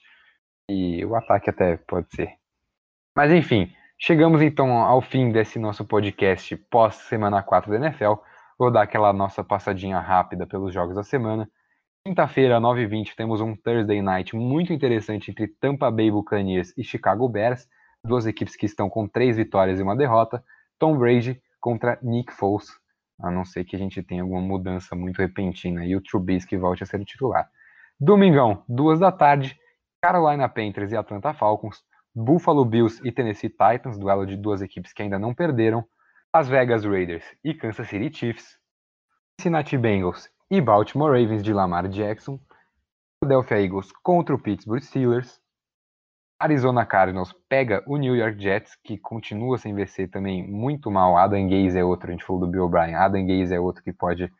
E 0.68 1.04
o 1.04 1.14
ataque 1.14 1.50
até 1.50 1.76
pode 1.76 2.10
ser. 2.14 2.32
Mas 3.16 3.32
enfim, 3.32 3.72
chegamos 3.98 4.42
então 4.42 4.72
ao 4.72 5.00
fim 5.00 5.30
desse 5.30 5.58
nosso 5.58 5.84
podcast 5.84 6.56
pós 6.70 6.96
semana 6.96 7.42
4 7.42 7.70
da 7.70 7.76
NFL. 7.76 8.14
Vou 8.58 8.70
dar 8.70 8.82
aquela 8.82 9.12
nossa 9.12 9.44
passadinha 9.44 9.98
rápida 10.00 10.46
pelos 10.46 10.74
jogos 10.74 10.96
da 10.96 11.02
semana. 11.02 11.48
Quinta-feira, 12.04 12.60
9h20, 12.60 13.14
temos 13.16 13.40
um 13.40 13.54
Thursday 13.56 14.00
Night 14.00 14.34
muito 14.36 14.72
interessante 14.72 15.30
entre 15.30 15.48
Tampa 15.48 15.90
Bay 15.90 16.10
Buccaneers 16.10 16.72
e 16.76 16.84
Chicago 16.84 17.28
Bears, 17.28 17.68
duas 18.04 18.26
equipes 18.26 18.54
que 18.56 18.66
estão 18.66 18.88
com 18.88 19.08
três 19.08 19.36
vitórias 19.36 19.80
e 19.80 19.82
uma 19.82 19.96
derrota. 19.96 20.42
Tom 20.78 20.96
Brady 20.96 21.40
contra 21.60 21.98
Nick 22.02 22.32
Foles, 22.32 22.68
a 23.18 23.30
não 23.30 23.44
ser 23.44 23.64
que 23.64 23.76
a 23.76 23.78
gente 23.78 24.02
tenha 24.02 24.22
alguma 24.22 24.40
mudança 24.40 24.94
muito 24.94 25.18
repentina 25.18 25.84
e 25.84 25.96
o 25.96 26.00
Trubisky 26.00 26.56
volte 26.56 26.82
a 26.82 26.86
ser 26.86 27.00
o 27.00 27.04
titular. 27.04 27.48
Domingão, 27.98 28.62
duas 28.68 28.98
da 28.98 29.10
tarde, 29.10 29.58
Carolina 30.02 30.48
Panthers 30.48 30.92
e 30.92 30.96
Atlanta 30.96 31.32
Falcons, 31.32 31.82
Buffalo 32.14 32.64
Bills 32.64 33.00
e 33.04 33.12
Tennessee 33.12 33.50
Titans, 33.50 33.98
duelo 33.98 34.26
de 34.26 34.36
duas 34.36 34.62
equipes 34.62 34.92
que 34.92 35.02
ainda 35.02 35.18
não 35.18 35.34
perderam, 35.34 35.84
Las 36.34 36.48
Vegas 36.48 36.84
Raiders 36.84 37.24
e 37.42 37.54
Kansas 37.54 37.88
City 37.88 38.14
Chiefs, 38.14 38.58
Cincinnati 39.40 39.76
Bengals 39.78 40.30
e 40.50 40.60
Baltimore 40.60 41.10
Ravens 41.10 41.42
de 41.42 41.52
Lamar 41.52 41.88
Jackson, 41.88 42.38
Philadelphia 43.18 43.62
Eagles 43.62 43.90
contra 44.02 44.34
o 44.34 44.38
Pittsburgh 44.38 44.82
Steelers, 44.82 45.40
Arizona 46.38 46.84
Cardinals 46.84 47.34
pega 47.48 47.82
o 47.86 47.96
New 47.96 48.14
York 48.14 48.40
Jets, 48.42 48.76
que 48.84 48.98
continua 48.98 49.56
sem 49.56 49.74
vencer 49.74 50.10
também 50.10 50.46
muito 50.46 50.90
mal. 50.90 51.16
Adam 51.16 51.48
Gaze 51.48 51.78
é 51.78 51.84
outro, 51.84 52.08
a 52.08 52.12
gente 52.12 52.24
falou 52.24 52.40
do 52.40 52.48
Bill 52.48 52.64
O'Brien. 52.64 52.94
Adam 52.94 53.26
Gaze 53.26 53.54
é 53.54 53.60
outro 53.60 53.82
que 53.82 53.92
pode 53.92 54.30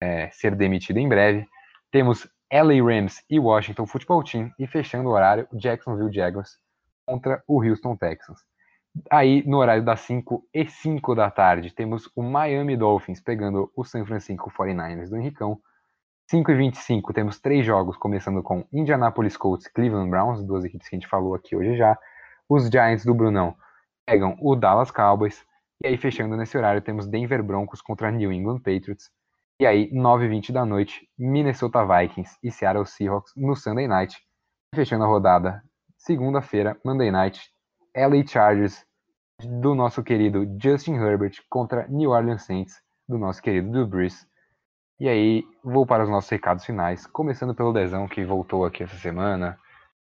é, 0.00 0.28
ser 0.30 0.56
demitido 0.56 0.98
em 0.98 1.08
breve. 1.08 1.46
Temos 1.90 2.28
LA 2.52 2.82
Rams 2.82 3.24
e 3.30 3.38
Washington 3.38 3.86
Football 3.86 4.24
Team. 4.24 4.50
E 4.58 4.66
fechando 4.66 5.08
o 5.08 5.12
horário, 5.12 5.46
Jacksonville 5.52 6.12
Jaguars 6.12 6.58
contra 7.06 7.42
o 7.46 7.62
Houston 7.62 7.96
Texans. 7.96 8.40
Aí, 9.10 9.44
no 9.46 9.58
horário 9.58 9.84
das 9.84 10.00
5 10.00 10.48
e 10.52 10.66
5 10.66 11.14
da 11.14 11.30
tarde, 11.30 11.70
temos 11.70 12.10
o 12.16 12.22
Miami 12.22 12.76
Dolphins 12.76 13.20
pegando 13.20 13.70
o 13.76 13.84
San 13.84 14.04
Francisco 14.04 14.50
49ers 14.50 15.10
do 15.10 15.16
Henricão. 15.16 15.60
5 16.28 16.50
e 16.50 16.54
25 16.56 17.12
temos 17.12 17.38
três 17.38 17.64
jogos, 17.64 17.96
começando 17.96 18.42
com 18.42 18.66
Indianapolis 18.72 19.36
Colts 19.36 19.68
Cleveland 19.68 20.10
Browns, 20.10 20.42
duas 20.42 20.64
equipes 20.64 20.88
que 20.88 20.96
a 20.96 20.98
gente 20.98 21.08
falou 21.08 21.36
aqui 21.36 21.54
hoje 21.54 21.76
já. 21.76 21.96
Os 22.48 22.68
Giants 22.68 23.04
do 23.04 23.14
Brunão 23.14 23.54
pegam 24.04 24.36
o 24.40 24.56
Dallas 24.56 24.90
Cowboys. 24.90 25.44
E 25.80 25.86
aí, 25.86 25.96
fechando 25.96 26.36
nesse 26.36 26.58
horário, 26.58 26.82
temos 26.82 27.06
Denver 27.06 27.44
Broncos 27.44 27.80
contra 27.80 28.10
New 28.10 28.32
England 28.32 28.58
Patriots. 28.58 29.08
E 29.60 29.64
aí, 29.64 29.88
9 29.92 30.24
e 30.24 30.28
20 30.28 30.52
da 30.52 30.66
noite, 30.66 31.08
Minnesota 31.16 31.86
Vikings 31.86 32.36
e 32.42 32.50
Seattle 32.50 32.86
Seahawks 32.86 33.32
no 33.36 33.54
Sunday 33.54 33.86
Night. 33.86 34.18
Fechando 34.74 35.04
a 35.04 35.06
rodada, 35.06 35.62
segunda-feira, 35.96 36.76
Monday 36.84 37.12
Night, 37.12 37.40
LA 37.96 38.26
Chargers 38.26 38.84
do 39.60 39.76
nosso 39.76 40.02
querido 40.02 40.44
Justin 40.60 40.94
Herbert 40.94 41.36
contra 41.48 41.86
New 41.86 42.10
Orleans 42.10 42.42
Saints 42.42 42.82
do 43.08 43.16
nosso 43.16 43.40
querido 43.40 43.70
Drew 43.70 43.86
Brees. 43.86 44.26
E 44.98 45.08
aí, 45.08 45.44
vou 45.62 45.84
para 45.84 46.04
os 46.04 46.08
nossos 46.08 46.30
recados 46.30 46.64
finais, 46.64 47.06
começando 47.06 47.54
pelo 47.54 47.70
Dezão, 47.70 48.08
que 48.08 48.24
voltou 48.24 48.64
aqui 48.64 48.82
essa 48.82 48.96
semana. 48.96 49.58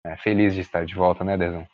É, 0.04 0.18
feliz 0.18 0.56
de 0.56 0.62
estar 0.62 0.84
de 0.84 0.96
volta, 0.96 1.24
né, 1.24 1.38
Dezão? 1.38 1.68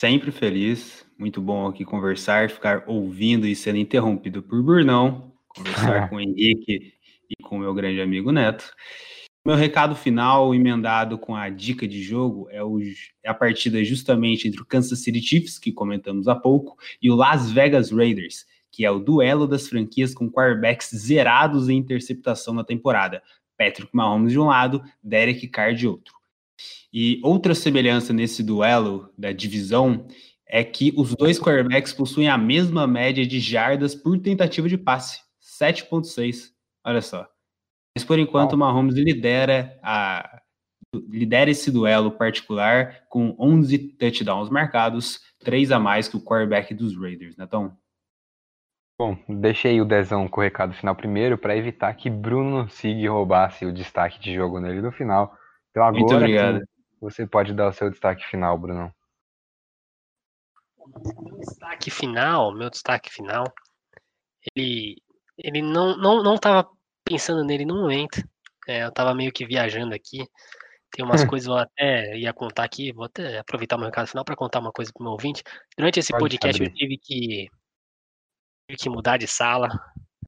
Sempre 0.00 0.30
feliz, 0.32 1.04
muito 1.18 1.38
bom 1.42 1.66
aqui 1.66 1.84
conversar, 1.84 2.48
ficar 2.48 2.84
ouvindo 2.86 3.46
e 3.46 3.54
sendo 3.54 3.76
interrompido 3.76 4.42
por 4.42 4.62
Burnão, 4.62 5.34
conversar 5.48 6.08
com 6.08 6.16
o 6.16 6.20
Henrique 6.20 6.94
e 7.28 7.42
com 7.42 7.56
o 7.56 7.58
meu 7.58 7.74
grande 7.74 8.00
amigo 8.00 8.32
Neto. 8.32 8.72
Meu 9.44 9.56
recado 9.56 9.94
final, 9.94 10.54
emendado 10.54 11.18
com 11.18 11.36
a 11.36 11.50
dica 11.50 11.86
de 11.86 12.02
jogo, 12.02 12.48
é, 12.50 12.62
o, 12.62 12.80
é, 13.22 13.28
a 13.28 13.34
partida 13.34 13.84
justamente 13.84 14.48
entre 14.48 14.62
o 14.62 14.66
Kansas 14.66 15.02
City 15.02 15.20
Chiefs, 15.20 15.58
que 15.58 15.72
comentamos 15.72 16.26
há 16.26 16.34
pouco, 16.34 16.76
e 17.02 17.10
o 17.10 17.14
Las 17.14 17.50
Vegas 17.50 17.90
Raiders, 17.90 18.46
que 18.78 18.84
é 18.84 18.90
o 18.92 19.00
duelo 19.00 19.48
das 19.48 19.66
franquias 19.66 20.14
com 20.14 20.30
quarterbacks 20.30 20.90
zerados 20.94 21.68
em 21.68 21.78
interceptação 21.78 22.54
na 22.54 22.62
temporada. 22.62 23.20
Patrick 23.58 23.90
Mahomes 23.92 24.30
de 24.30 24.38
um 24.38 24.44
lado, 24.44 24.80
Derek 25.02 25.48
Carr 25.48 25.74
de 25.74 25.88
outro. 25.88 26.14
E 26.92 27.20
outra 27.24 27.56
semelhança 27.56 28.12
nesse 28.12 28.40
duelo 28.40 29.12
da 29.18 29.32
divisão 29.32 30.06
é 30.46 30.62
que 30.62 30.94
os 30.96 31.12
dois 31.16 31.40
quarterbacks 31.40 31.92
possuem 31.92 32.28
a 32.28 32.38
mesma 32.38 32.86
média 32.86 33.26
de 33.26 33.40
jardas 33.40 33.96
por 33.96 34.16
tentativa 34.20 34.68
de 34.68 34.78
passe, 34.78 35.22
7.6. 35.42 36.52
Olha 36.86 37.02
só. 37.02 37.26
Mas 37.96 38.04
por 38.04 38.16
enquanto 38.16 38.52
o 38.52 38.56
Mahomes 38.56 38.94
lidera 38.94 39.76
a 39.82 40.40
lidera 40.94 41.50
esse 41.50 41.72
duelo 41.72 42.12
particular 42.12 43.02
com 43.08 43.34
11 43.40 43.76
touchdowns 43.98 44.48
marcados, 44.48 45.18
três 45.40 45.72
a 45.72 45.80
mais 45.80 46.06
que 46.06 46.16
o 46.16 46.22
quarterback 46.22 46.72
dos 46.72 46.96
Raiders, 46.96 47.36
né, 47.36 47.44
Tom? 47.44 47.76
Bom, 48.98 49.16
deixei 49.28 49.80
o 49.80 49.84
Dezão 49.84 50.26
com 50.26 50.40
o 50.40 50.44
recado 50.44 50.74
final 50.74 50.96
primeiro 50.96 51.38
para 51.38 51.56
evitar 51.56 51.94
que 51.94 52.10
Bruno 52.10 52.68
Sig 52.68 53.06
roubasse 53.06 53.64
o 53.64 53.72
destaque 53.72 54.18
de 54.18 54.34
jogo 54.34 54.58
nele 54.58 54.82
no 54.82 54.90
final. 54.90 55.38
Então 55.70 55.84
agora 55.84 56.00
Muito 56.00 56.16
obrigado. 56.16 56.68
Você 57.00 57.24
pode 57.24 57.54
dar 57.54 57.68
o 57.68 57.72
seu 57.72 57.90
destaque 57.90 58.24
final, 58.26 58.58
Bruno. 58.58 58.92
Meu 61.22 61.38
destaque 61.38 61.90
final, 61.92 62.52
meu 62.52 62.70
destaque 62.70 63.08
final, 63.08 63.44
ele, 64.56 64.96
ele 65.36 65.62
não, 65.62 65.96
não, 65.96 66.22
não 66.22 66.36
tava 66.36 66.68
pensando 67.04 67.44
nele 67.44 67.64
no 67.64 67.76
momento. 67.76 68.20
É, 68.66 68.84
eu 68.84 68.90
tava 68.90 69.14
meio 69.14 69.32
que 69.32 69.46
viajando 69.46 69.94
aqui. 69.94 70.26
Tem 70.90 71.04
umas 71.04 71.22
coisas 71.24 71.46
que 71.46 71.52
eu 71.52 71.56
até 71.56 72.16
ia 72.16 72.32
contar 72.32 72.64
aqui. 72.64 72.92
Vou 72.92 73.04
até 73.04 73.38
aproveitar 73.38 73.76
o 73.76 73.78
meu 73.78 73.86
recado 73.86 74.08
final 74.08 74.24
para 74.24 74.34
contar 74.34 74.58
uma 74.58 74.72
coisa 74.72 74.90
pro 74.92 75.04
meu 75.04 75.12
ouvinte. 75.12 75.44
Durante 75.76 76.00
esse 76.00 76.10
Pode 76.10 76.22
podcast 76.22 76.58
saber. 76.58 76.70
eu 76.70 76.74
tive 76.74 76.98
que, 76.98 77.48
que 78.76 78.88
mudar 78.88 79.16
de 79.16 79.26
sala 79.26 79.68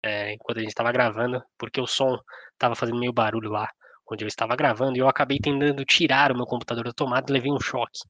é, 0.03 0.33
enquanto 0.33 0.59
a 0.59 0.61
gente 0.61 0.71
estava 0.71 0.93
gravando, 0.93 1.43
porque 1.59 1.81
o 1.81 1.87
som 1.87 2.19
tava 2.59 2.75
fazendo 2.75 2.99
meio 2.99 3.13
barulho 3.13 3.51
lá 3.51 3.69
onde 4.11 4.25
eu 4.25 4.29
estava 4.29 4.57
gravando, 4.57 4.97
e 4.97 5.01
eu 5.01 5.09
acabei 5.09 5.39
tentando 5.39 5.85
tirar 5.85 6.33
o 6.33 6.37
meu 6.37 6.45
computador 6.45 6.85
da 6.85 6.93
tomada 6.93 7.31
e 7.31 7.33
levei 7.33 7.53
um 7.53 7.61
choque, 7.61 8.01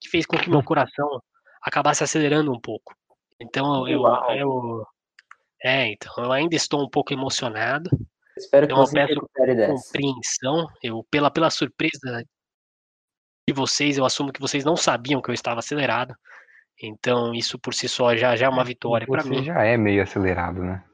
que 0.00 0.08
fez 0.08 0.24
com 0.24 0.38
que 0.38 0.48
meu 0.48 0.62
coração 0.64 1.22
acabasse 1.60 2.02
acelerando 2.02 2.50
um 2.50 2.60
pouco. 2.60 2.94
Então 3.38 3.86
eu, 3.86 4.06
eu, 4.06 4.36
eu 4.36 4.86
é, 5.62 5.92
então 5.92 6.12
eu 6.24 6.32
ainda 6.32 6.56
estou 6.56 6.82
um 6.82 6.88
pouco 6.88 7.12
emocionado. 7.12 7.90
Espero 8.36 8.66
que 8.66 8.72
então, 8.72 8.86
você 8.86 8.94
peço 8.94 9.20
compreensão. 9.20 10.66
Eu 10.82 11.06
pela 11.10 11.30
pela 11.30 11.50
surpresa 11.50 12.24
de 13.46 13.54
vocês, 13.54 13.98
eu 13.98 14.04
assumo 14.04 14.32
que 14.32 14.40
vocês 14.40 14.64
não 14.64 14.76
sabiam 14.76 15.20
que 15.20 15.28
eu 15.28 15.34
estava 15.34 15.58
acelerado. 15.58 16.14
Então 16.82 17.34
isso 17.34 17.58
por 17.58 17.74
si 17.74 17.88
só 17.88 18.16
já 18.16 18.34
já 18.36 18.46
é 18.46 18.48
uma 18.48 18.64
vitória 18.64 19.06
para 19.06 19.24
mim. 19.24 19.38
Você 19.38 19.44
já 19.44 19.62
é 19.62 19.76
meio 19.76 20.02
acelerado, 20.02 20.62
né? 20.62 20.84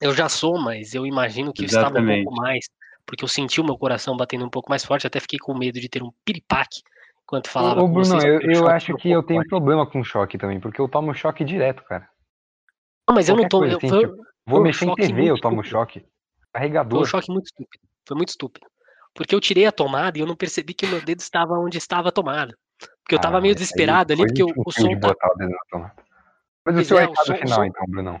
Eu 0.00 0.14
já 0.14 0.28
sou, 0.28 0.58
mas 0.58 0.94
eu 0.94 1.06
imagino 1.06 1.52
que 1.52 1.64
Exatamente. 1.64 1.96
eu 1.96 2.02
estava 2.02 2.20
um 2.20 2.24
pouco 2.24 2.40
mais 2.40 2.64
porque 3.06 3.24
eu 3.24 3.28
senti 3.28 3.60
o 3.60 3.64
meu 3.64 3.76
coração 3.76 4.16
batendo 4.16 4.44
um 4.44 4.50
pouco 4.50 4.70
mais 4.70 4.84
forte, 4.84 5.06
até 5.06 5.18
fiquei 5.18 5.38
com 5.38 5.56
medo 5.56 5.80
de 5.80 5.88
ter 5.88 6.02
um 6.02 6.12
piripaque 6.24 6.80
enquanto 7.30 7.48
falava 7.48 7.80
Ô, 7.80 7.86
com 7.86 7.92
Bruno, 7.92 8.20
eu, 8.26 8.40
eu 8.40 8.68
acho 8.68 8.94
que 8.96 9.10
eu 9.10 9.22
tenho 9.22 9.40
forte. 9.40 9.48
problema 9.48 9.86
com 9.86 10.02
choque 10.02 10.36
também, 10.36 10.58
porque 10.58 10.80
eu 10.80 10.88
tomo 10.88 11.14
choque 11.14 11.44
direto, 11.44 11.84
cara. 11.84 12.08
Não, 13.08 13.14
mas 13.14 13.26
Qualquer 13.26 13.32
eu 13.32 13.42
não 13.42 13.48
tomo. 13.48 13.64
Assim, 13.64 13.88
eu, 13.88 14.10
tipo, 14.10 14.26
vou 14.46 14.60
mexer 14.60 14.84
em 14.86 14.94
TV, 14.94 15.30
eu 15.30 15.40
tomo 15.40 15.62
estúpido. 15.62 15.68
choque. 15.68 16.06
Carregador. 16.52 16.98
Foi 16.98 17.02
um 17.02 17.04
choque 17.04 17.32
muito 17.32 17.46
estúpido. 17.46 17.84
Foi 18.06 18.16
muito 18.16 18.28
estúpido. 18.30 18.66
Porque 19.14 19.34
eu 19.34 19.40
tirei 19.40 19.66
a 19.66 19.72
tomada 19.72 20.18
e 20.18 20.20
eu 20.20 20.26
não 20.26 20.36
percebi 20.36 20.74
que 20.74 20.86
o 20.86 20.88
meu 20.88 21.00
dedo 21.00 21.20
estava 21.20 21.54
onde 21.54 21.78
estava 21.78 22.08
a 22.08 22.12
tomada. 22.12 22.56
Porque 23.02 23.14
eu 23.14 23.16
estava 23.16 23.38
ah, 23.38 23.40
meio 23.40 23.54
desesperado 23.54 24.12
ali, 24.12 24.24
porque 24.26 24.42
o, 24.42 24.52
o 24.64 24.72
som. 24.72 24.98
Tá... 24.98 25.14
Mas 26.64 26.78
o 26.78 26.84
seu 26.84 26.98
é, 26.98 27.02
recado 27.02 27.22
o 27.22 27.26
som, 27.26 27.34
final, 27.34 27.58
som... 27.58 27.64
então, 27.64 27.86
Bruno. 27.88 28.20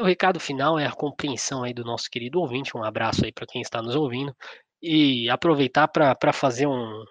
O 0.00 0.04
recado 0.04 0.40
final 0.40 0.78
é 0.78 0.86
a 0.86 0.92
compreensão 0.92 1.64
aí 1.64 1.74
do 1.74 1.84
nosso 1.84 2.08
querido 2.10 2.40
ouvinte. 2.40 2.76
Um 2.76 2.84
abraço 2.84 3.24
aí 3.24 3.32
para 3.32 3.46
quem 3.46 3.60
está 3.60 3.82
nos 3.82 3.96
ouvindo. 3.96 4.34
E 4.80 5.28
aproveitar 5.28 5.88
para 5.88 6.32
fazer 6.32 6.66
um, 6.66 7.04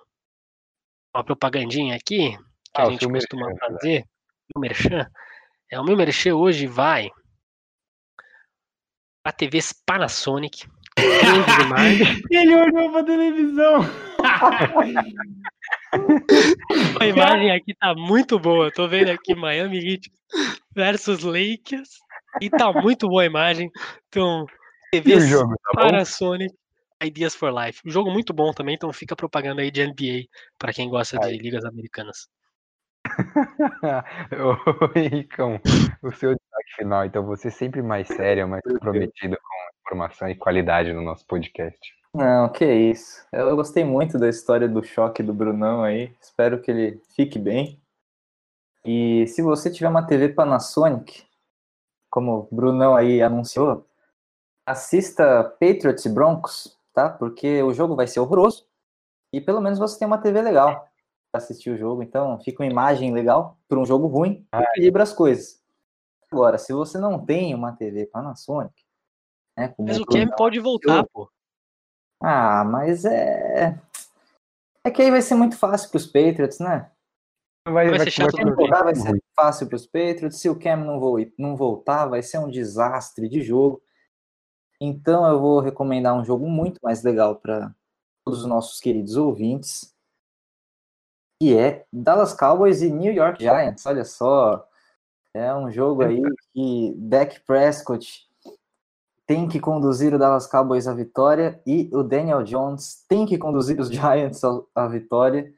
uma 1.14 1.24
propagandinha 1.24 1.96
aqui, 1.96 2.32
que 2.32 2.38
ah, 2.74 2.84
a 2.84 2.90
gente 2.90 3.08
costuma 3.08 3.48
merchan, 3.48 3.68
fazer, 3.68 4.06
o 4.56 4.60
merchan. 4.60 5.12
É, 5.70 5.80
o 5.80 5.84
meu 5.84 5.98
merchan 5.98 6.36
hoje 6.36 6.66
vai 6.66 7.10
a 9.24 9.32
TV 9.34 9.60
Panasonic. 9.86 10.66
Ele 12.32 12.56
olhou 12.56 12.92
pra 12.92 13.04
televisão. 13.04 13.82
A 17.00 17.06
imagem 17.08 17.52
aqui 17.52 17.74
tá 17.76 17.94
muito 17.96 18.40
boa. 18.40 18.72
Tô 18.72 18.88
vendo 18.88 19.10
aqui 19.10 19.36
Miami 19.36 19.78
Heat 19.78 20.12
versus 20.76 21.24
Lakers. 21.24 22.00
E 22.42 22.50
tá 22.50 22.72
muito 22.72 23.08
boa 23.08 23.24
a 23.24 23.26
imagem. 23.26 23.70
Então, 24.08 24.46
TV 24.92 25.20
jogo, 25.22 25.56
tá 25.64 25.72
para 25.82 26.00
bom? 26.00 26.06
Sony, 26.06 26.48
Ideas 27.04 27.36
for 27.36 27.52
Life. 27.52 27.82
Um 27.86 27.92
jogo 27.92 28.12
muito 28.12 28.34
bom 28.34 28.52
também, 28.52 28.76
então 28.76 28.92
fica 28.92 29.16
propaganda 29.16 29.62
aí 29.62 29.72
de 29.72 29.86
NBA 29.86 30.28
para 30.58 30.74
quem 30.74 30.90
gosta 30.90 31.18
Ai. 31.22 31.32
de 31.32 31.38
ligas 31.38 31.66
americanas. 31.66 32.28
Ô, 34.34 35.00
Henricão, 35.00 35.60
o 36.04 36.12
seu 36.12 36.36
destaque 36.36 36.76
final, 36.76 37.06
então 37.06 37.26
você 37.26 37.50
sempre 37.50 37.82
mais 37.82 38.08
sério, 38.08 38.48
mais 38.48 38.64
comprometido 38.64 39.38
com 39.38 39.56
informação 39.86 40.30
e 40.30 40.36
qualidade 40.36 40.92
no 40.92 41.02
nosso 41.02 41.26
podcast. 41.26 41.80
Não, 42.18 42.50
que 42.50 42.66
isso. 42.66 43.24
Eu 43.32 43.56
gostei 43.56 43.84
muito 43.84 44.18
da 44.18 44.28
história 44.28 44.68
do 44.68 44.84
choque 44.84 45.22
do 45.22 45.36
Brunão 45.36 45.84
aí. 45.84 46.12
Espero 46.20 46.60
que 46.60 46.72
ele 46.72 47.00
fique 47.16 47.38
bem. 47.38 47.80
E 48.84 49.28
se 49.28 49.44
você 49.44 49.70
tiver 49.70 49.88
uma 49.88 50.08
TV 50.08 50.30
Panasonic, 50.30 51.24
como 52.10 52.48
o 52.52 52.56
Brunão 52.56 52.96
aí 52.96 53.22
anunciou, 53.22 53.86
assista 54.66 55.44
Patriots 55.44 56.06
e 56.06 56.10
Broncos, 56.10 56.76
tá? 56.92 57.08
Porque 57.08 57.62
o 57.62 57.72
jogo 57.72 57.96
vai 57.96 58.08
ser 58.08 58.20
horroroso 58.20 58.66
e 59.32 59.40
pelo 59.40 59.62
menos 59.62 59.78
você 59.78 60.00
tem 60.00 60.08
uma 60.08 60.18
TV 60.18 60.42
legal 60.42 60.90
para 61.32 61.38
assistir 61.38 61.70
o 61.70 61.78
jogo, 61.78 62.02
então 62.02 62.40
fica 62.40 62.64
uma 62.64 62.72
imagem 62.72 63.14
legal 63.14 63.60
para 63.70 63.78
um 63.78 63.86
jogo 63.86 64.08
ruim, 64.08 64.44
equilibra 64.52 65.04
as 65.04 65.14
coisas. 65.14 65.62
Agora, 66.32 66.58
se 66.58 66.74
você 66.74 66.98
não 66.98 67.24
tem 67.24 67.54
uma 67.54 67.74
TV 67.74 68.08
Panasonic, 68.08 68.74
né, 69.56 69.72
mas 69.78 70.00
o 70.00 70.06
Cam 70.06 70.28
pode 70.36 70.60
voltar, 70.60 71.06
pô. 71.14 71.30
Ah, 72.22 72.64
mas 72.64 73.06
é 73.06 73.80
é 74.88 74.92
que 74.92 75.02
aí 75.02 75.12
vai 75.12 75.22
ser 75.22 75.36
muito 75.36 75.58
fácil 75.58 75.90
para 75.90 75.98
os 75.98 76.06
Patriots, 76.06 76.60
né? 76.60 76.90
Vai, 77.66 77.90
vai, 77.90 77.98
vai, 77.98 78.10
ser 78.10 78.26
vai, 78.32 78.84
vai 78.84 78.96
ser 78.96 79.24
fácil 79.36 79.68
para 79.68 79.76
os 79.76 79.86
Patriots. 79.86 80.40
Se 80.40 80.50
o 80.50 80.58
Cam 80.58 80.78
não, 80.78 80.98
vou, 80.98 81.18
não 81.38 81.58
voltar, 81.58 82.06
vai 82.06 82.24
ser 82.24 82.38
um 82.38 82.50
desastre 82.50 83.28
de 83.28 83.42
jogo. 83.42 83.84
Então 84.80 85.28
eu 85.30 85.42
vou 85.42 85.60
recomendar 85.60 86.16
um 86.16 86.24
jogo 86.24 86.48
muito 86.48 86.80
mais 86.82 87.04
legal 87.04 87.36
para 87.36 87.76
todos 88.24 88.44
os 88.44 88.46
nossos 88.46 88.80
queridos 88.80 89.18
ouvintes. 89.18 89.94
Que 91.42 91.58
é 91.58 91.86
Dallas 91.92 92.34
Cowboys 92.34 92.82
e 92.82 92.90
New 92.90 93.14
York 93.14 93.44
Giants. 93.44 93.86
Olha 93.86 94.06
só. 94.06 94.66
É 95.34 95.54
um 95.54 95.70
jogo 95.70 96.02
aí 96.02 96.22
que 96.54 96.96
Dak 96.98 97.42
Prescott 97.42 98.27
tem 99.28 99.48
que 99.48 99.60
conduzir 99.60 100.14
o 100.14 100.18
Dallas 100.18 100.48
Cowboys 100.48 100.88
à 100.88 100.94
vitória 100.94 101.62
e 101.68 101.90
o 101.94 102.02
Daniel 102.02 102.44
Jones 102.44 103.06
tem 103.10 103.26
que 103.26 103.38
conduzir 103.38 103.80
os 103.80 103.90
Giants 103.92 104.42
à 104.74 104.88
vitória. 104.88 105.54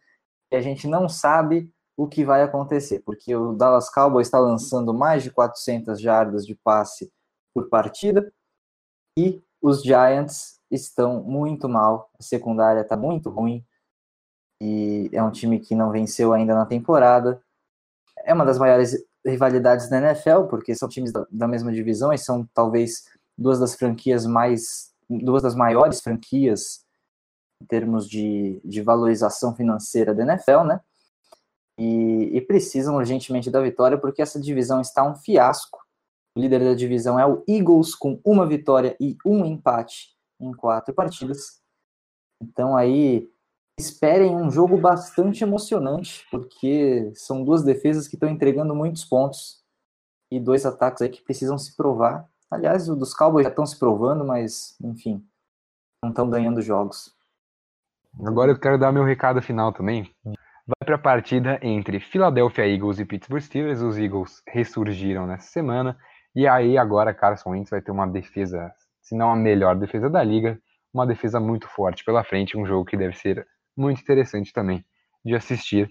E 0.51 0.55
a 0.55 0.61
gente 0.61 0.87
não 0.87 1.07
sabe 1.07 1.71
o 1.95 2.07
que 2.07 2.25
vai 2.25 2.41
acontecer, 2.41 3.01
porque 3.05 3.35
o 3.35 3.53
Dallas 3.53 3.91
Cowboys 3.93 4.27
está 4.27 4.39
lançando 4.39 4.93
mais 4.93 5.21
de 5.21 5.29
400 5.29 6.01
jardas 6.01 6.45
de 6.45 6.55
passe 6.55 7.11
por 7.53 7.69
partida 7.69 8.33
e 9.17 9.43
os 9.61 9.83
Giants 9.83 10.59
estão 10.71 11.21
muito 11.21 11.67
mal, 11.67 12.09
a 12.19 12.23
secundária 12.23 12.81
está 12.81 12.95
muito 12.95 13.29
ruim 13.29 13.63
e 14.61 15.09
é 15.13 15.21
um 15.21 15.31
time 15.31 15.59
que 15.59 15.75
não 15.75 15.91
venceu 15.91 16.33
ainda 16.33 16.55
na 16.55 16.65
temporada. 16.65 17.41
É 18.23 18.33
uma 18.33 18.45
das 18.45 18.57
maiores 18.57 18.97
rivalidades 19.25 19.89
da 19.89 19.97
NFL, 19.97 20.43
porque 20.49 20.73
são 20.73 20.87
times 20.89 21.11
da, 21.11 21.25
da 21.29 21.47
mesma 21.47 21.71
divisão 21.71 22.11
e 22.13 22.17
são 22.17 22.47
talvez 22.53 23.03
duas 23.39 23.59
das 23.59 23.75
franquias 23.75 24.25
mais, 24.25 24.93
duas 25.09 25.43
das 25.43 25.55
maiores 25.55 26.01
franquias 26.01 26.85
em 27.61 27.65
termos 27.65 28.07
de, 28.07 28.61
de 28.63 28.81
valorização 28.81 29.55
financeira 29.55 30.13
da 30.13 30.23
NFL, 30.23 30.63
né? 30.65 30.79
e, 31.79 32.35
e 32.35 32.41
precisam 32.41 32.97
urgentemente 32.97 33.49
da 33.49 33.61
vitória 33.61 33.97
porque 33.97 34.21
essa 34.21 34.39
divisão 34.39 34.81
está 34.81 35.01
um 35.03 35.15
fiasco. 35.15 35.79
O 36.35 36.41
líder 36.41 36.59
da 36.59 36.73
divisão 36.73 37.17
é 37.17 37.25
o 37.25 37.43
Eagles 37.47 37.95
com 37.95 38.19
uma 38.23 38.45
vitória 38.45 38.97
e 38.99 39.17
um 39.25 39.45
empate 39.45 40.13
em 40.39 40.51
quatro 40.51 40.93
partidas. 40.93 41.61
Então 42.41 42.75
aí 42.75 43.29
esperem 43.79 44.35
um 44.35 44.51
jogo 44.51 44.77
bastante 44.77 45.41
emocionante, 45.41 46.27
porque 46.29 47.11
são 47.15 47.45
duas 47.45 47.63
defesas 47.63 48.09
que 48.09 48.17
estão 48.17 48.29
entregando 48.29 48.75
muitos 48.75 49.05
pontos 49.05 49.63
e 50.29 50.37
dois 50.37 50.65
ataques 50.65 51.01
aí 51.01 51.09
que 51.09 51.23
precisam 51.23 51.57
se 51.57 51.77
provar. 51.77 52.29
Aliás, 52.51 52.89
os 52.89 52.97
dos 52.97 53.13
Cowboys 53.13 53.43
já 53.43 53.49
estão 53.49 53.65
se 53.65 53.77
provando, 53.77 54.25
mas 54.25 54.75
enfim, 54.83 55.23
não 56.03 56.09
estão 56.09 56.29
ganhando 56.29 56.61
jogos. 56.61 57.15
Agora 58.25 58.51
eu 58.51 58.59
quero 58.59 58.79
dar 58.79 58.91
meu 58.91 59.03
recado 59.03 59.41
final 59.41 59.71
também 59.71 60.13
vai 60.69 60.85
para 60.85 60.95
a 60.95 60.99
partida 60.99 61.59
entre 61.63 61.99
Philadelphia 61.99 62.67
Eagles 62.67 62.99
e 62.99 63.05
Pittsburgh 63.05 63.41
Steelers. 63.41 63.81
Os 63.81 63.97
Eagles 63.97 64.43
ressurgiram 64.47 65.25
nessa 65.25 65.47
semana. 65.47 65.97
E 66.35 66.47
aí 66.47 66.77
agora 66.77 67.13
Carson 67.13 67.51
Wentz 67.51 67.71
vai 67.71 67.81
ter 67.81 67.91
uma 67.91 68.05
defesa, 68.05 68.71
se 69.01 69.15
não 69.15 69.31
a 69.31 69.35
melhor 69.35 69.75
defesa 69.75 70.09
da 70.09 70.23
liga, 70.23 70.59
uma 70.93 71.07
defesa 71.07 71.39
muito 71.39 71.67
forte 71.67 72.05
pela 72.05 72.23
frente, 72.23 72.55
um 72.55 72.67
jogo 72.67 72.85
que 72.85 72.95
deve 72.95 73.15
ser 73.15 73.47
muito 73.75 74.01
interessante 74.01 74.53
também 74.53 74.85
de 75.25 75.35
assistir. 75.35 75.89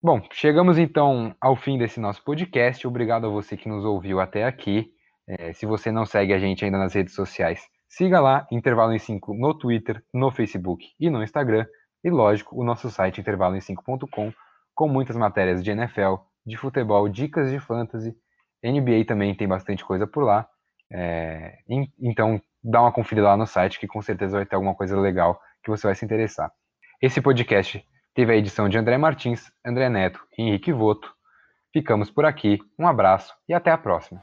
Bom, 0.00 0.22
chegamos 0.32 0.78
então 0.78 1.34
ao 1.40 1.56
fim 1.56 1.76
desse 1.76 1.98
nosso 1.98 2.22
podcast. 2.22 2.86
Obrigado 2.86 3.26
a 3.26 3.30
você 3.30 3.56
que 3.56 3.68
nos 3.68 3.84
ouviu 3.84 4.20
até 4.20 4.44
aqui. 4.44 4.92
É, 5.38 5.52
se 5.52 5.64
você 5.64 5.92
não 5.92 6.04
segue 6.04 6.32
a 6.32 6.38
gente 6.40 6.64
ainda 6.64 6.76
nas 6.76 6.92
redes 6.92 7.14
sociais, 7.14 7.62
siga 7.88 8.20
lá, 8.20 8.48
Intervalo 8.50 8.92
em 8.92 8.98
5 8.98 9.32
no 9.34 9.54
Twitter, 9.54 10.02
no 10.12 10.32
Facebook 10.32 10.88
e 10.98 11.08
no 11.08 11.22
Instagram. 11.22 11.64
E 12.02 12.10
lógico, 12.10 12.60
o 12.60 12.64
nosso 12.64 12.90
site 12.90 13.22
intervaloem5.com, 13.22 14.32
com 14.74 14.88
muitas 14.88 15.16
matérias 15.16 15.62
de 15.62 15.70
NFL, 15.70 16.14
de 16.44 16.56
futebol, 16.56 17.08
dicas 17.08 17.48
de 17.50 17.60
fantasy. 17.60 18.12
NBA 18.64 19.04
também 19.06 19.32
tem 19.34 19.46
bastante 19.46 19.84
coisa 19.84 20.04
por 20.04 20.24
lá. 20.24 20.48
É, 20.92 21.58
então, 22.00 22.42
dá 22.62 22.80
uma 22.80 22.92
conferida 22.92 23.28
lá 23.28 23.36
no 23.36 23.46
site 23.46 23.78
que 23.78 23.86
com 23.86 24.02
certeza 24.02 24.36
vai 24.36 24.46
ter 24.46 24.56
alguma 24.56 24.74
coisa 24.74 24.98
legal 24.98 25.40
que 25.62 25.70
você 25.70 25.86
vai 25.86 25.94
se 25.94 26.04
interessar. 26.04 26.50
Esse 27.00 27.20
podcast 27.20 27.84
teve 28.14 28.32
a 28.32 28.36
edição 28.36 28.68
de 28.68 28.76
André 28.76 28.98
Martins, 28.98 29.52
André 29.64 29.88
Neto 29.88 30.20
e 30.36 30.42
Henrique 30.42 30.72
Voto. 30.72 31.14
Ficamos 31.72 32.10
por 32.10 32.24
aqui, 32.24 32.58
um 32.76 32.88
abraço 32.88 33.32
e 33.48 33.54
até 33.54 33.70
a 33.70 33.78
próxima. 33.78 34.20